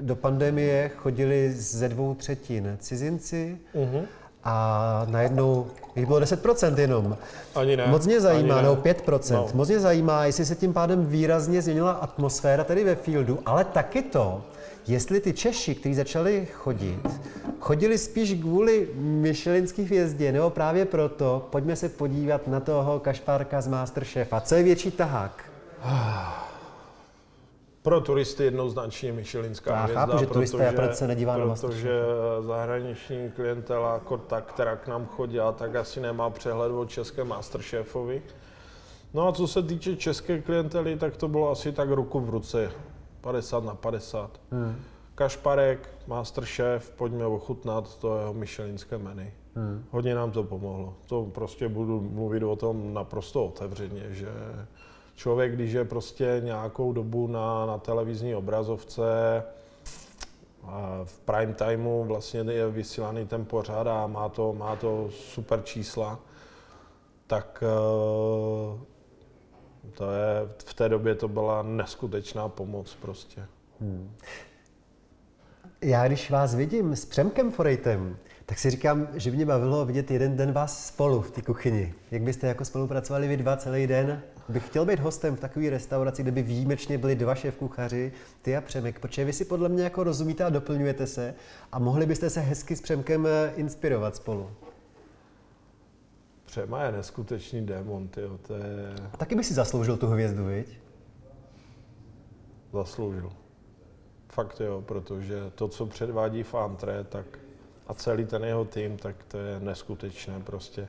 do 0.00 0.16
pandemie 0.16 0.88
chodili 0.96 1.52
ze 1.52 1.88
dvou 1.88 2.14
třetin 2.14 2.76
cizinci 2.80 3.58
Mhm. 3.74 4.04
a 4.44 5.06
najednou 5.10 5.66
jich 5.96 6.06
bylo 6.06 6.20
10% 6.20 6.78
jenom. 6.78 7.16
Ani 7.54 7.76
ne. 7.76 7.86
Moc 7.86 8.06
mě 8.06 8.20
zajímá, 8.20 8.56
ne. 8.56 8.62
nebo 8.62 8.76
5%. 8.76 9.34
No. 9.34 9.48
Moc 9.54 9.68
mě 9.68 9.80
zajímá, 9.80 10.24
jestli 10.24 10.44
se 10.46 10.54
tím 10.54 10.72
pádem 10.72 11.06
výrazně 11.06 11.62
změnila 11.62 11.92
atmosféra 11.92 12.64
tady 12.64 12.84
ve 12.84 12.94
Fieldu, 12.94 13.38
ale 13.46 13.64
taky 13.64 14.02
to, 14.02 14.42
jestli 14.86 15.20
ty 15.20 15.32
Češi, 15.32 15.74
kteří 15.74 15.94
začali 15.94 16.48
chodit, 16.52 17.20
chodili 17.60 17.98
spíš 17.98 18.34
kvůli 18.34 18.88
Michelinský 18.94 19.82
hvězdě, 19.82 20.32
nebo 20.32 20.50
právě 20.50 20.84
proto, 20.84 21.48
pojďme 21.50 21.76
se 21.76 21.88
podívat 21.88 22.48
na 22.48 22.60
toho 22.60 23.00
kašpárka 23.00 23.60
z 23.60 23.68
Masterchefa. 23.68 24.40
Co 24.40 24.54
je 24.54 24.62
větší 24.62 24.90
tahák? 24.90 25.44
Pro 27.82 28.00
turisty 28.00 28.44
jednoznačně 28.44 29.12
Michelinská 29.12 29.70
Já 29.70 29.82
hvězda, 29.82 30.06
chápu, 30.06 30.18
že 30.18 30.26
turista 30.26 30.56
protože- 30.56 30.66
Japonec 30.66 30.98
se 30.98 31.06
nedívá 31.06 31.36
na 31.36 31.54
Protože 31.54 31.90
zahraniční 32.40 33.30
klientela, 33.36 33.94
jako 33.94 34.16
ta, 34.18 34.40
která 34.40 34.76
k 34.76 34.88
nám 34.88 35.06
chodila, 35.06 35.52
tak 35.52 35.74
asi 35.76 36.00
nemá 36.00 36.30
přehled 36.30 36.72
o 36.72 36.84
českém 36.84 37.28
Masterchefovi. 37.28 38.22
No 39.14 39.28
a 39.28 39.32
co 39.32 39.46
se 39.48 39.62
týče 39.62 39.96
české 39.96 40.40
klientely, 40.40 40.96
tak 40.96 41.16
to 41.16 41.28
bylo 41.28 41.50
asi 41.50 41.72
tak 41.72 41.90
ruku 41.90 42.20
v 42.20 42.30
ruce, 42.30 42.70
50 43.22 43.64
na 43.64 43.74
50. 43.74 44.40
Hmm. 44.50 44.76
Kašparek, 45.14 45.88
Masterchef, 46.06 46.90
pojďme 46.90 47.26
ochutnat 47.26 47.98
to 47.98 48.18
jeho 48.18 48.34
Michelinské 48.34 48.98
menu. 48.98 49.30
Hmm. 49.54 49.84
Hodně 49.90 50.14
nám 50.14 50.30
to 50.30 50.42
pomohlo. 50.42 50.94
To 51.06 51.24
prostě 51.24 51.68
budu 51.68 52.00
mluvit 52.00 52.42
o 52.42 52.56
tom 52.56 52.94
naprosto 52.94 53.46
otevřeně, 53.46 54.02
že 54.10 54.28
člověk, 55.14 55.54
když 55.54 55.72
je 55.72 55.84
prostě 55.84 56.40
nějakou 56.44 56.92
dobu 56.92 57.26
na, 57.26 57.66
na 57.66 57.78
televizní 57.78 58.34
obrazovce, 58.34 59.42
a 60.64 61.00
v 61.04 61.18
prime 61.18 61.54
timeu 61.54 62.04
vlastně 62.04 62.40
je 62.40 62.70
vysílaný 62.70 63.26
ten 63.26 63.44
pořad 63.44 63.86
a 63.86 64.06
má 64.06 64.28
to, 64.28 64.52
má 64.52 64.76
to 64.76 65.08
super 65.10 65.62
čísla, 65.62 66.18
tak 67.26 67.64
eh, 67.66 68.78
to 69.94 70.04
je, 70.10 70.48
v 70.66 70.74
té 70.74 70.88
době 70.88 71.14
to 71.14 71.28
byla 71.28 71.62
neskutečná 71.62 72.48
pomoc 72.48 72.94
prostě. 72.94 73.44
Já 75.80 76.06
když 76.06 76.30
vás 76.30 76.54
vidím 76.54 76.96
s 76.96 77.04
Přemkem 77.04 77.50
Forejtem, 77.50 78.16
tak 78.46 78.58
si 78.58 78.70
říkám, 78.70 79.08
že 79.14 79.30
by 79.30 79.36
mě 79.36 79.46
bavilo 79.46 79.84
vidět 79.84 80.10
jeden 80.10 80.36
den 80.36 80.52
vás 80.52 80.86
spolu 80.86 81.20
v 81.20 81.30
té 81.30 81.42
kuchyni. 81.42 81.94
Jak 82.10 82.22
byste 82.22 82.46
jako 82.46 82.64
spolupracovali 82.64 83.28
vy 83.28 83.36
dva 83.36 83.56
celý 83.56 83.86
den? 83.86 84.22
Bych 84.48 84.66
chtěl 84.66 84.84
být 84.84 85.00
hostem 85.00 85.36
v 85.36 85.40
takové 85.40 85.70
restauraci, 85.70 86.22
kde 86.22 86.30
by 86.30 86.42
výjimečně 86.42 86.98
byli 86.98 87.14
dva 87.14 87.34
šéf-kuchaři, 87.34 88.12
ty 88.42 88.56
a 88.56 88.60
Přemek, 88.60 88.98
protože 89.00 89.24
vy 89.24 89.32
si 89.32 89.44
podle 89.44 89.68
mě 89.68 89.84
jako 89.84 90.04
rozumíte 90.04 90.44
a 90.44 90.50
doplňujete 90.50 91.06
se 91.06 91.34
a 91.72 91.78
mohli 91.78 92.06
byste 92.06 92.30
se 92.30 92.40
hezky 92.40 92.76
s 92.76 92.80
Přemkem 92.80 93.26
eh, 93.26 93.52
inspirovat 93.56 94.16
spolu. 94.16 94.50
Přema 96.52 96.82
je 96.82 96.92
neskutečný 96.92 97.66
démon, 97.66 98.08
tyjo, 98.08 98.38
to 98.38 98.54
je 98.54 98.94
A 99.12 99.16
taky 99.16 99.34
by 99.34 99.44
si 99.44 99.54
zasloužil 99.54 99.96
tu 99.96 100.06
hvězdu, 100.06 100.44
viď? 100.44 100.78
zasloužil. 102.72 103.32
Fakt 104.28 104.60
jo, 104.60 104.82
protože 104.86 105.50
to, 105.54 105.68
co 105.68 105.86
předvádí 105.86 106.42
v 106.42 106.54
Antre, 106.54 107.04
tak 107.04 107.38
a 107.86 107.94
celý 107.94 108.24
ten 108.24 108.44
jeho 108.44 108.64
tým, 108.64 108.96
tak 108.96 109.16
to 109.28 109.38
je 109.38 109.60
neskutečné 109.60 110.40
prostě. 110.40 110.88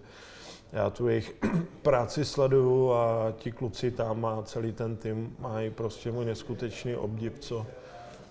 Já 0.71 0.89
tu 0.89 1.07
jejich 1.07 1.35
práci 1.81 2.25
sleduju 2.25 2.93
a 2.93 3.33
ti 3.37 3.51
kluci 3.51 3.91
tam 3.91 4.25
a 4.25 4.43
celý 4.43 4.71
ten 4.71 4.95
tým 4.95 5.35
mají 5.39 5.69
prostě 5.69 6.11
můj 6.11 6.25
neskutečný 6.25 6.95
obdiv, 6.95 7.39
co, 7.39 7.65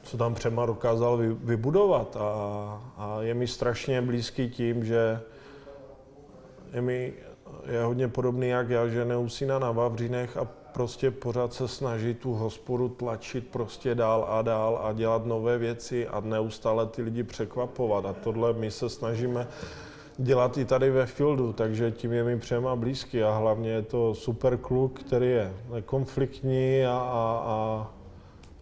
co 0.02 0.16
tam 0.16 0.34
Přema 0.34 0.66
dokázal 0.66 1.16
vy, 1.16 1.28
vybudovat 1.34 2.16
a, 2.16 2.92
a 2.96 3.22
je 3.22 3.34
mi 3.34 3.46
strašně 3.46 4.02
blízký 4.02 4.50
tím, 4.50 4.84
že 4.84 5.20
je 6.72 6.82
mi 6.82 7.12
je 7.66 7.82
hodně 7.82 8.08
podobný 8.08 8.48
jak 8.48 8.70
já, 8.70 8.88
že 8.88 9.04
neusíná 9.04 9.58
na 9.58 9.70
Vavřínech 9.70 10.36
a 10.36 10.44
prostě 10.72 11.10
pořád 11.10 11.52
se 11.52 11.68
snaží 11.68 12.14
tu 12.14 12.32
hospodu 12.32 12.88
tlačit 12.88 13.48
prostě 13.48 13.94
dál 13.94 14.26
a 14.28 14.42
dál 14.42 14.80
a 14.82 14.92
dělat 14.92 15.26
nové 15.26 15.58
věci 15.58 16.08
a 16.08 16.20
neustále 16.20 16.86
ty 16.86 17.02
lidi 17.02 17.22
překvapovat. 17.22 18.06
A 18.06 18.12
tohle 18.12 18.52
my 18.52 18.70
se 18.70 18.88
snažíme 18.88 19.48
dělat 20.18 20.58
i 20.58 20.64
tady 20.64 20.90
ve 20.90 21.06
Fieldu, 21.06 21.52
takže 21.52 21.90
tím 21.90 22.12
je 22.12 22.24
mi 22.24 22.38
přema 22.38 22.76
blízký 22.76 23.22
a 23.22 23.36
hlavně 23.36 23.70
je 23.70 23.82
to 23.82 24.14
super 24.14 24.56
kluk, 24.56 25.00
který 25.00 25.30
je 25.30 25.52
nekonfliktní 25.72 26.86
a, 26.86 26.92
a, 26.92 27.42
a, 27.46 27.90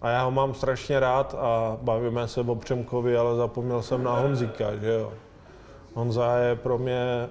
a 0.01 0.11
já 0.11 0.23
ho 0.23 0.31
mám 0.31 0.55
strašně 0.55 1.01
rád 1.01 1.35
a 1.39 1.79
bavíme 1.83 2.29
se 2.29 2.41
o 2.41 2.55
Přemkovi, 2.55 3.17
ale 3.17 3.37
zapomněl 3.37 3.83
jsem 3.83 4.05
na 4.05 4.21
Honzíka, 4.21 4.77
že 4.77 4.91
jo. 4.93 5.13
Honza 5.95 6.37
je 6.37 6.57
pro 6.57 6.79
mě 6.79 7.29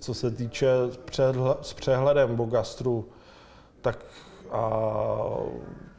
co 0.00 0.14
se 0.14 0.30
týče 0.30 0.68
s 0.90 0.96
přehle- 0.96 1.56
s 1.62 1.72
přehledem 1.72 2.40
o 2.40 2.46
gastru, 2.46 3.08
tak 3.80 4.04
a 4.50 4.80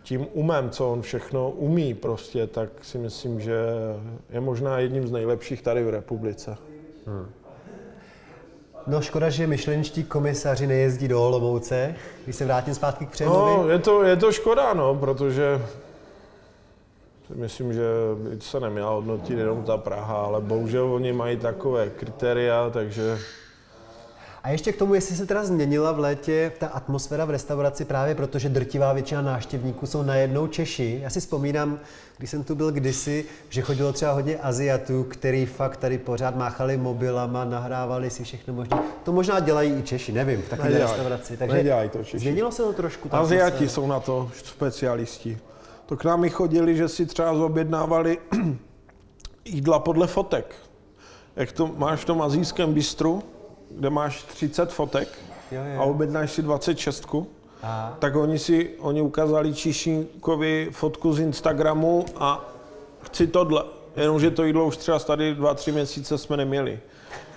tím 0.04 0.28
umem, 0.34 0.70
co 0.70 0.92
on 0.92 1.02
všechno 1.02 1.50
umí 1.52 1.94
prostě, 1.94 2.48
tak 2.48 2.70
si 2.82 2.98
myslím, 2.98 3.40
že 3.40 3.60
je 4.30 4.40
možná 4.40 4.80
jedním 4.80 5.08
z 5.08 5.12
nejlepších 5.12 5.62
tady 5.62 5.84
v 5.84 5.90
republice. 5.90 6.58
No 8.88 9.02
škoda, 9.02 9.30
že 9.30 9.48
myšlenčtí 9.48 10.04
komisaři 10.04 10.68
nejezdí 10.68 11.08
do 11.08 11.24
Olomouce, 11.24 11.96
když 12.24 12.36
se 12.36 12.46
vrátím 12.46 12.76
zpátky 12.76 13.06
k 13.06 13.10
Přemovi. 13.10 13.58
No, 13.58 13.70
je 13.70 13.80
to, 13.80 14.04
je 14.04 14.16
to 14.16 14.32
škoda, 14.32 14.74
no, 14.74 14.96
protože 14.96 15.62
si 17.28 17.34
myslím, 17.36 17.74
že 17.74 17.84
by 18.16 18.42
se 18.42 18.60
neměla 18.60 18.90
hodnotit 18.92 19.38
jenom 19.38 19.64
ta 19.64 19.78
Praha, 19.78 20.16
ale 20.18 20.42
bohužel 20.42 20.94
oni 20.94 21.14
mají 21.14 21.38
takové 21.38 21.90
kritéria, 21.90 22.70
takže 22.70 23.18
A 24.44 24.50
ještě 24.50 24.72
k 24.72 24.78
tomu, 24.78 24.94
jestli 24.94 25.16
se 25.16 25.26
teda 25.26 25.44
změnila 25.44 25.92
v 25.92 26.00
létě 26.00 26.52
ta 26.60 26.68
atmosféra 26.68 27.26
v 27.26 27.30
restauraci 27.30 27.86
právě 27.86 28.16
proto, 28.16 28.40
že 28.40 28.50
drtivá 28.50 28.94
většina 28.94 29.22
návštěvníků 29.22 29.86
jsou 29.86 30.04
najednou 30.04 30.48
Češi. 30.48 31.00
Já 31.04 31.10
si 31.10 31.20
vzpomínám, 31.20 31.80
když 32.18 32.30
jsem 32.30 32.44
tu 32.44 32.56
byl 32.56 32.72
kdysi, 32.72 33.26
že 33.50 33.62
chodilo 33.62 33.94
třeba 33.94 34.12
hodně 34.12 34.38
Aziatů, 34.38 35.04
který 35.04 35.46
fakt 35.46 35.78
tady 35.78 35.98
pořád 35.98 36.36
máchali 36.36 36.78
mobilama, 36.78 37.46
nahrávali 37.46 38.10
si 38.10 38.24
všechno 38.24 38.54
možné. 38.54 38.78
To 39.04 39.12
možná 39.14 39.40
dělají 39.40 39.74
i 39.74 39.84
Češi, 39.84 40.12
nevím, 40.12 40.42
v 40.42 40.50
takové 40.50 40.70
restauraci. 40.70 41.38
Takže 41.38 41.56
Nedělají 41.56 41.90
to 41.90 42.04
Češi. 42.04 42.20
Změnilo 42.20 42.52
se 42.52 42.64
to 42.64 42.74
trošku. 42.74 43.10
Aziati 43.12 43.70
jsou 43.70 43.88
na 43.88 44.00
to 44.00 44.32
specialisti. 44.34 45.38
To 45.86 45.98
k 45.98 46.04
nám 46.04 46.26
i 46.26 46.30
chodili, 46.30 46.76
že 46.76 46.90
si 46.90 47.06
třeba 47.06 47.36
zobjednávali 47.36 48.18
jídla 49.46 49.80
podle 49.80 50.08
fotek. 50.08 50.56
Jak 51.36 51.52
to 51.52 51.68
máš 51.78 52.00
v 52.00 52.06
tom 52.06 52.22
azijském 52.22 52.74
bistru, 52.74 53.24
kde 53.72 53.90
máš 53.90 54.24
30 54.24 54.72
fotek 54.74 55.08
Jo, 55.52 55.62
jo. 55.74 55.82
a 55.82 55.84
objednáš 55.84 56.32
si 56.32 56.42
26, 56.42 57.06
A 57.64 57.98
tak 58.00 58.16
oni 58.16 58.40
si, 58.40 58.70
oni 58.80 59.02
ukázali 59.02 59.54
Číšníkovi 59.54 60.70
fotku 60.72 61.14
z 61.14 61.20
Instagramu 61.20 62.06
a 62.16 62.50
chci 63.02 63.28
tohle. 63.28 63.64
Jenomže 63.96 64.32
to 64.32 64.44
jídlo 64.44 64.68
už 64.68 64.78
třeba 64.78 65.00
tady 65.00 65.36
dva, 65.36 65.54
tři 65.54 65.72
měsíce 65.72 66.18
jsme 66.18 66.38
neměli. 66.38 66.80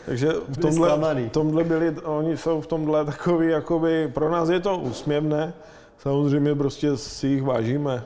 Takže 0.06 0.32
v 0.48 0.56
tomhle, 0.56 0.98
v 1.14 1.30
tomhle 1.30 1.64
byli, 1.64 1.90
oni 1.90 2.36
jsou 2.36 2.60
v 2.60 2.66
tomhle 2.66 3.04
takový, 3.04 3.48
jakoby, 3.48 4.08
pro 4.08 4.30
nás 4.30 4.48
je 4.48 4.60
to 4.60 4.78
úsměvné, 4.78 5.54
samozřejmě 5.98 6.54
prostě 6.54 6.96
si 6.96 7.26
jich 7.26 7.42
vážíme, 7.42 8.04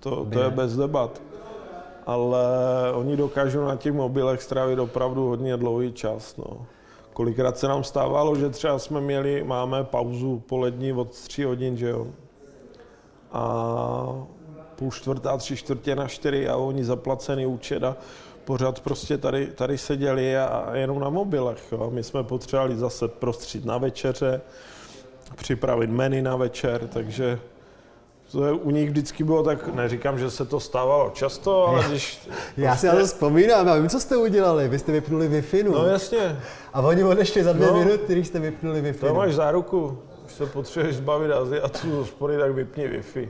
to, 0.00 0.26
to 0.32 0.40
je 0.40 0.50
bez 0.50 0.76
debat. 0.76 1.22
Ale 2.06 2.40
oni 2.94 3.16
dokážou 3.16 3.64
na 3.64 3.76
těch 3.76 3.92
mobilech 3.92 4.42
strávit 4.42 4.78
opravdu 4.78 5.28
hodně 5.28 5.56
dlouhý 5.56 5.92
čas. 5.92 6.36
No. 6.36 6.66
Kolikrát 7.18 7.58
se 7.58 7.68
nám 7.68 7.84
stávalo, 7.84 8.36
že 8.36 8.48
třeba 8.48 8.78
jsme 8.78 9.00
měli, 9.00 9.44
máme 9.44 9.84
pauzu 9.84 10.42
polední 10.46 10.92
od 10.92 11.10
3 11.10 11.44
hodin, 11.44 11.76
že 11.76 11.88
jo. 11.88 12.06
A 13.32 14.26
půl 14.76 14.90
čtvrtá, 14.90 15.36
tři 15.36 15.56
čtvrtě 15.56 15.96
na 15.96 16.08
čtyři 16.08 16.48
a 16.48 16.56
oni 16.56 16.84
zaplacený 16.84 17.46
účet 17.46 17.84
a 17.84 17.96
pořád 18.44 18.80
prostě 18.80 19.18
tady, 19.18 19.46
tady 19.46 19.78
seděli 19.78 20.36
a, 20.36 20.76
jenom 20.76 21.00
na 21.00 21.10
mobilech. 21.10 21.72
Jo. 21.72 21.90
My 21.90 22.02
jsme 22.02 22.24
potřebovali 22.24 22.76
zase 22.76 23.08
prostřít 23.08 23.64
na 23.64 23.78
večeře, 23.78 24.40
připravit 25.36 25.90
menu 25.90 26.22
na 26.22 26.36
večer, 26.36 26.88
takže 26.88 27.38
to 28.32 28.44
je, 28.44 28.52
u 28.52 28.70
nich 28.70 28.90
vždycky 28.90 29.24
bylo 29.24 29.42
tak, 29.42 29.74
neříkám, 29.74 30.18
že 30.18 30.30
se 30.30 30.44
to 30.44 30.60
stávalo 30.60 31.10
často, 31.10 31.66
ale 31.66 31.84
když... 31.88 32.28
já 32.56 32.76
si 32.76 32.86
na 32.86 32.92
to 32.94 33.06
vzpomínám, 33.06 33.66
já 33.66 33.74
vím, 33.74 33.88
co 33.88 34.00
jste 34.00 34.16
udělali. 34.16 34.68
Vy 34.68 34.78
jste 34.78 34.92
vypnuli 34.92 35.28
wi 35.28 35.64
No 35.64 35.86
jasně, 35.86 36.40
A 36.72 36.80
oni 36.80 37.04
odešli 37.04 37.44
za 37.44 37.52
dvě 37.52 37.66
No. 37.66 37.78
minuty, 37.78 38.12
když 38.12 38.26
jste 38.28 38.38
vypnuli 38.38 38.80
wi 38.80 38.92
to 38.92 39.14
máš 39.14 39.34
záruku. 39.34 39.98
se 40.28 40.46
potřebuješ 40.46 40.96
zbavit 40.96 41.32
Aziatů 41.32 41.90
z 41.90 41.96
hospody, 41.96 42.38
tak 42.38 42.52
vypni 42.52 42.88
Wi-Fi. 42.88 43.28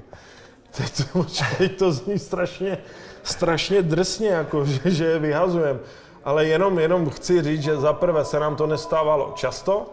Teď 0.77 0.93
to, 1.13 1.27
teď 1.59 1.79
to 1.79 1.93
zní 1.93 2.19
strašně, 2.19 2.79
strašně 3.23 3.83
drsně, 3.83 4.29
jako, 4.29 4.65
že, 4.65 4.81
že 4.85 5.05
je 5.05 5.19
vyhazujem. 5.19 5.81
Ale 6.25 6.47
jenom, 6.47 6.79
jenom 6.79 7.11
chci 7.11 7.43
říct, 7.43 7.63
že 7.63 7.77
za 7.77 7.93
prvé 7.93 8.25
se 8.25 8.41
nám 8.41 8.57
to 8.57 8.67
nestávalo 8.67 9.33
často, 9.35 9.87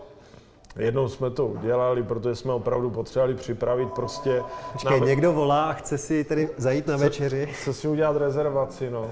Jednou 0.75 1.09
jsme 1.09 1.29
to 1.29 1.47
udělali, 1.47 2.03
protože 2.03 2.35
jsme 2.35 2.53
opravdu 2.53 2.89
potřebovali 2.89 3.35
připravit 3.35 3.89
prostě... 3.89 4.43
Počkej, 4.71 4.99
na... 4.99 5.05
někdo 5.05 5.33
volá 5.33 5.65
a 5.65 5.73
chce 5.73 5.97
si 5.97 6.23
tady 6.23 6.49
zajít 6.57 6.87
na 6.87 6.97
večeři. 6.97 7.47
Chce 7.51 7.73
si 7.73 7.87
udělat 7.87 8.17
rezervaci, 8.17 8.89
no. 8.89 9.11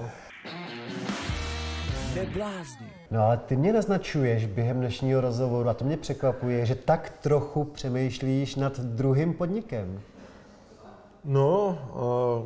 Neblázni. 2.16 2.88
No 3.12 3.24
ale 3.26 3.38
ty 3.38 3.56
mě 3.56 3.74
naznačuješ 3.74 4.46
během 4.46 4.78
dnešního 4.78 5.22
rozhovoru 5.22 5.70
a 5.70 5.74
to 5.74 5.86
mě 5.86 5.98
překvapuje, 5.98 6.66
že 6.66 6.76
tak 6.76 7.14
trochu 7.22 7.64
přemýšlíš 7.64 8.56
nad 8.56 8.80
druhým 8.80 9.34
podnikem. 9.34 10.02
No, 11.26 11.78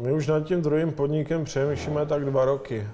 my 0.01 0.13
už 0.13 0.27
nad 0.27 0.43
tím 0.43 0.61
druhým 0.61 0.91
podnikem 0.91 1.43
přemýšlíme 1.43 2.05
tak 2.05 2.25
dva 2.25 2.45
roky. 2.45 2.87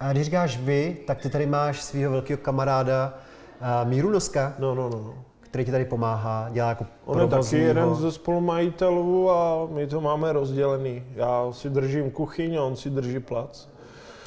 A 0.00 0.12
když 0.12 0.24
říkáš 0.24 0.58
vy, 0.58 0.96
tak 1.06 1.20
ty 1.20 1.30
tady 1.30 1.46
máš 1.46 1.82
svého 1.82 2.12
velkého 2.12 2.38
kamaráda 2.38 3.14
Míru 3.84 4.10
Noska, 4.10 4.54
No, 4.58 4.74
no, 4.74 4.88
no. 4.88 5.14
Který 5.50 5.64
ti 5.64 5.70
tady 5.70 5.84
pomáhá, 5.84 6.48
dělá 6.52 6.68
jako 6.68 6.86
On 7.04 7.20
je 7.20 7.26
taky 7.26 7.58
jeden 7.58 7.94
ze 7.94 8.12
spolumajitelů 8.12 9.30
a 9.30 9.66
my 9.70 9.86
to 9.86 10.00
máme 10.00 10.32
rozdělený. 10.32 11.04
Já 11.14 11.48
si 11.52 11.70
držím 11.70 12.10
kuchyň 12.10 12.56
a 12.56 12.62
on 12.62 12.76
si 12.76 12.90
drží 12.90 13.20
plac. 13.20 13.68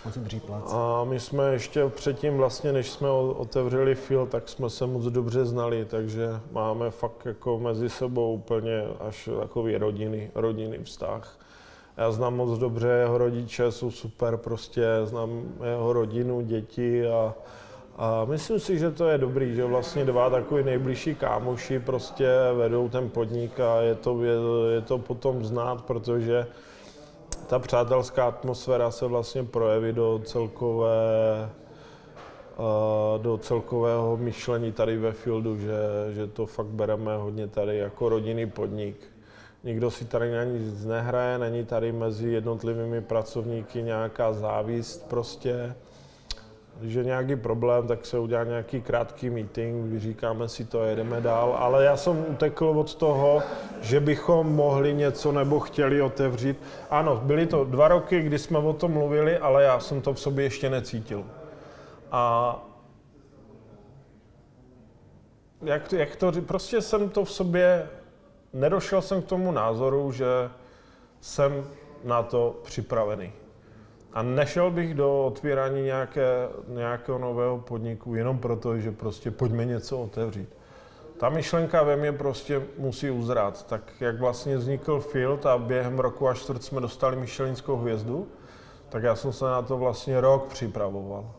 On 0.06 0.12
si 0.12 0.20
drží 0.20 0.40
plac. 0.40 0.74
A 0.74 1.04
my 1.04 1.20
jsme 1.20 1.54
ještě 1.54 1.90
předtím, 1.90 2.38
vlastně, 2.38 2.72
než 2.72 2.90
jsme 2.90 3.10
otevřeli 3.10 3.96
Fil, 3.96 4.26
tak 4.26 4.50
jsme 4.50 4.70
se 4.70 4.88
moc 4.88 5.04
dobře 5.04 5.46
znali, 5.46 5.86
takže 5.86 6.30
máme 6.52 6.92
fakt 6.92 7.26
jako 7.26 7.60
mezi 7.60 7.90
sebou 7.90 8.34
úplně 8.34 8.84
až 9.08 9.30
takový 9.40 9.78
rodiny, 9.78 10.32
rodinný 10.36 10.78
vztah. 10.84 11.40
Já 11.98 12.12
znám 12.12 12.36
moc 12.36 12.60
dobře 12.60 12.88
jeho 12.88 13.18
rodiče, 13.18 13.72
jsou 13.72 13.92
super 13.92 14.38
prostě, 14.38 14.86
znám 15.04 15.42
jeho 15.64 15.94
rodinu, 15.94 16.42
děti 16.42 17.08
a, 17.08 17.34
a 17.98 18.26
myslím 18.26 18.60
si, 18.60 18.80
že 18.80 18.92
to 18.92 19.08
je 19.08 19.18
dobrý, 19.18 19.56
že 19.56 19.66
vlastně 19.66 20.06
dva 20.06 20.30
takový 20.30 20.64
nejbližší 20.64 21.16
kámoši 21.16 21.80
prostě 21.80 22.28
vedou 22.58 22.90
ten 22.90 23.10
podnik 23.10 23.60
a 23.60 23.82
je 23.82 23.96
to, 23.96 24.24
je, 24.24 24.36
je 24.74 24.82
to 24.82 24.98
potom 24.98 25.46
znát, 25.46 25.82
protože 25.82 26.48
ta 27.48 27.60
přátelská 27.60 28.28
atmosféra 28.28 28.92
se 28.92 29.06
vlastně 29.06 29.44
projeví 29.44 29.94
do 29.94 30.22
celkové 30.26 31.50
do 33.18 33.38
celkového 33.38 34.18
myšlení 34.18 34.72
tady 34.72 34.98
ve 34.98 35.12
Fieldu, 35.12 35.58
že, 35.58 35.78
že 36.10 36.28
to 36.28 36.46
fakt 36.46 36.68
bereme 36.68 37.18
hodně 37.18 37.48
tady 37.48 37.78
jako 37.78 38.10
rodinný 38.10 38.46
podnik. 38.50 38.96
Nikdo 39.64 39.92
si 39.92 40.06
tady 40.06 40.32
na 40.32 40.44
nic 40.44 40.86
nehraje, 40.86 41.38
není 41.38 41.66
tady 41.66 41.92
mezi 41.92 42.30
jednotlivými 42.30 43.02
pracovníky 43.02 43.84
nějaká 43.84 44.34
závist 44.34 45.10
prostě. 45.10 45.76
Když 46.84 46.96
je 46.96 47.04
nějaký 47.04 47.36
problém, 47.36 47.88
tak 47.88 48.06
se 48.06 48.20
udělá 48.20 48.44
nějaký 48.44 48.82
krátký 48.82 49.30
meeting, 49.30 49.86
vyříkáme 49.92 50.50
si 50.50 50.66
to 50.66 50.84
jedeme 50.84 51.22
dál. 51.22 51.56
Ale 51.60 51.86
já 51.86 51.98
jsem 51.98 52.26
utekl 52.28 52.66
od 52.66 52.96
toho, 52.96 53.42
že 53.82 54.00
bychom 54.00 54.56
mohli 54.56 54.94
něco 54.94 55.32
nebo 55.32 55.60
chtěli 55.60 56.02
otevřít. 56.02 56.58
Ano, 56.90 57.22
byly 57.24 57.46
to 57.46 57.64
dva 57.64 57.88
roky, 57.88 58.22
kdy 58.22 58.40
jsme 58.40 58.58
o 58.58 58.74
tom 58.74 58.92
mluvili, 58.92 59.38
ale 59.38 59.64
já 59.64 59.80
jsem 59.80 60.02
to 60.02 60.14
v 60.14 60.20
sobě 60.20 60.46
ještě 60.46 60.70
necítil. 60.70 61.24
A 62.12 62.56
jak, 65.64 65.88
to- 65.88 65.96
jak 65.96 66.16
to, 66.16 66.32
prostě 66.32 66.82
jsem 66.82 67.10
to 67.10 67.26
v 67.26 67.32
sobě, 67.32 67.90
nedošel 68.54 69.02
jsem 69.02 69.22
k 69.22 69.26
tomu 69.26 69.52
názoru, 69.52 70.12
že 70.12 70.26
jsem 71.22 71.68
na 72.04 72.24
to 72.24 72.60
připravený. 72.64 73.43
A 74.14 74.22
nešel 74.22 74.72
bych 74.72 74.94
do 74.94 75.26
otvírání 75.26 75.82
nějaké, 75.82 76.50
nějakého 76.68 77.18
nového 77.18 77.58
podniku 77.58 78.16
jenom 78.16 78.40
proto, 78.40 78.78
že 78.78 78.92
prostě 78.92 79.32
pojďme 79.32 79.66
něco 79.66 80.00
otevřít. 80.00 80.50
Ta 81.18 81.30
myšlenka 81.30 81.84
ve 81.84 81.96
mně 81.96 82.12
prostě 82.12 82.62
musí 82.78 83.10
uzrát. 83.10 83.68
Tak 83.68 83.82
jak 84.00 84.20
vlastně 84.20 84.58
vznikl 84.58 85.00
Field 85.00 85.46
a 85.46 85.58
během 85.58 86.00
roku 86.00 86.28
a 86.28 86.34
čtvrt 86.34 86.64
jsme 86.64 86.82
dostali 86.82 87.16
Michelinskou 87.16 87.76
hvězdu, 87.76 88.28
tak 88.90 89.04
já 89.04 89.16
jsem 89.16 89.34
se 89.34 89.46
na 89.46 89.62
to 89.62 89.78
vlastně 89.78 90.22
rok 90.22 90.48
připravoval. 90.48 91.32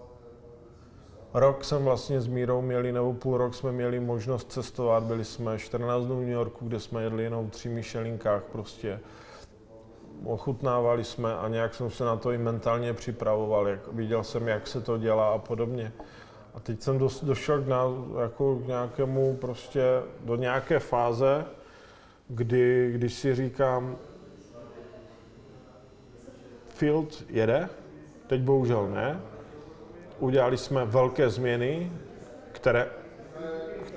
Rok 1.34 1.64
jsem 1.64 1.84
vlastně 1.84 2.20
s 2.20 2.26
Mírou 2.26 2.62
měli, 2.62 2.92
nebo 2.92 3.12
půl 3.12 3.36
rok 3.36 3.54
jsme 3.54 3.72
měli 3.72 4.00
možnost 4.00 4.52
cestovat. 4.52 5.02
Byli 5.02 5.24
jsme 5.24 5.58
14 5.58 6.04
dnů 6.04 6.16
v 6.16 6.20
New 6.20 6.28
Yorku, 6.28 6.68
kde 6.68 6.80
jsme 6.80 7.02
jedli 7.02 7.22
jenom 7.22 7.50
tři 7.50 7.68
Michelinkách 7.68 8.42
prostě 8.42 9.00
ochutnávali 10.26 11.04
jsme 11.04 11.36
a 11.36 11.48
nějak 11.48 11.74
jsem 11.74 11.90
se 11.90 12.04
na 12.04 12.16
to 12.16 12.32
i 12.32 12.38
mentálně 12.38 12.94
připravoval. 12.94 13.68
Jak, 13.68 13.92
viděl 13.92 14.24
jsem, 14.24 14.48
jak 14.48 14.66
se 14.66 14.80
to 14.80 14.98
dělá 14.98 15.32
a 15.32 15.38
podobně. 15.38 15.92
A 16.54 16.60
teď 16.60 16.82
jsem 16.82 16.98
dos, 16.98 17.24
došel 17.24 17.62
k, 17.62 17.66
ná, 17.66 17.84
jako 18.22 18.56
k 18.56 18.66
nějakému 18.66 19.36
prostě, 19.36 19.82
do 20.20 20.36
nějaké 20.36 20.78
fáze, 20.78 21.44
kdy, 22.28 22.92
když 22.92 23.14
si 23.14 23.34
říkám, 23.34 23.96
Field 26.68 27.24
jede, 27.28 27.68
teď 28.26 28.40
bohužel 28.40 28.88
ne. 28.88 29.20
Udělali 30.18 30.58
jsme 30.58 30.84
velké 30.84 31.30
změny, 31.30 31.92
které, 32.52 32.88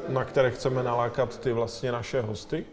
na 0.09 0.25
které 0.25 0.51
chceme 0.51 0.83
nalákat 0.83 1.39
ty 1.39 1.53
vlastně 1.53 1.91
naše 1.91 2.21
hosty. 2.21 2.65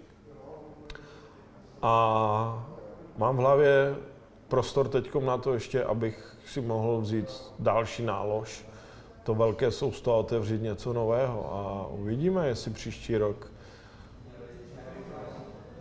A 1.82 2.73
mám 3.18 3.36
v 3.36 3.40
hlavě 3.40 3.94
prostor 4.48 4.88
teď 4.88 5.14
na 5.14 5.38
to 5.38 5.54
ještě, 5.54 5.84
abych 5.84 6.36
si 6.46 6.60
mohl 6.60 7.00
vzít 7.00 7.26
další 7.58 8.02
nálož, 8.02 8.64
to 9.24 9.34
velké 9.34 9.70
sousto 9.70 10.14
a 10.14 10.16
otevřít 10.16 10.62
něco 10.62 10.92
nového. 10.92 11.52
A 11.52 11.86
uvidíme, 11.90 12.48
jestli 12.48 12.70
příští 12.70 13.16
rok 13.16 13.50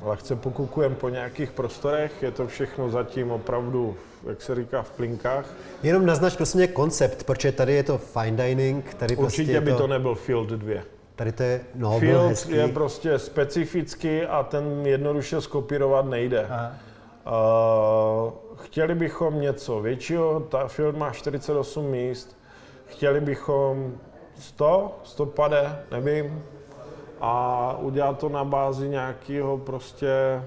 lehce 0.02 0.36
pokukujeme 0.36 0.96
po 0.96 1.10
nějakých 1.10 1.52
prostorech, 1.52 2.24
je 2.24 2.32
to 2.32 2.48
všechno 2.48 2.90
zatím 2.90 3.32
opravdu, 3.32 3.96
jak 4.30 4.42
se 4.42 4.56
říká, 4.56 4.82
v 4.82 4.92
plinkách. 4.92 5.46
Jenom 5.84 6.06
naznač 6.06 6.36
prosím 6.36 6.58
mě 6.58 6.68
koncept, 6.68 7.24
protože 7.24 7.52
tady 7.52 7.74
je 7.74 7.84
to 7.84 7.98
fine 7.98 8.44
dining, 8.44 8.94
tady 8.94 9.16
prostě 9.16 9.42
Určitě 9.42 9.52
je 9.52 9.62
by 9.62 9.72
to, 9.72 9.78
to 9.78 9.88
nebyl 9.88 10.16
Field 10.16 10.50
2. 10.50 10.82
tady 11.16 11.32
to 11.32 11.44
je, 11.44 11.62
no, 11.76 12.00
Field 12.00 12.30
hezký. 12.30 12.52
je 12.52 12.68
prostě 12.68 13.20
specifický 13.20 14.22
a 14.22 14.44
ten 14.44 14.86
jednoduše 14.86 15.42
skopírovat 15.42 16.06
nejde. 16.06 16.46
Aha. 16.50 16.74
Uh, 17.26 18.32
chtěli 18.56 18.96
bychom 18.96 19.42
něco 19.42 19.82
většího, 19.82 20.40
ta 20.40 20.68
film 20.68 21.00
má 21.00 21.12
48 21.12 21.86
míst, 21.86 22.38
chtěli 22.86 23.22
bychom 23.22 23.94
100, 24.36 25.00
150, 25.04 25.92
nevím, 25.92 26.44
a 27.22 27.78
udělat 27.80 28.20
to 28.20 28.30
na 28.30 28.44
bázi 28.44 28.90
nějakého 28.90 29.58
prostě, 29.58 30.44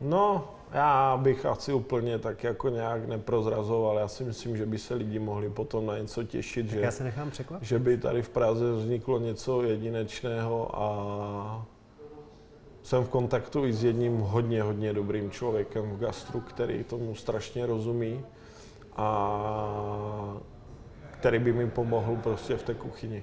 no, 0.00 0.48
já 0.72 1.16
bych 1.16 1.46
asi 1.46 1.72
úplně 1.72 2.18
tak 2.18 2.44
jako 2.44 2.68
nějak 2.68 3.08
neprozrazoval, 3.08 3.98
já 3.98 4.08
si 4.08 4.24
myslím, 4.24 4.56
že 4.56 4.66
by 4.66 4.78
se 4.78 4.94
lidi 4.94 5.18
mohli 5.18 5.50
potom 5.50 5.86
na 5.86 5.98
něco 5.98 6.22
těšit, 6.22 6.68
že 6.70 6.80
Já 6.80 6.90
se 6.90 7.04
nechám 7.04 7.30
překvapit. 7.30 7.68
že 7.68 7.78
by 7.78 7.96
tady 7.98 8.22
v 8.22 8.28
Praze 8.28 8.72
vzniklo 8.72 9.18
něco 9.18 9.62
jedinečného 9.62 10.70
a 10.80 11.66
jsem 12.82 13.04
v 13.04 13.08
kontaktu 13.08 13.66
i 13.66 13.72
s 13.72 13.84
jedním 13.84 14.18
hodně, 14.18 14.62
hodně 14.62 14.92
dobrým 14.92 15.30
člověkem 15.30 15.90
v 15.90 15.98
gastru, 15.98 16.40
který 16.40 16.84
tomu 16.84 17.14
strašně 17.14 17.66
rozumí 17.66 18.24
a 18.96 20.36
který 21.10 21.38
by 21.38 21.52
mi 21.52 21.70
pomohl 21.70 22.16
prostě 22.16 22.56
v 22.56 22.62
té 22.62 22.74
kuchyni. 22.74 23.22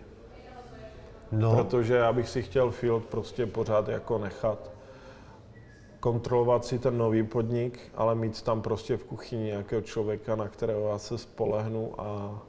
No, 1.31 1.55
Protože 1.55 1.95
já 1.95 2.13
bych 2.13 2.29
si 2.29 2.41
chtěl 2.41 2.71
Field 2.71 3.05
prostě 3.05 3.45
pořád 3.45 3.87
jako 3.87 4.17
nechat 4.17 4.71
kontrolovat 5.99 6.65
si 6.65 6.79
ten 6.79 6.97
nový 6.97 7.23
podnik, 7.23 7.79
ale 7.95 8.15
mít 8.15 8.41
tam 8.41 8.61
prostě 8.61 8.97
v 8.97 9.03
kuchyni 9.03 9.43
nějakého 9.43 9.81
člověka, 9.81 10.35
na 10.35 10.47
kterého 10.47 10.89
já 10.89 10.97
se 10.97 11.17
spolehnu 11.17 11.93
a, 11.97 12.39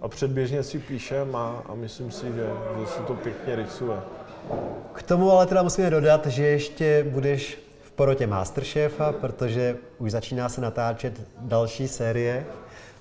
a 0.00 0.08
předběžně 0.08 0.62
si 0.62 0.78
píšem 0.78 1.36
a, 1.36 1.62
a 1.66 1.74
myslím 1.74 2.10
si, 2.10 2.26
že, 2.26 2.50
že 2.80 2.86
se 2.86 3.02
to 3.02 3.14
pěkně 3.14 3.56
rysuje. 3.56 3.96
K 4.92 5.02
tomu 5.02 5.30
ale 5.30 5.46
teda 5.46 5.62
musíme 5.62 5.90
dodat, 5.90 6.26
že 6.26 6.46
ještě 6.46 7.06
budeš 7.10 7.58
v 7.82 7.90
porotě 7.90 8.26
Masterchefa, 8.26 9.12
protože 9.12 9.76
už 9.98 10.10
začíná 10.10 10.48
se 10.48 10.60
natáčet 10.60 11.20
další 11.38 11.88
série, 11.88 12.46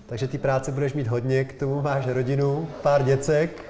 takže 0.06 0.28
ty 0.28 0.38
práce 0.38 0.72
budeš 0.72 0.94
mít 0.94 1.08
hodně, 1.08 1.44
k 1.44 1.54
tomu 1.60 1.82
máš 1.82 2.08
rodinu, 2.08 2.68
pár 2.82 3.04
děcek, 3.04 3.64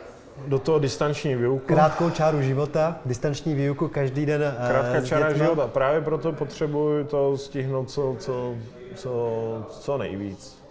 Do 0.47 0.59
toho 0.59 0.79
distanční 0.79 1.35
výuku. 1.35 1.65
krátkou 1.65 2.09
čáru 2.09 2.41
života, 2.41 2.99
distanční 3.05 3.55
výuku 3.55 3.87
každý 3.87 4.25
den 4.25 4.41
eh, 4.43 4.67
Krátká 4.67 5.01
čára 5.01 5.33
života. 5.33 5.67
Právě 5.67 6.01
proto 6.01 6.31
potřebuju 6.33 7.03
to 7.03 7.37
stihnout 7.37 7.89
co, 7.89 8.15
co, 8.19 8.55
co, 8.95 9.65
co 9.69 9.97
nejvíc. 9.97 10.64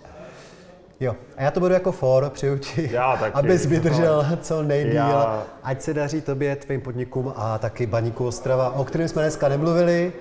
Jo, 1.01 1.17
a 1.37 1.43
já 1.43 1.51
to 1.51 1.61
budu 1.61 1.75
jako 1.75 1.93
for, 1.93 2.31
přeju 2.31 2.59
ti, 2.59 2.89
Já 2.93 3.17
taky. 3.21 3.33
abys 3.35 3.67
vydržel 3.67 4.27
co 4.43 4.63
nejdíl. 4.63 4.95
Já- 4.95 5.43
Ať 5.63 5.83
se 5.83 5.95
daří 5.95 6.21
tobě, 6.21 6.57
tvým 6.57 6.81
podnikům 6.81 7.33
a 7.37 7.59
taky 7.59 7.87
Baníku 7.87 8.27
Ostrava, 8.27 8.71
o 8.75 8.85
kterém 8.85 9.09
jsme 9.09 9.23
dneska 9.23 9.49
nemluvili, 9.49 10.13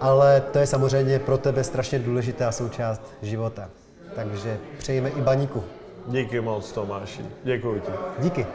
ale 0.00 0.40
to 0.40 0.58
je 0.58 0.66
samozřejmě 0.66 1.18
pro 1.18 1.38
tebe 1.38 1.64
strašně 1.64 1.98
důležitá 1.98 2.52
součást 2.52 3.02
života. 3.22 3.68
Takže 4.14 4.58
přejeme 4.78 5.08
i 5.08 5.20
Baníku. 5.20 5.64
Díky 6.06 6.40
moc, 6.40 6.72
Tomáši. 6.72 7.22
Děkuji 7.44 7.80
ti. 7.80 7.92
Díky. 8.18 8.46